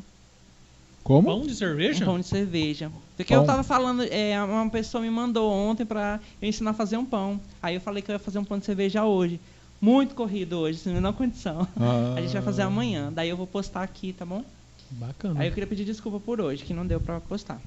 [1.03, 1.27] Como?
[1.27, 2.03] Pão de cerveja?
[2.03, 2.91] Um pão de cerveja.
[3.15, 3.43] Porque Pão.
[3.43, 7.05] eu tava falando, é, uma pessoa me mandou ontem pra eu ensinar a fazer um
[7.05, 7.39] pão.
[7.61, 9.39] Aí eu falei que eu ia fazer um pão de cerveja hoje.
[9.79, 11.67] Muito corrido hoje, sem a menor condição.
[11.79, 12.15] Ah.
[12.17, 13.11] A gente vai fazer amanhã.
[13.13, 14.43] Daí eu vou postar aqui, tá bom?
[14.99, 15.41] Bacana.
[15.41, 17.61] Aí eu queria pedir desculpa por hoje, que não deu pra postar.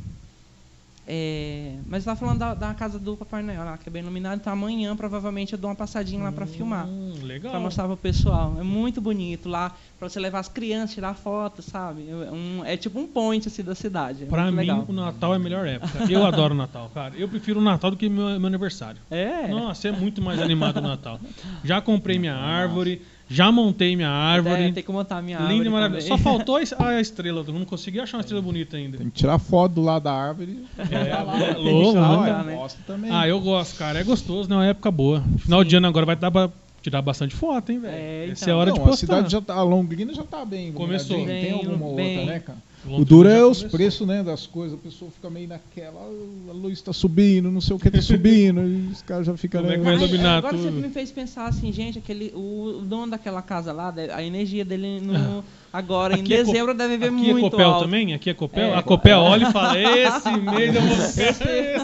[1.10, 4.02] É, mas eu tava falando da, da casa do Papai Noel lá, que é bem
[4.02, 4.40] iluminado.
[4.40, 6.86] Então amanhã provavelmente eu dou uma passadinha lá pra filmar.
[6.86, 7.50] Hum, legal.
[7.50, 8.56] Pra mostrar pro pessoal.
[8.60, 12.10] É muito bonito lá, pra você levar as crianças, tirar foto, sabe?
[12.10, 14.24] É, um- é tipo um point assim, da cidade.
[14.24, 14.84] É Pra mim, legal.
[14.86, 16.12] o Natal é a melhor época.
[16.12, 17.14] Eu adoro o Natal, cara.
[17.16, 19.00] Eu prefiro o Natal do que meu, meu aniversário.
[19.10, 19.48] É.
[19.48, 21.18] Nossa, é muito mais animado o Natal.
[21.64, 24.62] Já comprei minha árvore, já montei minha árvore.
[24.64, 25.54] É, tem que montar a minha árvore.
[25.56, 26.08] Linda e maravilhosa.
[26.08, 27.44] Só faltou a es- a estrela.
[27.46, 28.98] Eu não consegui achar uma estrela bonita ainda.
[28.98, 30.64] Tem que tirar foto do lado da árvore.
[30.78, 32.42] É, é, louco, né?
[32.46, 32.54] né?
[32.56, 33.10] Gosto também.
[33.12, 33.98] Ah, eu gosto, cara.
[34.00, 34.54] É gostoso, né?
[34.54, 35.22] É uma época boa.
[35.38, 36.50] Final de ano agora vai dar pra
[36.80, 37.94] tirar bastante foto, hein, velho?
[37.94, 38.54] É, Essa então.
[38.54, 39.06] é a hora Não, de a postar.
[39.06, 40.72] cidade já tá, a Londrina já tá bem.
[40.72, 41.16] Começou.
[41.16, 41.50] iluminadinha.
[41.52, 42.18] Tem Bem, alguma bem.
[42.18, 42.58] outra, né, cara?
[42.96, 43.70] O duro é os começou.
[43.78, 44.78] preços, né, das coisas.
[44.78, 48.60] A pessoa fica meio naquela, a luz tá subindo, não sei o que tá subindo,
[48.66, 49.60] e os caras já ficam...
[49.60, 50.80] Como é que né, vai Ai, iluminar agora você tudo?
[50.80, 55.44] me fez pensar assim, gente, aquele, o, dono daquela casa lá, a energia dele no,
[55.72, 57.84] agora, em Aqui é co- dezembro, deve ver Aqui muito é Copel alto.
[57.84, 58.14] também?
[58.14, 58.72] Aqui é Copel?
[58.72, 58.74] É.
[58.76, 60.96] a Copel olha e fala: Esse mês eu vou.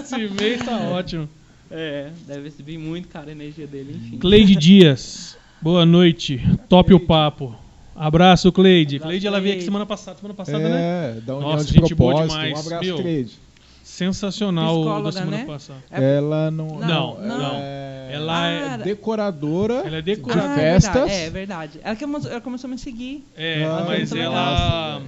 [0.01, 1.29] Esse mês tá ótimo.
[1.71, 4.19] É, deve vir muito cara a energia dele, enfim.
[4.19, 6.41] Cleide Dias, boa noite.
[6.69, 7.55] Top o papo.
[7.95, 8.97] Abraço, Cleide.
[8.97, 11.16] Abraço, Cleide, ela veio aqui semana passada, semana passada, né?
[11.16, 12.97] É, da União Nossa, de gente boa demais, Um abraço, meu.
[12.97, 13.38] Cleide.
[13.82, 15.45] Sensacional o da Psicóloga, semana né?
[15.45, 15.84] passada.
[15.90, 16.66] É- Ela não...
[16.66, 17.55] Não, ela não.
[17.57, 20.53] É, Ela é- Ah, decoradora Ela é de decoradora.
[20.53, 21.11] Ah, festas.
[21.11, 22.01] É verdade, é verdade.
[22.05, 23.24] Ela, ela começou a me seguir.
[23.36, 24.95] É, Ah, mas ela.
[24.99, 25.03] legal.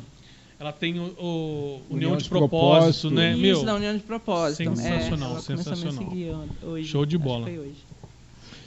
[0.59, 3.11] Ela tem o, o União, União de, de Propósito, Propósito.
[3.11, 3.32] né?
[3.32, 4.57] Isso, Meu, da União de Propósito.
[4.57, 5.93] sensacional, é, ela começou a sensacional.
[5.93, 6.89] me seguir hoje.
[6.89, 7.47] Show de acho que bola.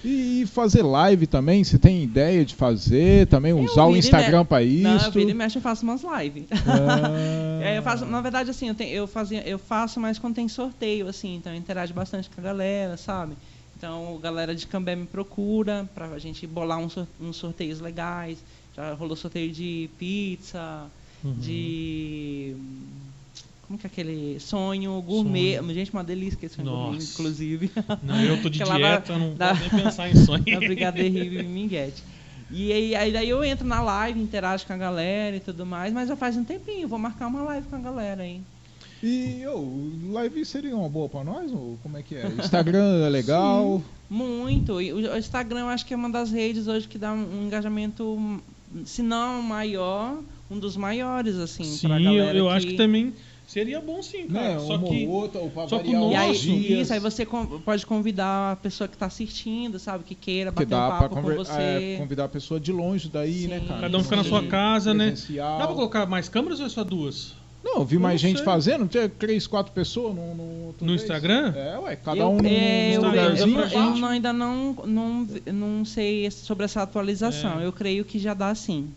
[0.03, 4.45] E fazer live também, você tem ideia de fazer também, Eu usar o Instagram me-
[4.45, 4.83] para isso?
[4.83, 6.45] Não, eu viro e mexe, eu faço umas lives.
[6.51, 7.59] Ah.
[7.61, 10.47] É, eu faço, na verdade, assim, eu, tenho- eu, fazia, eu faço mais quando tem
[10.47, 13.33] sorteio, assim, então eu interajo bastante com a galera, sabe?
[13.77, 18.37] Então, a galera de Cambé me procura pra gente bolar uns, uns sorteios legais.
[18.75, 20.85] Já rolou sorteio de pizza,
[21.21, 21.33] Uhum.
[21.33, 22.55] de.
[23.69, 25.61] Como que é aquele sonho gourmet?
[25.75, 27.13] Gente, uma delícia que esse sonho gourmet, Nossa.
[27.13, 27.71] inclusive.
[28.01, 30.43] Não, eu tô de dieta, não da- posso nem pensar em sonho.
[30.47, 32.03] na Brigadeiro e Minguete.
[32.49, 35.93] E aí, aí daí eu entro na live, interajo com a galera e tudo mais,
[35.93, 38.41] mas já faz um tempinho, vou marcar uma live com a galera aí.
[39.03, 41.51] E ô, live seria uma boa pra nós?
[41.53, 42.25] Ou como é que é?
[42.27, 43.83] Instagram é legal?
[44.09, 44.81] Muito.
[44.81, 48.41] E o Instagram eu acho que é uma das redes hoje que dá um engajamento,
[48.83, 50.17] se não maior,
[50.49, 52.37] um dos maiores, assim, Sim, pra eu, galera.
[52.37, 53.13] eu acho que também
[53.49, 54.53] seria bom sim, cara.
[54.55, 54.59] Né?
[54.59, 57.25] Só uma que ou outra, ou só que o nosso- E aí, isso, aí você
[57.65, 61.09] pode convidar a pessoa que está assistindo, sabe, que queira que bater um dá pra
[61.09, 61.51] papo com você.
[61.51, 63.65] é, convidar a pessoa de longe daí, né, Sim.
[63.67, 63.81] cara?
[63.81, 65.13] cada um fica na sua casa, né?
[65.35, 67.33] Dá pra colocar mais câmeras ou é só duas?
[67.61, 68.45] Não, eu vi Eu mais gente sei.
[68.45, 70.95] fazendo, tinha três, quatro pessoas no, no, outro No.
[70.95, 71.53] Instagram?
[71.57, 75.27] É, ué, cada eu, um é, eu, num eu, eu, eu não- ainda não, não,
[75.53, 77.59] não sei sobre essa atualização.
[77.59, 77.65] É.
[77.65, 78.87] Eu creio que já dá sim.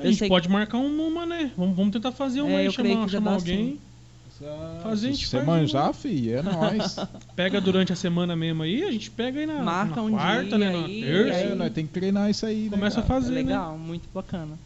[0.00, 1.50] A gente pode marcar um- uma, né?
[1.56, 3.66] Vamos, vamos tentar fazer uma É, aí, eu creio chamar, que chamar alguém.
[3.66, 3.78] sim.
[4.82, 6.96] Fazer, a Se gente você faz manjar, fi, é nóis.
[7.36, 10.48] Pega durante a semana mesmo aí, a gente pega aí na, Marca na um quarta,
[10.48, 10.72] dia né?
[10.72, 11.38] Na aí, terça.
[11.40, 13.42] é, nós tem que treinar isso aí, né, Começa a fazer, É né?
[13.42, 14.58] legal, muito bacana.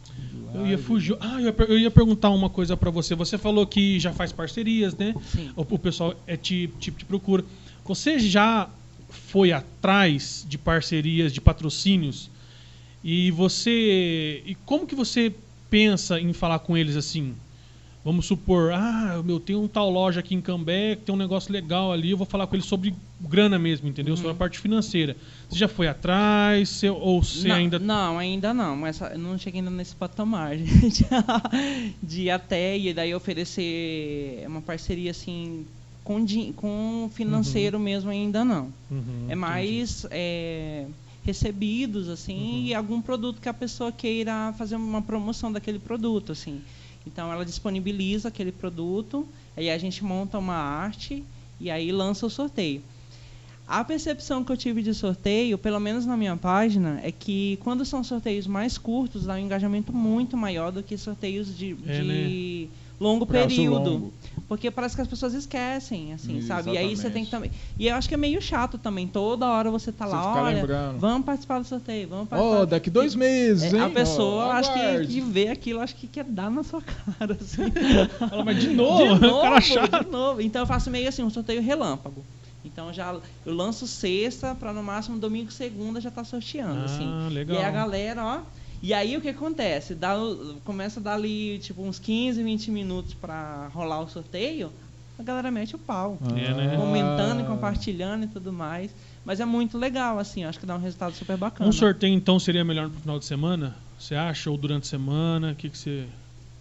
[0.53, 1.17] Eu ia fugir.
[1.19, 3.13] Ah, eu ia, eu ia perguntar uma coisa pra você.
[3.15, 5.13] Você falou que já faz parcerias, né?
[5.29, 5.49] Sim.
[5.57, 7.43] O, o pessoal é te, te, te procura.
[7.83, 8.69] Você já
[9.09, 12.29] foi atrás de parcerias, de patrocínios?
[13.07, 14.41] E você.
[14.47, 15.31] E como que você
[15.69, 17.35] pensa em falar com eles assim?
[18.03, 21.51] Vamos supor, ah, meu, tem um tal loja aqui em Cambé que tem um negócio
[21.51, 24.15] legal ali, eu vou falar com ele sobre grana mesmo, entendeu?
[24.15, 25.17] Sobre a parte financeira.
[25.49, 27.79] Você já foi atrás, Você- ou você não, ainda.
[27.79, 28.75] não, ainda não.
[28.75, 30.71] Mas eu não cheguei ainda nesse patamar de,
[32.01, 35.65] de ir até e daí oferecer uma parceria assim
[36.03, 36.23] com,
[36.55, 38.71] com financeiro mesmo ainda não.
[38.91, 40.85] Uhum, É mais é,
[41.25, 46.61] recebidos assim e algum produto que a pessoa queira fazer uma promoção daquele produto assim.
[47.05, 51.23] Então ela disponibiliza aquele produto, aí a gente monta uma arte
[51.59, 52.81] e aí lança o sorteio.
[53.67, 57.83] A percepção que eu tive de sorteio, pelo menos na minha página, é que quando
[57.83, 62.69] são sorteios mais curtos, dá um engajamento muito maior do que sorteios de, É, de
[62.99, 63.89] longo Prazo período.
[63.89, 64.13] longo.
[64.47, 66.71] Porque parece que as pessoas esquecem, assim, sabe?
[66.71, 67.13] E aí você Exatamente.
[67.13, 67.51] tem que também.
[67.79, 69.07] E eu acho que é meio chato também.
[69.07, 70.99] Toda hora você tá Você lá, ficar olha, lembrando.
[70.99, 72.57] vamos participar do sorteio, vamos participar.
[72.61, 73.83] Ó, daqui dois meses, É, hein?
[73.83, 76.79] a pessoa, Ó, acho que, que vê aquilo, acho que quer dar na sua
[77.17, 77.63] cara, assim.
[78.29, 80.05] Fala, mas de novo, de novo, cara chato.
[80.05, 80.41] de novo.
[80.41, 82.23] Então eu faço meio assim, um sorteio relâmpago.
[82.63, 83.15] Então já
[83.45, 87.33] eu lanço sexta para no máximo domingo, segunda já tá sorteando, Ah, assim.
[87.33, 87.55] legal.
[87.57, 88.39] E aí a galera, ó.
[88.85, 89.95] E aí o que acontece?
[89.95, 90.13] Dá,
[90.63, 94.71] começa a dar ali tipo uns 15, 20 minutos para rolar o sorteio,
[95.17, 96.19] a galera mete o pau.
[96.37, 96.77] É, né?
[96.77, 97.47] Comentando e Ah.
[97.47, 98.91] compartilhando e tudo mais.
[99.25, 101.67] Mas é muito legal, assim, acho que dá um resultado super bacana.
[101.67, 103.75] Um sorteio então seria melhor pro final de semana?
[103.97, 104.51] Você acha?
[104.51, 105.53] Ou durante a semana?
[105.53, 106.05] O que, que você.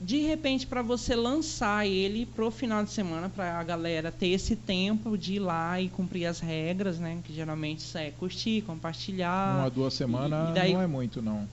[0.01, 4.57] de repente para você lançar ele pro final de semana para a galera ter esse
[4.57, 7.19] tempo de ir lá e cumprir as regras, né?
[7.23, 9.59] Que geralmente isso é curtir, compartilhar.
[9.61, 11.47] Uma, duas semanas daí- não é muito, não.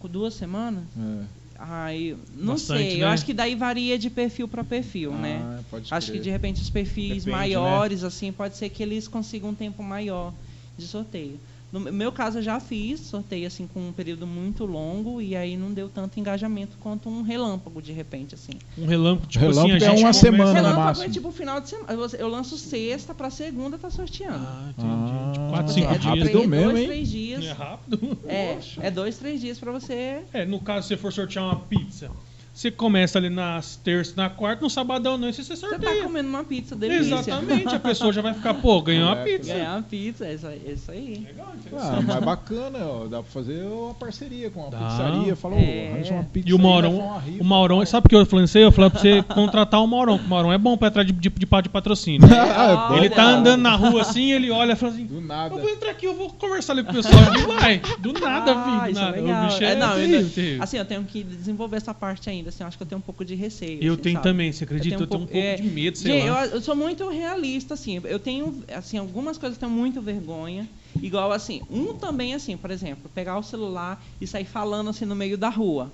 [0.00, 0.82] Com duas semanas?
[0.98, 1.24] É.
[1.62, 2.98] Ai, não Bastante, sei.
[2.98, 3.04] né?
[3.04, 5.40] Eu acho que daí varia de perfil para perfil, né?
[5.44, 6.22] Ah, pode Acho que crer.
[6.22, 10.32] de repente os perfis Depende, maiores, assim, pode ser que eles consigam um tempo maior
[10.78, 11.38] de sorteio.
[11.72, 15.56] No meu caso, eu já fiz sorteio assim com um período muito longo e aí
[15.56, 18.52] não deu tanto engajamento quanto um relâmpago de repente, assim.
[18.76, 21.06] Um relâmpago, tipo Relâmpago assim, é uma começa- semana, no Relâmpago máximo.
[21.06, 21.92] é tipo final de semana.
[22.18, 24.44] Eu- lanço sexta pra segunda, tá sorteando.
[24.46, 24.88] Ah, entendi.
[25.12, 26.04] Ah, Tipo, quatro, é cinco é dias.
[26.04, 26.86] rápido três, mesmo, dois, hein?
[26.88, 27.44] três dias.
[27.44, 28.18] É rápido.
[28.26, 30.22] É, é dois, três dias pra você.
[30.32, 32.10] É, no caso, se você for sortear uma pizza,
[32.52, 36.02] você começa ali nas terças, na quarta, no sabadão não, e você Você tá sorteia.
[36.02, 37.14] comendo uma pizza delícia.
[37.14, 39.54] Exatamente, a pessoa já vai ficar, pô, ganhou uma É, pizza.
[39.54, 40.62] Ganhar uma pizza, é isso aí.
[40.66, 40.90] é isso.
[40.90, 43.06] Legal, Ah, mas bacana, ó.
[43.06, 44.78] Dá pra fazer uma parceria com uma Dá.
[44.78, 45.36] pizzaria.
[45.36, 45.88] Falou, É.
[45.92, 48.58] arranja uma pizza E o Maurão, rifa, o Maurão, sabe por que eu falei isso?
[48.58, 51.12] Eu falei pra você contratar o Maurão, que o Maurão é bom pra entrar de,
[51.12, 52.20] de, de, de patrocínio.
[52.60, 55.20] Ah, é bom, ele tá andando na rua assim, ele olha e fala assim, Do
[55.20, 55.54] nada.
[55.54, 57.14] eu vou entrar aqui, eu vou conversar ali com o pessoal.
[57.46, 59.16] Vai, do nada, Ah, filho, do isso é nada.
[59.20, 59.42] legal.
[59.42, 60.62] O bicho é, É, não.
[60.62, 62.39] Assim, eu tenho que desenvolver essa parte ainda.
[62.48, 63.82] Assim, eu acho que eu tenho um pouco de receio.
[63.82, 64.28] Eu assim, tenho sabe?
[64.28, 64.94] também, você acredita?
[64.94, 66.46] Eu tenho um pouco, é, de medo, sei Gente, lá.
[66.46, 68.00] Eu, eu sou muito realista, assim.
[68.04, 70.68] Eu tenho, assim, algumas coisas eu tenho muito vergonha.
[71.02, 75.14] Igual, assim, um também, assim, por exemplo, pegar o celular e sair falando, assim, no
[75.14, 75.92] meio da rua.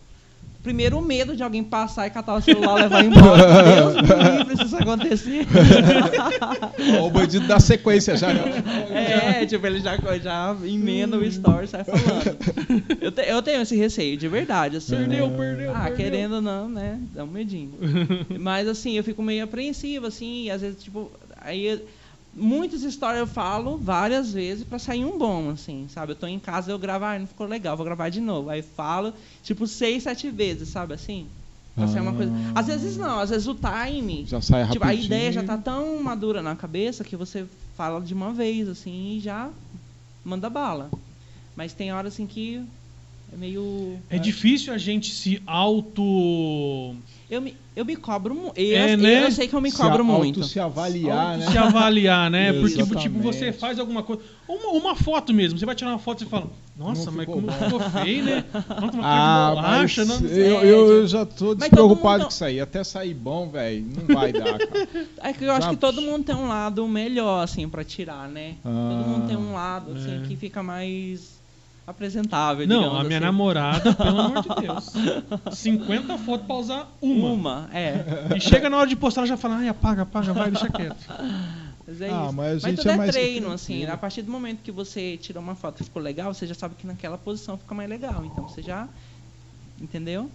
[0.66, 3.62] Primeiro, o medo de alguém passar e catar o celular e levar embora.
[3.62, 5.46] Deus me livre, se isso acontecer.
[7.00, 8.34] Ó, o bandido dá sequência já.
[8.34, 8.42] né?
[9.42, 12.36] É, tipo, ele já, já emenda o story e sai falando.
[13.00, 14.78] Eu, te- eu tenho esse receio, de verdade.
[14.78, 15.96] Assim, Perdeu, perdeu, Ah, perdeu.
[15.96, 16.98] querendo ou não, né?
[17.14, 17.70] Dá um medinho.
[18.40, 21.80] Mas assim, eu fico meio apreensivo, assim, e às vezes, tipo, aí
[22.36, 26.12] muitas histórias eu falo várias vezes pra sair um bom, assim, sabe?
[26.12, 28.50] Eu tô em casa, eu gravo, ah, não ficou legal, vou gravar de novo.
[28.50, 31.26] Aí falo, tipo, seis, sete vezes, sabe assim?
[31.74, 32.32] Pra sair uma coisa.
[32.54, 32.60] Ah.
[32.60, 34.24] Às vezes não, às vezes o time.
[34.26, 34.72] Já sai rapidinho.
[34.72, 37.46] Tipo, a ideia já tá tão madura na cabeça que você
[37.76, 39.50] fala de uma vez, assim, e já
[40.24, 40.90] manda bala.
[41.54, 42.62] Mas tem horas assim que
[43.32, 43.98] é meio.
[44.10, 46.94] É difícil a gente se auto.
[47.28, 48.56] Eu me, eu me cobro muito.
[48.56, 49.24] Eu, É, né?
[49.24, 50.38] eu sei que eu me Se cobro a- muito.
[50.40, 51.50] auto se avaliar, né?
[51.50, 52.52] se avaliar, né?
[52.60, 53.18] Porque, tipo, Exatamente.
[53.20, 54.22] você faz alguma coisa.
[54.48, 55.58] Uma, uma foto mesmo.
[55.58, 56.46] Você vai tirar uma foto e você fala,
[56.76, 58.44] nossa, Não mas como bom." ficou feio, né?
[58.80, 62.44] Não, uma Ah, de bolacha, não- eu, eu, eu já tô despreocupado todo com isso
[62.44, 62.60] aí.
[62.60, 64.88] Até sair bom, velho, não vai dar, cara.
[65.20, 68.28] É que eu acho Já- que todo mundo tem um lado melhor, assim, pra tirar,
[68.28, 68.54] né?
[68.62, 69.04] Todo Ah.
[69.08, 70.28] mundo tem um lado, assim, É.
[70.28, 71.35] que fica mais
[71.86, 73.24] apresentável, Não, a minha assim.
[73.26, 74.92] namorada, pelo amor de Deus.
[75.56, 77.28] 50 fotos pra usar uma.
[77.32, 78.34] Uma, é.
[78.36, 80.96] E chega na hora de postar, ela já fala, ai, apaga, apaga, vai, deixa quieto.
[81.86, 82.32] Mas é Ah, isso.
[82.34, 83.84] mas a Mas gente tudo é é, mais treino, assim.
[83.86, 86.74] A partir do momento que você tirou uma foto e ficou legal, você já sabe
[86.74, 88.24] que naquela posição fica mais legal.
[88.24, 88.88] Então você já.
[89.80, 90.28] Entendeu?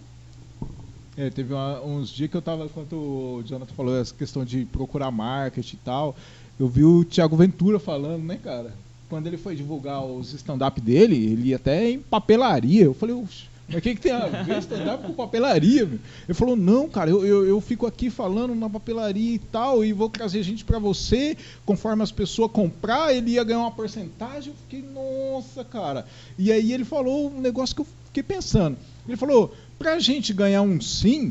[1.16, 4.64] É, teve uma- uns dias que eu tava, quando o Jonathan falou essa questão de
[4.64, 6.16] procurar marketing e tal,
[6.58, 8.72] eu vi o Thiago Ventura falando, né, cara?
[9.12, 12.84] Quando ele foi divulgar os stand-up dele, ele ia até em papelaria.
[12.84, 15.84] Eu falei, "Oxe, mas o que, que tem a ver stand-up com papelaria?
[15.84, 19.84] meu?" Ele falou, não, cara, eu, eu, eu fico aqui falando na papelaria e tal,
[19.84, 21.36] e vou trazer gente pra você,
[21.66, 24.54] conforme as pessoas comprar, ele ia ganhar uma porcentagem.
[24.54, 26.06] Eu fiquei, nossa, cara.
[26.38, 28.78] E aí ele falou um negócio que eu fiquei pensando.
[29.06, 31.30] Ele falou, pra gente ganhar um sim,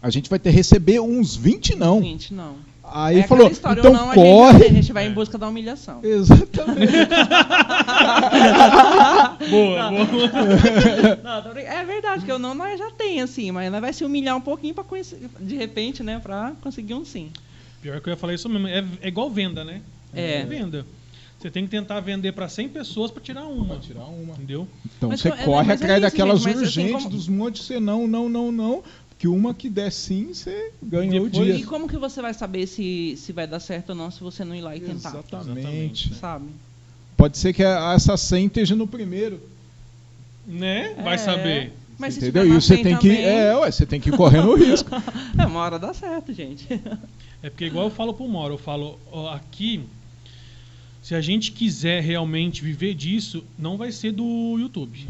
[0.00, 2.00] a gente vai ter que receber uns 20 não.
[2.00, 2.56] Gente, não.
[2.92, 4.64] Aí é falou, aquela história, então ou não, a gente- corre.
[4.64, 6.00] A gente vai em busca da humilhação.
[6.02, 6.92] Exatamente.
[9.50, 11.16] Boa, boa.
[11.22, 11.76] Não, tô brincando.
[11.76, 14.40] é verdade, que eu não nós já tem, assim, mas nós vai se humilhar um
[14.40, 17.30] pouquinho conhecer, de repente, né, pra conseguir um sim.
[17.82, 18.66] Pior que eu ia falar isso mesmo.
[18.68, 19.80] É, é igual venda, né?
[20.14, 20.44] É.
[20.44, 20.86] venda.
[21.38, 23.66] Você tem que tentar vender pra 100 pessoas pra tirar uma.
[23.74, 24.32] Pra tirar uma.
[24.34, 24.66] Entendeu?
[24.96, 28.06] Então Mas você é, corre é atrás daquelas assim, urgentes, como- dos montes você não,
[28.08, 28.82] não, não, não.
[29.18, 31.56] Que uma que der sim, você ganhou o depois- dia.
[31.56, 34.44] E como que você vai saber se, se vai dar certo ou não se você
[34.44, 35.08] não ir lá e tentar?
[35.10, 36.14] Exatamente.
[36.14, 36.46] Sabe?
[37.16, 39.40] Pode ser que essa 100 esteja no primeiro.
[40.46, 40.94] Né?
[41.02, 41.18] Vai É.
[41.18, 41.72] saber.
[41.98, 42.46] Mas se entendeu?
[42.46, 43.08] E você 100 tem que.
[43.08, 44.90] também, É, ué, você tem que ir correndo o risco.
[45.38, 46.66] É, uma hora dá certo, gente.
[47.42, 49.84] É porque igual eu falo pro Mauro, eu falo, ó, aqui,
[51.02, 55.06] se a gente quiser realmente viver disso, não vai ser do YouTube.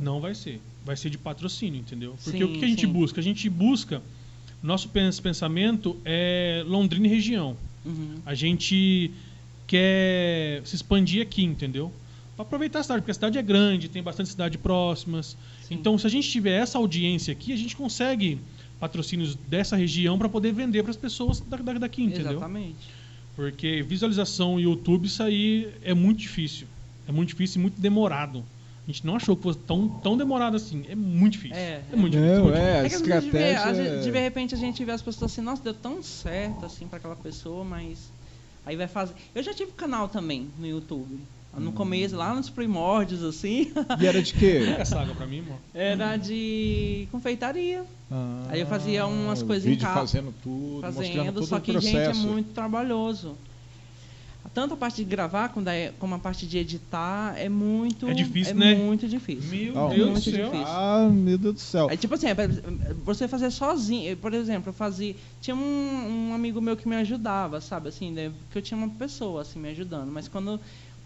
[0.00, 0.60] Não vai ser.
[0.88, 2.16] Vai ser de patrocínio, entendeu?
[2.24, 2.92] Porque Sim, o que a gente sim.
[2.92, 3.20] busca?
[3.20, 4.00] A gente busca.
[4.62, 7.58] Nosso pens- pensamento é Londrina e região.
[7.84, 8.14] Uhum.
[8.24, 9.10] A gente
[9.66, 11.92] quer se expandir aqui, entendeu?
[12.36, 15.36] Pra aproveitar a cidade, porque a cidade é grande, tem bastante cidade próximas.
[15.62, 15.74] Sim.
[15.74, 18.38] Então, se a gente tiver essa audiência aqui, a gente consegue
[18.80, 22.32] patrocínios dessa região para poder vender para as pessoas da, da- daqui, entendeu?
[22.32, 22.76] Exatamente.
[23.36, 26.66] Porque visualização no YouTube, isso aí é muito difícil.
[27.06, 28.42] É muito difícil e muito demorado.
[28.88, 30.82] A gente não achou que fosse tão, tão demorado assim.
[30.88, 31.56] É muito difícil.
[31.56, 32.20] É, muito é.
[32.20, 32.36] difícil.
[32.36, 33.64] Não, muito é, a É que ver- estratégia.
[33.64, 36.64] às vezes, de é- repente a gente vê as pessoas assim, nossa, deu tão certo
[36.64, 38.10] assim pra aquela pessoa, mas
[38.64, 39.12] aí vai fazer.
[39.34, 41.18] Eu já tive canal também no YouTube.
[41.56, 44.74] No começo, lá nos primórdios, assim, E era de quê?
[44.78, 45.56] Essa água pra mim, amor.
[45.74, 47.84] era de confeitaria.
[48.10, 51.60] Ah, Aí eu fazia umas coisas em casa, fazendo tudo, mostrando Fazendo, todo só o
[51.60, 52.26] que, gente, é processo.
[52.28, 53.34] muito trabalhoso.
[54.54, 55.52] Tanto a parte de gravar
[55.98, 58.08] como, a parte de editar é muito.
[58.08, 58.74] É difícil, é né?
[58.74, 59.50] muito difícil.
[59.50, 60.44] Meu Ah, Deus do muito céu.
[60.50, 60.66] difícil.
[60.66, 61.88] Ah, meu Deus do céu.
[61.90, 62.34] É tipo assim, é
[63.04, 64.16] você fazer sozinho.
[64.16, 65.14] Por exemplo, eu fazia.
[65.40, 67.88] Tinha um, um amigo meu que me ajudava, sabe?
[67.88, 68.32] Assim, né?
[68.50, 70.10] que eu tinha uma pessoa assim me ajudando.
[70.10, 70.58] Mas quando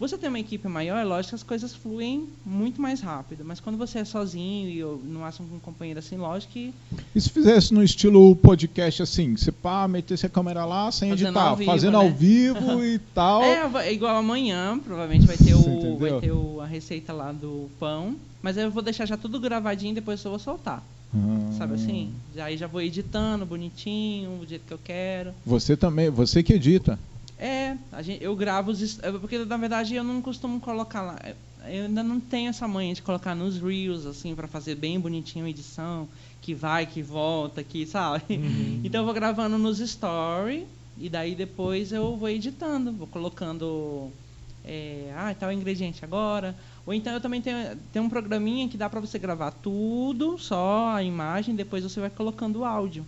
[0.07, 3.43] você tem uma equipe maior, é lógico que as coisas fluem muito mais rápido.
[3.45, 6.73] Mas quando você é sozinho e eu, no máximo com um companheiro assim, lógico que.
[7.15, 11.27] E se fizesse no estilo podcast assim, você pá, metesse a câmera lá sem Fazendo
[11.27, 12.03] editar, ao vivo, fazendo né?
[12.03, 13.43] ao vivo e tal.
[13.43, 17.69] É, vai- igual amanhã, provavelmente vai ter, o, vai ter o, a receita lá do
[17.79, 18.15] pão.
[18.41, 20.83] Mas eu vou deixar já tudo gravadinho e depois eu vou soltar.
[21.15, 21.51] Ah.
[21.57, 22.11] Sabe assim?
[22.35, 25.31] Já, aí já vou editando bonitinho, do jeito que eu quero.
[25.45, 26.99] Você também, você que edita.
[27.37, 28.99] É, gente, eu gravo os.
[28.99, 31.19] eu- Porque na verdade eu não costumo colocar lá.
[31.65, 35.45] Eu ainda não tenho essa manha de colocar nos Reels, assim, pra fazer bem bonitinho
[35.45, 36.07] a edição,
[36.41, 38.35] que vai, que volta, que, sabe?
[38.35, 38.81] Uhum.
[38.83, 44.11] Então eu vou gravando nos story e daí depois eu vou editando, vou colocando.
[44.65, 46.55] É, ah, tal ingrediente agora.
[46.85, 50.89] Ou então eu também tenho, tenho um programinha que dá pra você gravar tudo, só
[50.95, 53.05] a imagem, depois você vai colocando o áudio.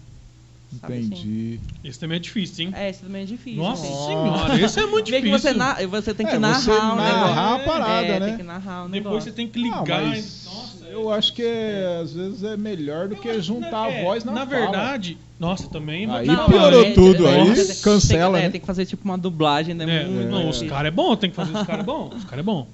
[0.81, 1.05] Sabe assim?
[1.05, 1.59] Entendi.
[1.83, 2.73] Esse também é difícil, hein?
[2.75, 3.61] É, esse também é difícil.
[3.61, 4.05] Nossa assim.
[4.05, 5.51] senhora, esse é muito Vê que difícil.
[5.51, 7.39] você, na- você tem que É, narrar você o narrar negócio.
[7.39, 8.25] a parada, é, né?
[8.27, 10.01] tem que narrar o Depois você tem que Ah, ligar.
[10.03, 13.99] mas Nossa, Eu acho que é, às vezes é melhor do que Eu- juntar é,
[14.01, 14.59] a voz na, Na fala.
[14.61, 16.09] verdade, nossa, também.
[16.09, 18.49] Aí não, piorou tudo, é, aí nossa, cancela, tem, é, né?
[18.51, 19.83] tem que fazer tipo uma dublagem, né?
[20.03, 22.09] É, Muito não, os caras é bom, tem que fazer os caras é bom.
[22.15, 22.67] Os caras é bom.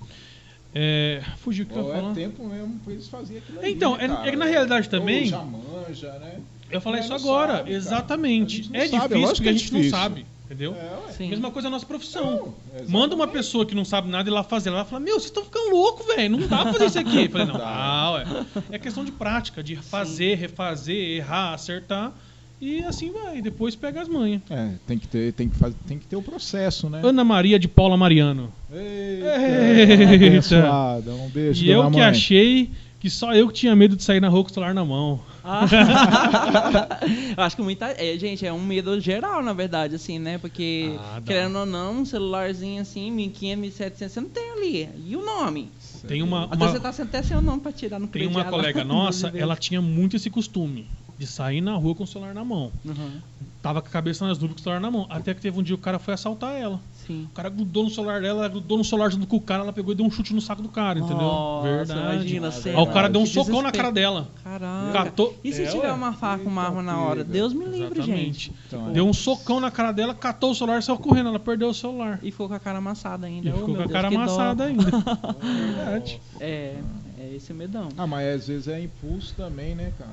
[0.74, 2.16] É, fugiu o que eu Ou tava é falando.
[2.16, 4.28] tempo mesmo pra eles fazerem aquilo ali, Então, né, é- cara?
[4.28, 6.36] é que na realidade também- Ou já manja, né?
[6.72, 8.70] Eu falei isso não agora, sabe, exatamente.
[8.72, 10.00] Não É sabe, difícil lógico porque que a é gente não difícil.
[10.00, 10.76] sabe, entendeu?
[10.76, 11.12] É.
[11.12, 11.30] Sim.
[11.30, 12.54] Mesma coisa a nossa profissão.
[12.82, 14.70] Não, Manda uma pessoa que não sabe nada ir lá fazer.
[14.70, 16.38] Ela fala, meu, vocês estão ficando louco, velho.
[16.38, 17.26] Não dá pra fazer isso aqui.
[17.26, 18.46] Eu falei, não, ah, ué.
[18.72, 22.12] É questão de prática, de fazer, refazer, errar, acertar.
[22.60, 23.42] E assim vai.
[23.42, 24.40] Depois pega as manhas.
[24.50, 27.02] É, tem que ter, tem que fazer, tem que ter o processo, né?
[27.04, 28.54] Ana Maria de Paula Mariano.
[28.72, 31.12] Eita, Eita.
[31.12, 32.02] Um beijo, E eu que mãe.
[32.04, 32.70] achei
[33.02, 35.20] que só eu que tinha medo de sair na rua com o celular na mão.
[35.44, 35.66] Ah.
[37.38, 37.88] Acho que muita.
[37.98, 40.38] É, gente, é um medo geral, na verdade, assim, né?
[40.38, 44.90] Porque, Ah, querendo ou não, um celularzinho assim, 1500, 1700, você não tem ali.
[45.08, 45.70] E o nome?
[46.08, 48.46] Tem uma, Até uma- você tá sem até seu nome pra tirar no tem uma
[48.46, 50.88] colega nossa, ela tinha muito esse costume
[51.18, 52.72] de sair na rua com o celular na mão.
[52.86, 53.20] Uhum,
[53.62, 55.06] Tava com a cabeça nas nuvens com o celular na mão.
[55.08, 56.80] Até que teve um dia o cara foi assaltar ela.
[57.12, 57.28] Sim.
[57.32, 59.74] O cara grudou no celular dela, ela grudou no celular junto com o cara, ela
[59.74, 61.18] pegou e deu um chute no saco do cara, entendeu?
[61.18, 62.00] Nossa, Verdade.
[62.00, 62.78] imagina Ah, cena.
[62.78, 63.78] Aí o cara deu um socão na desespero.
[63.84, 64.30] cara dela.
[64.44, 64.92] Caraca.
[64.94, 67.24] Catou- E se É, tiver uma faca, uma Eita, arma na hora?
[67.24, 68.24] Deus me livre, Exatamente.
[68.48, 68.54] gente.
[68.68, 68.94] Então, é.
[68.94, 71.30] Deu um socão na cara dela, catou o celular e saiu correndo.
[71.30, 72.20] Ela perdeu o celular.
[72.24, 73.48] E ficou com a cara amassada ainda.
[73.48, 74.22] E Oh, ficou com a Deus, cara que dó.
[74.22, 74.84] amassada ainda.
[75.42, 76.22] Verdade.
[76.40, 76.76] É,
[77.20, 77.90] é esse o medão.
[77.98, 80.12] Ah, mas às vezes é impulso também, né, cara?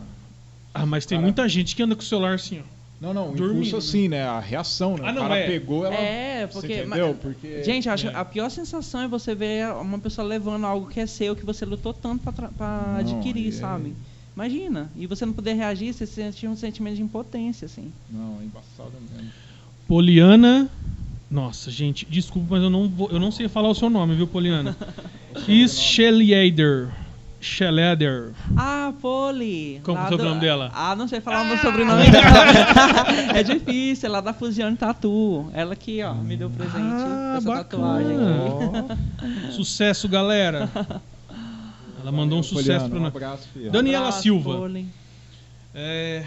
[0.74, 2.77] Ah, mas tem Cara- muita gente que anda com o celular assim, ó.
[3.00, 4.24] Não, não, Dormindo, impulso assim, né?
[4.24, 5.04] A reação, né?
[5.04, 5.46] Ah, não, o cara é.
[5.46, 5.94] pegou, ela...
[5.94, 6.74] É, Você porque.
[6.80, 7.08] entendeu?
[7.08, 7.62] mas- Porque...
[7.62, 8.14] Gente, acho É.
[8.14, 11.64] a pior sensação é você ver uma pessoa levando algo que é seu, que você
[11.64, 13.94] lutou tanto pra, pra Não, adquirir, é- sabe?
[14.34, 14.90] Imagina.
[14.96, 17.92] E você não poder reagir, você sentir um sentimento de impotência, assim.
[18.10, 19.30] Não, é embaçado mesmo.
[19.86, 20.68] Poliana.
[21.30, 24.26] Nossa, gente, desculpa, mas eu não, vou, eu não sei falar o seu nome, viu,
[24.26, 24.76] Poliana?
[25.68, 26.88] Schelleder.
[27.40, 28.32] Schelleder.
[28.56, 29.80] Ah, Poli!
[29.84, 30.70] Como é o do- nome dela?
[30.74, 33.36] Ah, não sei falar o meu sobrenome dela.
[33.38, 35.48] é difícil, é lá da Fusione Tatu.
[35.52, 37.64] Ela aqui, ó, me deu presente Ah, bacana.
[37.64, 39.52] tatuagem aqui.
[39.54, 40.68] Sucesso, galera.
[42.00, 43.14] Ela mandou um sucesso Poliana, pra um nós.
[43.14, 43.70] abraço, filha.
[43.70, 44.56] Daniela Abraço, Silva.
[44.56, 44.86] Poli.
[45.74, 46.24] É,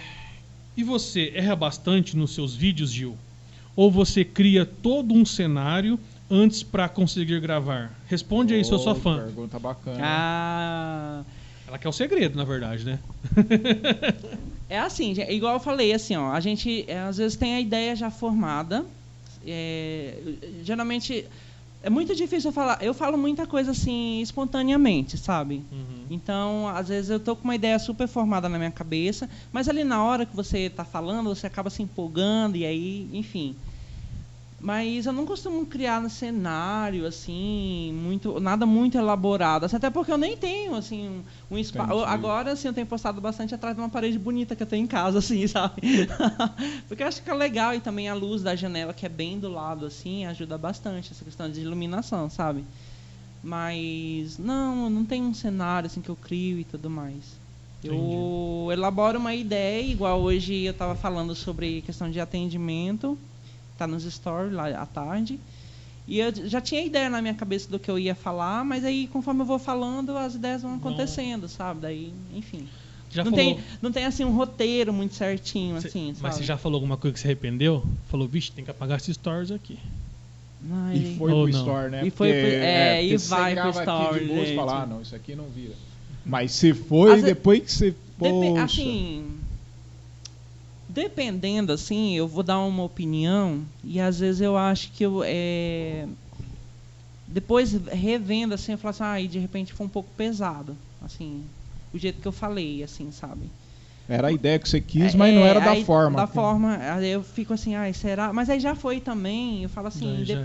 [0.77, 3.17] E você erra bastante nos seus vídeos, Gil?
[3.75, 5.99] Ou você cria todo um cenário
[6.31, 7.91] antes pra conseguir gravar?
[8.07, 9.25] Responde aí, sou sua fã.
[9.25, 9.99] Pergunta bacana.
[10.01, 11.23] Ah.
[11.67, 12.99] Ela quer o segredo, na verdade, né?
[14.69, 17.59] É assim, gente, igual eu falei, assim, ó, a gente é, às vezes tem a
[17.59, 18.85] ideia já formada.
[19.45, 20.15] é,
[20.63, 21.25] geralmente
[21.83, 22.81] é muito difícil eu falar.
[22.81, 25.63] Eu falo muita coisa assim espontaneamente, sabe?
[25.71, 26.05] Uhum.
[26.09, 29.83] Então, às vezes eu tô com uma ideia super formada na minha cabeça, mas ali
[29.83, 33.55] na hora que você tá falando, você acaba se empolgando e aí, enfim.
[34.63, 40.19] Mas eu não costumo criar cenário assim, muito, nada muito elaborado, assim, até porque eu
[40.19, 41.91] nem tenho assim um, um espaço.
[41.91, 42.11] Entendi.
[42.11, 44.87] Agora assim, eu tenho postado bastante atrás de uma parede bonita que eu tenho em
[44.87, 45.81] casa assim, sabe?
[46.87, 49.39] porque eu acho que é legal e também a luz da janela que é bem
[49.39, 52.63] do lado assim, ajuda bastante essa questão de iluminação, sabe?
[53.43, 57.41] Mas não, não tem um cenário assim que eu crio e tudo mais.
[57.83, 63.17] Eu elaboro uma ideia, igual hoje eu estava falando sobre questão de atendimento,
[63.81, 65.39] tá nos stories lá à tarde.
[66.07, 69.07] E eu já tinha ideia na minha cabeça do que eu ia falar, mas aí
[69.07, 71.81] conforme eu vou falando, as ideias vão acontecendo, sabe?
[71.81, 72.67] Daí, enfim.
[73.13, 76.35] Já não, falou, tem, não tem assim um roteiro muito certinho, Cê- assim, Mas sabe?
[76.35, 77.83] você já falou alguma coisa que se arrependeu?
[78.09, 79.77] Falou, vixe, tem que apagar esses stories aqui.
[80.69, 81.59] Ai, E foi Ou pro não.
[81.59, 82.05] store, né?
[82.05, 84.55] E foi pro- é, porque e vai pro grava aqui store, de boa e gente.
[84.55, 85.73] fala, ah, não, isso aqui não vira.
[86.25, 87.95] Mas se foi, ve- depois que você...
[88.59, 89.25] Assim,
[90.93, 96.07] dependendo, assim, eu vou dar uma opinião e às vezes eu acho que eu é,
[97.27, 101.43] depois revendo assim, eu falo assim, ah, e de repente foi um pouco pesado, assim,
[101.93, 103.49] o jeito que eu falei, assim, sabe?
[104.07, 106.17] Era a ideia que você quis, mas não É, era da aí, forma.
[106.17, 108.33] Da forma, aí eu fico assim, ai, será?
[108.33, 110.37] Mas aí já foi também, eu falo assim, de-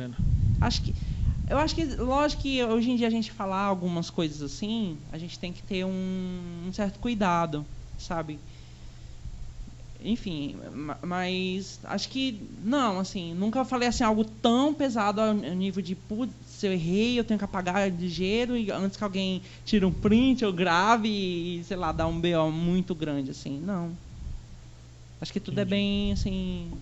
[0.60, 0.94] acho que
[1.48, 5.18] eu acho que lógico que hoje em dia a gente falar algumas coisas assim a
[5.18, 7.64] gente tem que ter um, um certo cuidado
[7.96, 8.40] sabe
[10.02, 15.82] enfim ma- mas acho que não assim nunca falei assim algo tão pesado ao nível
[15.82, 19.84] de putz se eu errei eu tenho que apagar ligeiro e antes que alguém tire
[19.84, 23.96] um print ou grave e sei lá dá um BO muito grande assim não
[25.20, 25.70] acho que tudo é Entendi.
[25.70, 26.72] bem assim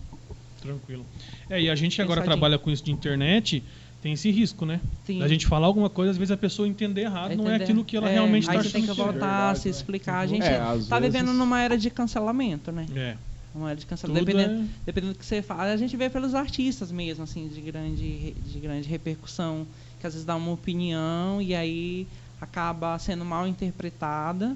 [0.61, 1.05] Tranquilo.
[1.51, 2.41] É, e a gente que agora Pensadinho.
[2.41, 3.63] trabalha com isso de internet,
[4.05, 4.81] tem esse risco, né?
[5.07, 5.19] sim.
[5.19, 7.65] Da gente falar alguma coisa, às vezes a pessoa entender errado, não é Entender.
[7.65, 9.13] aquilo que ela É, realmente Aí está você tem achando que que é.
[9.13, 9.71] voltar, Verdade, se né?
[9.71, 10.19] explicar.
[10.19, 12.85] A gente É, às tá vezes- vivendo numa era de cancelamento, né?
[12.95, 13.17] É.
[13.55, 14.27] Uma era de cancelamento.
[14.27, 15.73] Tudo Dependendo, é- dependendo do que você fala.
[15.73, 19.67] A gente vê pelos artistas mesmo, assim, de grande, de grande repercussão,
[19.99, 22.07] que às vezes dá uma opinião e aí
[22.39, 24.55] acaba sendo mal interpretada.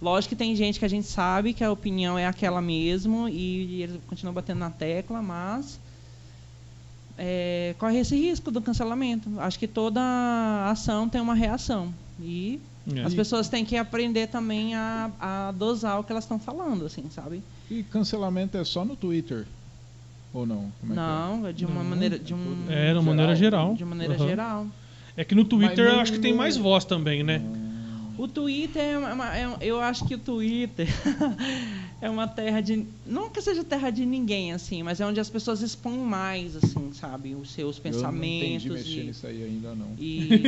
[0.00, 3.82] Lógico que tem gente que a gente sabe que a opinião é aquela mesmo e
[3.82, 5.80] eles continuam batendo na tecla, mas
[7.22, 9.28] é, corre esse risco do cancelamento.
[9.38, 10.00] Acho que toda
[10.70, 11.92] ação tem uma reação.
[12.18, 12.58] E
[12.96, 13.02] É.
[13.02, 17.04] as pessoas têm que aprender também a, a dosar o que elas estão falando, assim,
[17.10, 17.42] sabe?
[17.70, 19.46] E cancelamento é só no Twitter?
[20.32, 20.70] Ou não?
[20.80, 21.04] Como é que é?
[21.04, 22.18] Não, é de uma Não, maneira.
[22.18, 23.74] De, um, É, de uma maneira geral.
[23.74, 24.26] de maneira Aham.
[24.28, 24.66] geral.
[25.16, 27.42] É que no Twitter Mas eu acho que tem mais voz também, né?
[28.16, 30.86] O Twitter é uma, é um- eu acho que o Twitter
[32.00, 35.28] é uma terra de não que seja terra de ninguém assim, mas é onde as
[35.28, 39.42] pessoas expõem mais assim, sabe, os seus Eu não entendi pensamentos mexer e, nisso aí
[39.44, 39.92] ainda não.
[39.98, 40.42] e-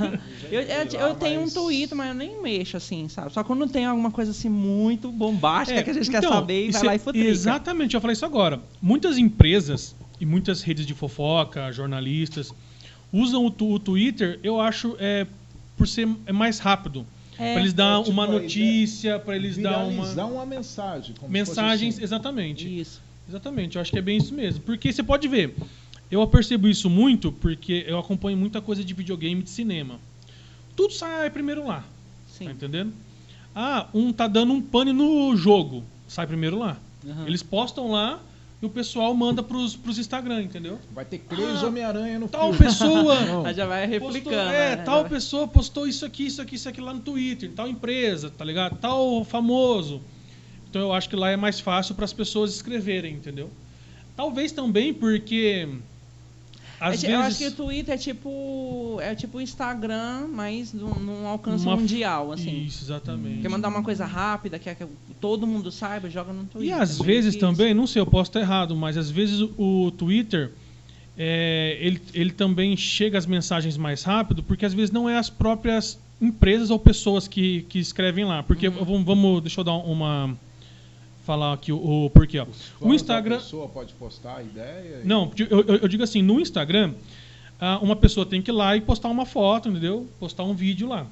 [0.50, 3.32] eu, eu- lá, eu tenho um Twitter, mas eu nem mexo assim, sabe?
[3.32, 6.68] Só quando tem alguma coisa assim muito bombástica É, que a gente quer então, saber
[6.68, 7.26] e vai lá é- e futrica.
[7.28, 8.60] Exatamente, eu falei isso agora.
[8.80, 12.50] Muitas empresas e muitas redes de fofoca, jornalistas,
[13.12, 15.26] usam o, o Twitter, eu acho, é,
[15.76, 17.06] por ser é mais rápido.
[17.38, 17.52] É.
[17.52, 20.34] Pra eles dar É, tipo, uma notícia, pra eles dar Viralizar uma.
[20.34, 21.14] uma mensagem.
[21.28, 22.04] Mensagens, assim.
[22.04, 22.80] exatamente.
[22.80, 23.00] Isso.
[23.28, 24.62] Exatamente, eu acho que é bem isso mesmo.
[24.64, 25.54] Porque você pode ver,
[26.10, 29.98] eu percebo isso muito porque eu acompanho muita coisa de videogame e de cinema.
[30.76, 31.84] Tudo sai primeiro lá,
[32.28, 32.44] Sim.
[32.46, 32.92] tá entendendo?
[33.54, 36.76] Ah, um tá dando um pane no jogo, sai primeiro lá.
[37.08, 37.26] Aham.
[37.26, 38.20] Eles postam lá
[38.64, 40.78] e o pessoal manda pros, pros Instagram, entendeu?
[40.92, 42.66] Vai ter três Ah, Homem-Aranha no Tal filme.
[42.66, 43.14] pessoa.
[43.46, 44.22] Aí já vai replicando.
[44.24, 44.82] postou, é, né?
[44.82, 48.44] tal pessoa postou isso aqui, isso aqui, isso aqui lá no Twitter, tal empresa, tá
[48.44, 48.78] ligado?
[48.78, 50.00] Tal famoso.
[50.70, 53.50] Então eu acho que lá é mais fácil para as pessoas escreverem, entendeu?
[54.16, 55.68] Talvez também porque
[56.80, 60.72] às É vezes Eu acho que o Twitter é tipo é tipo o Instagram, mas
[60.72, 62.64] num, num alcance uma- mundial, assim.
[62.64, 63.40] Isso, exatamente.
[63.42, 64.84] Quer mandar uma coisa rápida, quer que
[65.20, 66.80] todo mundo saiba, joga no E Twitter.
[66.80, 70.52] às é vezes também, não sei, eu posso estar errado, mas às vezes o, Twitter
[71.16, 75.30] é, ele, ele também chega às mensagens mais rápido, porque às vezes não é as
[75.30, 78.42] próprias empresas ou pessoas que, que escrevem lá.
[78.42, 78.84] Porque Uhum.
[78.84, 80.36] vamos, vamos- deixa eu dar uma
[81.24, 81.76] falar aqui o,
[82.06, 82.46] o porquê, ó.
[82.80, 85.00] O Instagram pessoa pode postar a ideia.
[85.02, 86.92] e- Não, eu, eu- eu digo assim, no Instagram,
[87.60, 90.06] ah, uma pessoa tem que ir lá e postar uma foto, entendeu?
[90.20, 91.06] Postar um vídeo lá.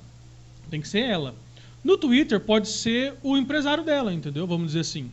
[0.71, 1.35] Tem que ser ela.
[1.83, 4.47] No Twitter pode ser o empresário dela, entendeu?
[4.47, 5.11] Vamos dizer assim.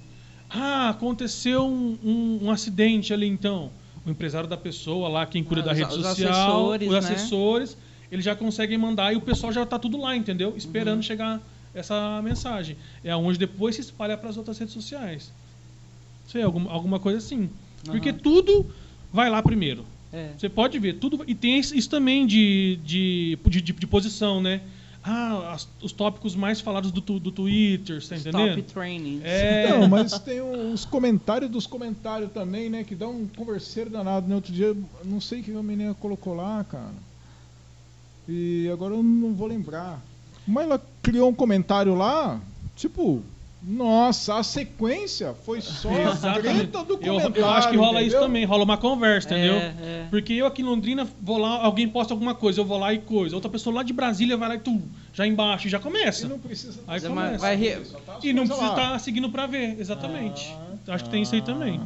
[0.49, 3.71] Ah, aconteceu um, um- um acidente ali então.
[4.05, 6.93] O empresário da pessoa lá, quem cuida Ah, da os- rede os social, assessores, os
[6.93, 6.99] né?
[6.99, 7.77] assessores,
[8.11, 10.53] eles já conseguem mandar e o pessoal já tá tudo lá, entendeu?
[10.57, 11.03] Esperando Uhum.
[11.03, 11.41] chegar
[11.73, 12.75] essa mensagem.
[13.03, 15.31] É onde depois se espalha para as outras redes sociais.
[16.27, 17.49] Sei, alguma, alguma coisa assim.
[17.85, 18.19] Porque Aham.
[18.19, 18.65] tudo
[19.11, 19.85] vai lá primeiro.
[20.11, 20.31] É.
[20.37, 21.23] Você pode ver, tudo.
[21.27, 24.61] E tem isso também de, de, de, de- de posição, né?
[25.03, 28.55] Ah, as- os tópicos mais falados do, do Twitter, você tá entendendo?
[28.57, 29.21] Top training.
[29.23, 29.69] É.
[29.69, 32.83] Não, mas tem os comentários dos comentários também, né?
[32.83, 34.27] Que dá um converseiro danado.
[34.27, 34.75] No outro dia,
[35.05, 36.91] não sei o que a menina colocou lá, cara.
[38.27, 40.01] E agora eu não vou lembrar.
[40.47, 42.39] Mas ela criou um comentário lá,
[42.75, 43.21] tipo,
[43.61, 47.35] nossa, a sequência foi só a treta do Eu, comentário.
[47.37, 48.21] eu acho que rola isso entendeu?
[48.21, 49.55] também, rola uma conversa, entendeu?
[49.55, 50.07] É, é.
[50.09, 52.99] Porque eu aqui em Londrina vou lá, alguém posta alguma coisa, eu vou lá e
[52.99, 53.35] coisa.
[53.35, 54.81] Outra pessoa lá de Brasília vai lá e tu,
[55.13, 56.27] já embaixo, e já E começa.
[56.27, 57.37] não precisa Aí Mas começa.
[57.37, 57.55] vai
[58.05, 60.55] tá E não precisa estar seguindo pra ver, exatamente.
[60.87, 61.79] Ah, acho que tem isso aí também.
[61.79, 61.85] tá.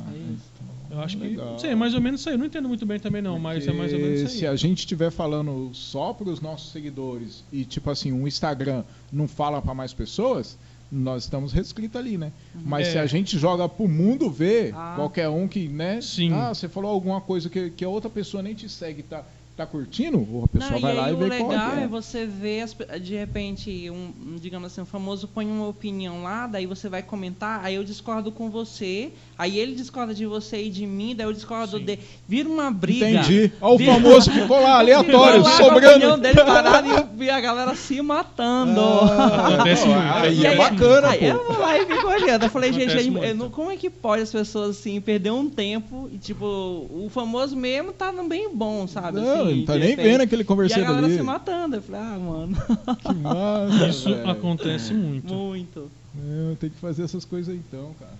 [0.94, 1.24] Eu acho que.
[1.24, 1.52] Legal.
[1.54, 2.36] Não sei, é mais ou menos isso aí.
[2.36, 4.46] Eu não entendo muito bem também, não, mas é mais ou menos Porque isso se
[4.46, 4.54] aí.
[4.54, 9.28] a gente estiver falando só para os nossos seguidores e tipo assim, um Instagram não
[9.28, 10.58] fala para mais pessoas,
[10.92, 12.32] nós estamos restritos ali, né?
[12.54, 12.92] Mas É.
[12.92, 14.94] se a gente joga pro mundo ver, Ah.
[14.96, 16.00] qualquer um que, né?
[16.02, 16.32] Sim.
[16.34, 19.24] Ah, você falou alguma coisa que, que a outra pessoa nem te segue, tá,
[19.56, 21.84] tá curtindo, a pessoa Não, vai e lá e o vê legal qual é.
[21.84, 22.66] é você ver,
[23.00, 24.12] de repente, um,
[24.42, 28.32] digamos assim, um famoso põe uma opinião lá, daí você vai comentar, aí eu discordo
[28.32, 31.86] com você, aí ele discorda de você e de mim, daí eu discordo Sim.
[31.86, 32.00] de...
[32.28, 33.08] Vira uma briga.
[33.10, 33.52] Entendi.
[33.62, 35.88] Ó, o Vira- famoso ficou lá, aleatório, Ficou lá com a sobrando.
[35.98, 38.82] opinião dele parado e a galera se matando.
[38.82, 40.00] Ah, Acontece muito.
[40.02, 41.26] Aí é bacana, aí pô.
[41.26, 42.44] eu vou lá e fico olhando.
[42.46, 43.26] Eu falei, gente, Acontece eu- muito.
[43.28, 47.08] eu não- como é que pode as pessoas assim perder um tempo e tipo, o
[47.14, 49.20] famoso mesmo tá bem bom, sabe?
[49.20, 50.06] Não, assim, não tá de nem repente.
[50.06, 51.18] vendo aquele E a galera ali.
[51.18, 51.76] se matando.
[51.76, 52.58] Eu falei, ah, mano,
[53.02, 54.30] Que massa, Isso velho.
[54.30, 55.34] acontece muito.
[55.34, 55.92] muito.
[56.18, 58.14] É, tem que fazer essas coisas aí, então, cara.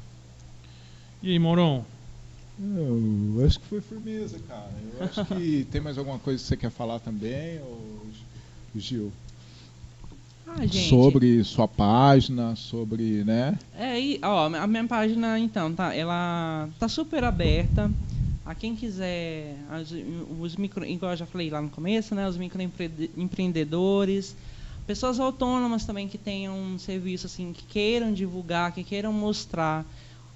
[1.22, 1.86] E aí, Mourão?
[2.60, 4.70] Eu acho que foi firmeza, cara.
[5.00, 8.06] Eu acho que tem mais alguma coisa que você quer falar também, ou
[8.76, 9.12] Gil?
[10.48, 10.90] Ah, gente.
[10.90, 13.58] Sobre sua página, sobre, né?
[13.78, 17.90] É, e, ó, a minha página, então, tá, ela tá super aberta.
[18.46, 19.56] A quem quiser,
[20.40, 24.36] os micro, igual eu já falei lá no começo, né, os microempreendedores,
[24.86, 29.86] pessoas autônomas também que tenham um serviço assim, que queiram divulgar, que queiram mostrar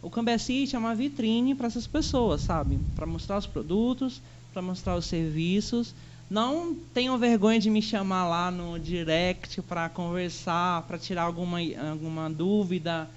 [0.01, 2.79] o Cambé City é uma vitrine para essas pessoas, sabe?
[2.95, 4.21] Para mostrar os produtos,
[4.53, 5.93] para mostrar os serviços.
[6.29, 11.59] Não tenham vergonha de me chamar lá no direct para conversar, para tirar alguma,
[11.91, 13.09] alguma dúvida.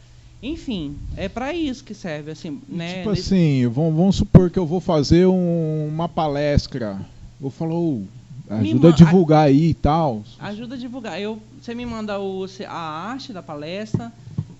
[0.42, 2.98] Enfim, é para isso que serve, assim, né?
[2.98, 6.98] Tipo Nesse- assim, vamos, vamos supor que eu vou fazer um- uma palestra.
[7.38, 10.22] Vou falar, Me ajuda a divulgar aí e tal.
[10.38, 11.20] Ajuda a divulgar.
[11.20, 14.10] Eu, você me manda o, a arte da palestra,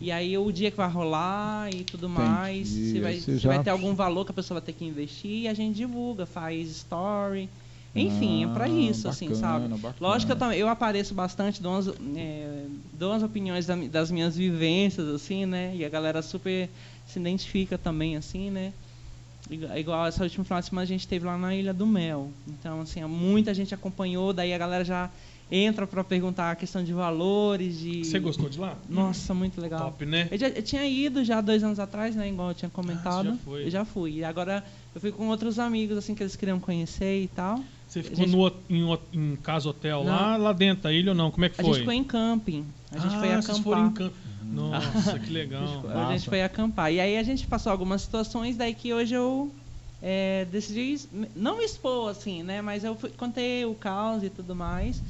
[0.01, 2.70] e aí o dia que vai rolar e tudo mais.
[3.01, 5.55] Vai, você vai já- ter algum valor que a pessoa vai ter que investir, a
[5.55, 7.48] gente divulga, faz story.
[7.95, 9.69] Enfim, é Ah, isso, assim, bacana, sabe?
[9.69, 9.95] bacana.
[10.01, 14.37] Lógico que eu, eu apareço bastante, dou umas, é, dou umas opiniões da- das minhas
[14.37, 15.75] vivências, assim, né?
[15.75, 16.71] E a galera super
[17.05, 18.73] se identifica também, assim, né?
[19.77, 22.31] Igual, essa última final de semana a gente teve lá na Ilha do Mel.
[22.47, 25.11] Então, assim, muita gente acompanhou, daí a galera já
[25.51, 28.05] entra pra perguntar a questão de valores, de...
[28.05, 28.79] Você gostou de lá?
[28.89, 29.91] Nossa, muito legal.
[29.91, 30.29] Top, né?
[30.31, 32.29] Eu, já, eu tinha ido já dois anos atrás, né?
[32.29, 33.27] Igual eu tinha comentado.
[33.29, 33.65] Ah, já foi.
[33.67, 34.12] Eu já fui.
[34.19, 34.62] E agora
[34.95, 37.65] eu fui com outros amigos, assim, que eles queriam conhecer e tal.
[37.91, 41.29] Você ficou gente- no, em, em casa hotel lá, lá dentro da ilha ou não?
[41.31, 41.75] Como é que A foi?
[41.75, 42.65] gente foi em camping.
[42.93, 44.12] A gente ah, foi vocês foram em acampar.
[44.45, 45.67] Nossa, que A legal.
[45.67, 46.12] gente, a Massa.
[46.19, 46.93] gente foi acampar.
[46.93, 49.51] E aí a gente passou algumas situações, daí que hoje eu
[50.01, 52.62] é, decidi não me expor, assim, né?
[52.62, 55.03] Mas eu fui- contei o caos e tudo mais,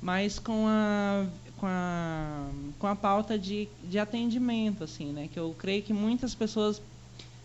[0.00, 2.48] mas com a, com a,
[2.78, 5.28] com a pauta de, de atendimento, assim, né?
[5.32, 6.80] Que eu creio que muitas pessoas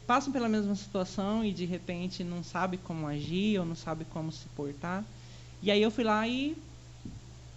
[0.07, 4.31] passam pela mesma situação e de repente não sabe como agir ou não sabe como
[4.31, 5.03] se portar.
[5.61, 6.55] E aí eu fui lá e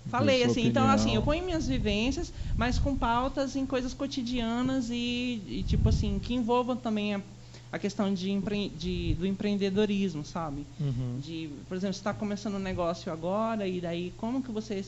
[0.08, 0.94] falei assim, então opinião.
[0.94, 6.20] assim, eu ponho minhas vivências, mas com pautas em coisas cotidianas e, e, tipo assim,
[6.20, 7.20] que envolvam também a,
[7.72, 10.64] a questão de, empre, de do empreendedorismo, sabe?
[10.78, 11.18] Uhum.
[11.20, 14.84] De, por exemplo, você está começando um negócio agora e daí como que você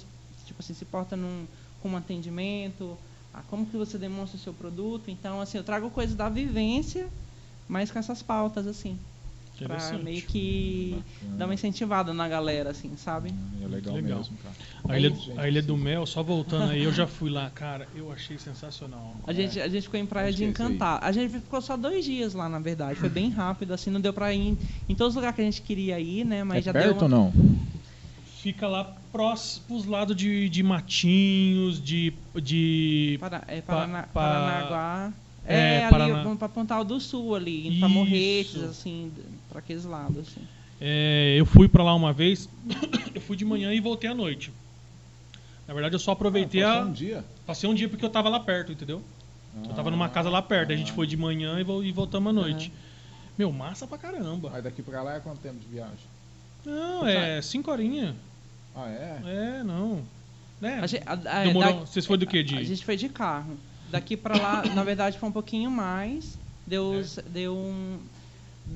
[0.48, 1.46] tipo assim, se porta num,
[1.82, 2.96] com um atendimento,
[3.32, 5.10] ah, como que você demonstra o seu produto.
[5.10, 7.08] Então, assim, eu trago coisas da vivência,
[7.68, 8.98] mas com essas pautas, assim,
[9.58, 10.04] para Interessante.
[10.04, 11.02] meio que
[11.36, 13.32] dar uma incentivada na galera, assim, sabe?
[13.62, 14.18] É legal, Legal.
[14.18, 14.54] mesmo, cara.
[14.88, 18.10] A ilha, a ilha do Mel, só voltando aí, eu já fui lá, cara, eu
[18.12, 19.16] achei sensacional.
[19.26, 20.46] A gente, a gente ficou em Praia Acho de é.
[20.46, 21.00] Encantar.
[21.02, 22.98] A gente ficou só dois dias lá, na verdade.
[23.00, 24.58] Foi bem rápido, assim, não deu pra ir em,
[24.88, 26.44] em todos os lugares que a gente queria ir, né?
[26.44, 27.02] Mas é já perto deu.
[27.02, 27.32] ou não?
[28.40, 32.14] Fica lá próximo, pros lados de, de matinhos, de.
[32.40, 35.12] de Para, é, Pa- Paraná, pa- Paranaguá.
[35.48, 37.88] É, É, ali, Paraná- vamos pra Pontal do Sul ali, Isso.
[37.88, 39.10] Morretes, assim,
[39.48, 40.42] pra aqueles lados, assim.
[40.80, 42.48] é, eu fui pra lá uma vez,
[43.14, 44.52] eu fui de manhã e voltei à noite.
[45.66, 46.84] Na verdade, eu só aproveitei Ah, a.
[46.84, 47.24] um dia.
[47.46, 49.02] Passei um dia porque eu tava lá perto, entendeu?
[49.64, 50.94] Eu tava numa casa lá perto, a gente Ah.
[50.94, 52.70] foi de manhã e, vol- voltamos à noite.
[53.36, 54.50] Meu, massa pra caramba.
[54.54, 55.96] Aí daqui pra lá é quanto tempo de viagem?
[56.64, 58.14] Não, é cinco horinhas.
[58.74, 59.20] Ah, é?
[59.24, 60.02] É, não.
[60.62, 61.72] É, A gente, a- a- demorou.
[61.72, 62.64] da- Vocês foram do que, A de?
[62.64, 63.56] gente foi de carro.
[63.90, 66.38] Daqui pra lá, na verdade, foi um pouquinho mais.
[66.66, 67.98] Deu, deu um.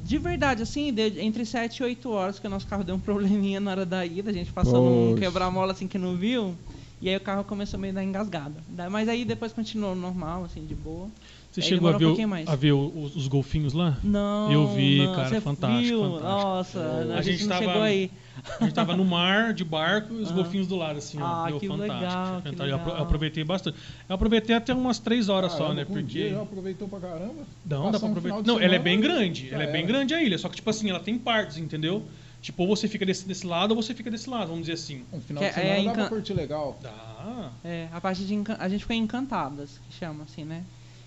[0.04, 2.98] De verdade, assim, deu entre 7 e 8 horas, porque o nosso carro deu um
[3.00, 4.30] probleminha na hora da ida.
[4.30, 5.20] A gente passou num Poxa.
[5.24, 6.56] quebra-mola assim que não viu.
[7.00, 8.62] E aí o carro começou meio a dar engasgada.
[8.68, 11.08] Da- Mas aí depois continuou normal, assim, de boa.
[11.52, 12.48] Você aí chegou a um ver, mais.
[12.48, 13.98] a ver os, os golfinhos lá?
[14.02, 14.50] Não.
[14.50, 16.00] Eu vi, não, cara, você fantástico, Viu?
[16.18, 16.24] fantástico.
[16.26, 18.10] Nossa, A a, gente, gente tava- chegou aí.
[18.58, 20.36] A gente tava no mar, de barco, e os Aham.
[20.36, 21.24] golfinhos do lado, assim, ó.
[21.26, 21.94] Ah, Meu, que fantástico.
[22.00, 22.88] legal, que legal.
[22.96, 23.76] Eu aproveitei bastante.
[24.08, 25.84] Eu aproveitei até umas três horas só, Caramba, né?
[25.84, 26.08] com um Porque.
[26.08, 27.42] dia já aproveitou pra caramba.
[27.66, 28.40] Não, dá pra um aproveitar.
[28.40, 29.52] de Não, ela é bem grande.
[29.52, 29.92] Ela é bem era.
[29.92, 30.38] grande a ilha.
[30.38, 32.02] Só que, tipo assim, ela tem partes, entendeu?
[32.40, 35.04] Tipo, ou você fica desse, desse lado ou você fica desse lado, vamos dizer assim.
[35.12, 36.78] Um final Que de é- semana é dá pra encan- curtir legal.
[36.82, 37.50] Dá.
[37.62, 40.64] É, a parte de Encan- a gente foi em Encantadas, que chama assim, né?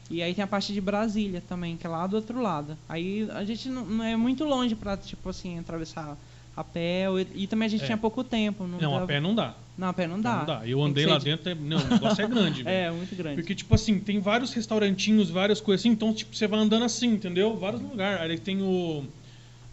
[0.09, 2.77] E aí tem a parte de Brasília também, que é lá do outro lado.
[2.87, 6.15] Aí a gente não, não é muito longe pra, tipo assim, atravessar
[6.55, 7.09] a pé.
[7.09, 7.85] ou- E, também a gente É.
[7.87, 8.65] tinha pouco tempo.
[8.67, 9.55] Não, Não, a pé não dá.
[9.77, 10.37] Não, a pé não dá.
[10.37, 10.67] Não dá.
[10.67, 11.55] Eu Tem andei lá de- dentro, é...
[11.55, 12.75] não, o negócio é grande, velho.
[12.75, 13.35] É, muito grande.
[13.41, 17.07] Porque, tipo assim, tem vários restaurantinhos, várias coisas assim, então, tipo, você vai andando assim,
[17.07, 17.57] entendeu?
[17.57, 18.21] Vários lugares.
[18.21, 19.03] Aí tem o.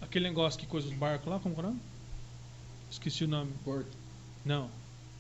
[0.01, 1.81] Aquele negócio que coisa dos barcos lá, como que é o nome?
[2.91, 3.51] Esqueci o nome.
[3.65, 3.87] Porto.
[4.45, 4.69] Não.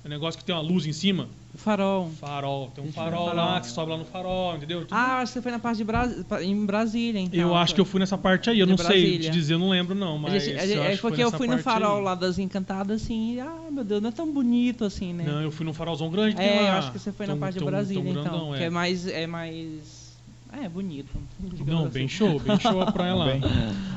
[0.05, 1.28] É um negócio que tem uma luz em cima.
[1.54, 2.10] O farol.
[2.18, 2.72] Farol.
[2.74, 3.36] Tem um farol farol.
[3.36, 4.80] lá, que sobe lá no farol, entendeu?
[4.86, 6.24] Tudo- Ah, acho que você foi na parte de Bras...
[6.42, 7.38] em Brasília, então.
[7.38, 8.58] eu acho que eu fui nessa parte aí.
[8.58, 9.18] Eu De não sei Brasília.
[9.18, 11.30] te dizer, eu não lembro não, A mas gente- a eu gente- é porque eu
[11.30, 12.04] fui no farol aí.
[12.04, 15.24] lá das Encantadas, assim, e, ah, meu Deus, não é tão bonito assim, né?
[15.26, 16.36] Não, eu fui num farolzão grande.
[16.36, 16.78] tem É, eu lá.
[16.78, 18.22] acho que você foi Tem na parte de tem um- Brasília, tem então.
[18.24, 18.66] grandão, Que é.
[18.66, 19.06] é mais.
[19.06, 20.16] É mais.
[20.54, 21.08] É, bonito.
[21.66, 21.90] Não, assim.
[21.92, 23.26] bem show, bem show a praia lá.
[23.26, 23.40] Bem.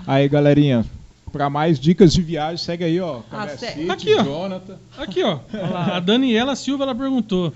[0.06, 0.86] Aí, galerinha,
[1.32, 3.22] pra mais dicas de viagem, segue aí, ó.
[3.32, 4.24] Ah, Cambé Aqui, ó.
[4.24, 4.78] Jonathan.
[4.98, 5.40] Aqui, ó.
[5.94, 7.54] A Daniela Silva ela perguntou.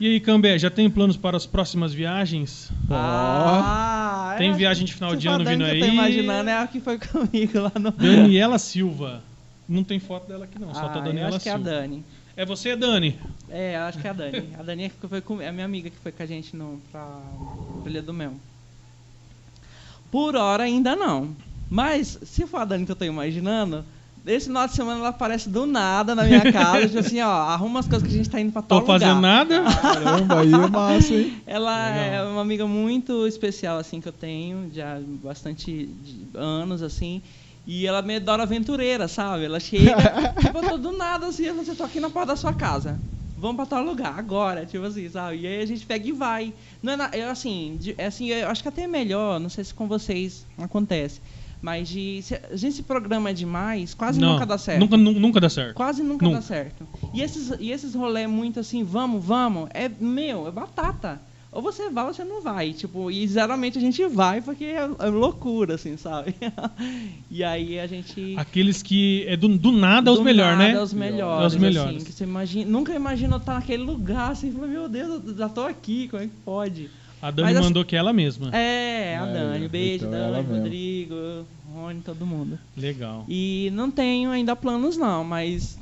[0.00, 2.70] E aí, Cambé, já tem planos para as próximas viagens?
[2.90, 5.80] Ah, Tem é, viagem de final de a ano Dani vindo que aí.
[5.80, 7.90] Eu tô imaginando, é a que foi comigo lá no.
[7.90, 9.22] Daniela Silva.
[9.68, 11.56] Não tem foto dela aqui não, só tá ah, Daniela eu acho que é a
[11.56, 11.70] Silva.
[11.70, 12.04] Dani.
[12.36, 13.18] É você, Dani?
[13.50, 14.48] É, eu acho que é a Dani.
[14.58, 16.56] A Dani é que foi com, é a minha amiga que foi com a gente
[16.56, 17.20] no, pra
[17.84, 18.32] Ilha do Mel.
[20.10, 21.36] Por hora ainda não.
[21.70, 23.84] Mas, se for a Dani que eu tô imaginando,
[24.26, 27.78] esse final de semana ela aparece do nada na minha casa, tipo assim, ó, arruma
[27.80, 29.22] as coisas que a gente tá indo pra tal Tô fazendo lugar.
[29.46, 29.62] nada.
[29.80, 31.42] Caramba, aí é massa, hein?
[31.46, 32.26] Ela Legal.
[32.26, 37.22] é uma amiga muito especial, assim, que eu tenho, já há bastante de- anos, assim.
[37.66, 39.44] E ela me adora aventureira, sabe?
[39.44, 39.94] Ela chega,
[40.40, 42.98] tipo, eu tô do nada, assim, eu tô aqui na porta da sua casa.
[43.36, 45.38] Vamos pra tal lugar, agora, tipo assim, sabe?
[45.42, 46.52] E aí a gente pega e vai.
[46.82, 49.48] Não é na- eu, assim, de- é assim, eu acho que até é melhor, não
[49.48, 51.20] sei se com vocês acontece,
[51.62, 52.20] mas de,
[52.50, 54.80] a gente se programa demais, quase Não, nunca dá certo.
[54.80, 55.74] Nunca, nu- nunca dá certo.
[55.74, 56.38] Quase nunca, Nunca.
[56.38, 56.86] dá certo.
[57.12, 61.20] E esses, e esses rolê muito assim, vamos, vamos, é meu, é batata.
[61.52, 62.72] Ou você vai ou você não vai.
[62.72, 66.34] Tipo, e geralmente a gente vai porque é, é loucura, assim, sabe?
[67.28, 68.34] e aí a gente.
[68.36, 70.70] Aqueles que é do, do nada é melhores, né?
[70.72, 71.42] É os melhores.
[71.42, 71.96] É os melhores.
[71.96, 75.62] Assim, que você imagina, nunca imaginou estar naquele lugar assim, meu Deus, eu já tô
[75.62, 76.88] aqui, como é que pode?
[77.22, 78.48] A Dani Mas assim- mandou que é ela mesma.
[78.54, 80.54] É, a É, Dani, beijo, então Dani, mesmo.
[80.56, 81.14] Rodrigo,
[81.74, 82.58] Rony, todo mundo.
[82.76, 83.24] Legal.
[83.28, 85.78] E não tenho ainda planos não, mas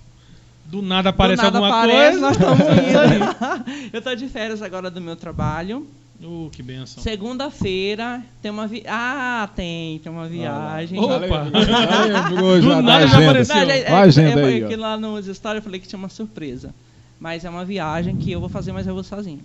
[0.66, 2.20] Do nada aparece do nada alguma aparece, coisa.
[2.20, 2.60] nós estamos
[3.80, 3.90] indo.
[3.92, 5.86] eu tô de férias agora do meu trabalho.
[6.20, 7.00] Uh, que benção.
[7.00, 8.82] Segunda-feira tem uma vi...
[8.88, 10.98] Ah, tem, tem uma viagem.
[10.98, 11.18] Opa.
[11.64, 13.30] Já lembrou, Do já nada na já agenda.
[13.30, 13.54] apareceu.
[13.56, 14.68] Não, já- é, Olha a agenda é, aí, é ó.
[14.68, 16.74] que lá nos stories eu falei que tinha uma surpresa.
[17.20, 19.40] Mas é uma viagem que eu vou fazer, mas eu vou sozinho.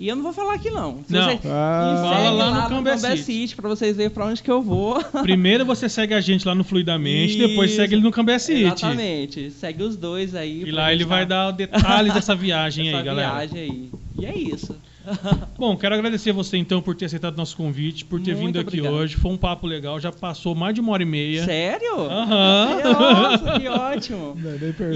[0.00, 1.04] E eu não vou falar aqui não.
[1.08, 1.24] Não.
[1.24, 3.54] Vocês- Ah, Fala lá no no Cambé City.
[3.54, 4.98] Pra vocês verem pra onde que eu vou.
[5.22, 7.80] Primeiro você segue a gente lá no Fluidamente, depois Isso.
[7.80, 8.62] segue ele no Cambé City.
[8.64, 9.50] Exatamente.
[9.50, 10.62] Segue os dois aí.
[10.66, 13.28] E lá ele vai tá- dar detalhes dessa viagem essa aí, galera.
[13.46, 13.90] viagem aí.
[14.18, 14.74] E é isso.
[15.58, 18.78] Bom, quero agradecer você então por ter aceitado nosso convite, por ter Muito vindo aqui
[18.80, 18.92] obrigado.
[18.94, 19.16] hoje.
[19.16, 21.44] Foi um papo legal, já passou mais de uma hora e meia.
[21.44, 22.00] Sério?
[22.08, 22.80] Aham.
[22.84, 24.34] Nossa, que ótimo.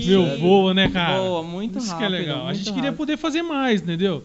[0.07, 1.19] Meu, voa, né, cara?
[1.21, 1.99] Voa, muito Isso rápido.
[2.09, 2.47] que é legal.
[2.47, 2.97] A gente queria rápido.
[2.97, 4.23] poder fazer mais, entendeu?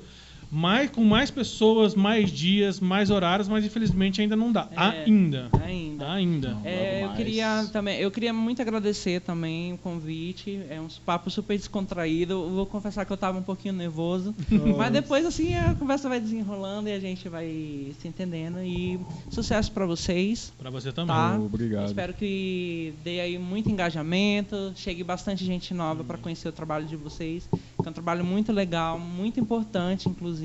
[0.52, 4.68] Mais, com mais pessoas, mais dias, mais horários, mas infelizmente ainda não dá.
[4.72, 5.04] É.
[5.04, 5.50] ainda.
[5.64, 6.12] Ainda.
[6.12, 6.58] Ainda.
[6.64, 10.60] É, eu queria também, eu queria muito agradecer também o convite.
[10.70, 12.34] É um papo super descontraído.
[12.34, 14.34] Eu vou confessar que eu estava um pouquinho nervoso,
[14.78, 19.00] mas depois assim a conversa vai desenrolando e a gente vai se entendendo e
[19.30, 20.52] sucesso para vocês.
[20.58, 21.16] Pra você também.
[21.16, 21.38] Tá.
[21.38, 21.88] Obrigado.
[21.88, 26.96] Espero que dê aí muito engajamento, chegue bastante gente nova para conhecer o trabalho de
[26.96, 27.48] vocês.
[27.52, 30.39] que É um trabalho muito legal, muito importante, inclusive.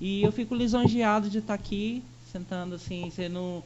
[0.00, 3.62] E eu fico lisonjeado de estar aqui, sentando assim, sendo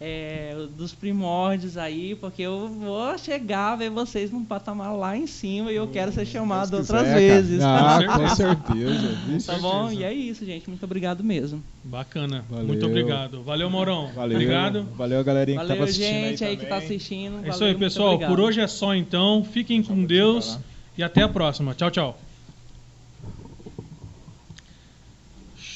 [0.00, 5.72] é, dos primórdios aí, porque eu vou chegar, ver vocês num patamar lá em cima
[5.72, 7.62] e eu quero ser chamado Se outras quiser, vezes.
[7.62, 9.18] Ah, Com certeza.
[9.26, 9.46] vixe.
[9.46, 9.90] Tá bom?
[9.90, 10.68] E é isso, gente.
[10.68, 11.62] Muito obrigado mesmo.
[11.82, 12.44] Bacana.
[12.48, 12.66] Valeu.
[12.66, 13.42] Muito obrigado.
[13.42, 14.10] Valeu, Maurão.
[14.14, 14.36] Valeu.
[14.36, 14.86] Obrigado.
[14.96, 17.46] Valeu, galerinha que Valeu, tava assistindo gente aí, aí que tá assistindo.
[17.46, 18.18] É isso aí, pessoal.
[18.18, 19.44] Por hoje é só então.
[19.44, 20.58] Fiquem com Deus
[20.98, 21.74] e até a próxima.
[21.74, 22.25] Tchau, tchau.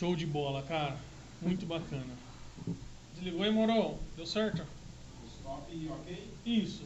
[0.00, 0.96] Show de bola, cara.
[1.42, 2.16] Muito bacana.
[3.14, 3.98] Desligou aí, Morão?
[4.16, 4.64] Deu certo?
[5.26, 6.30] Stop e ok?
[6.46, 6.84] Isso.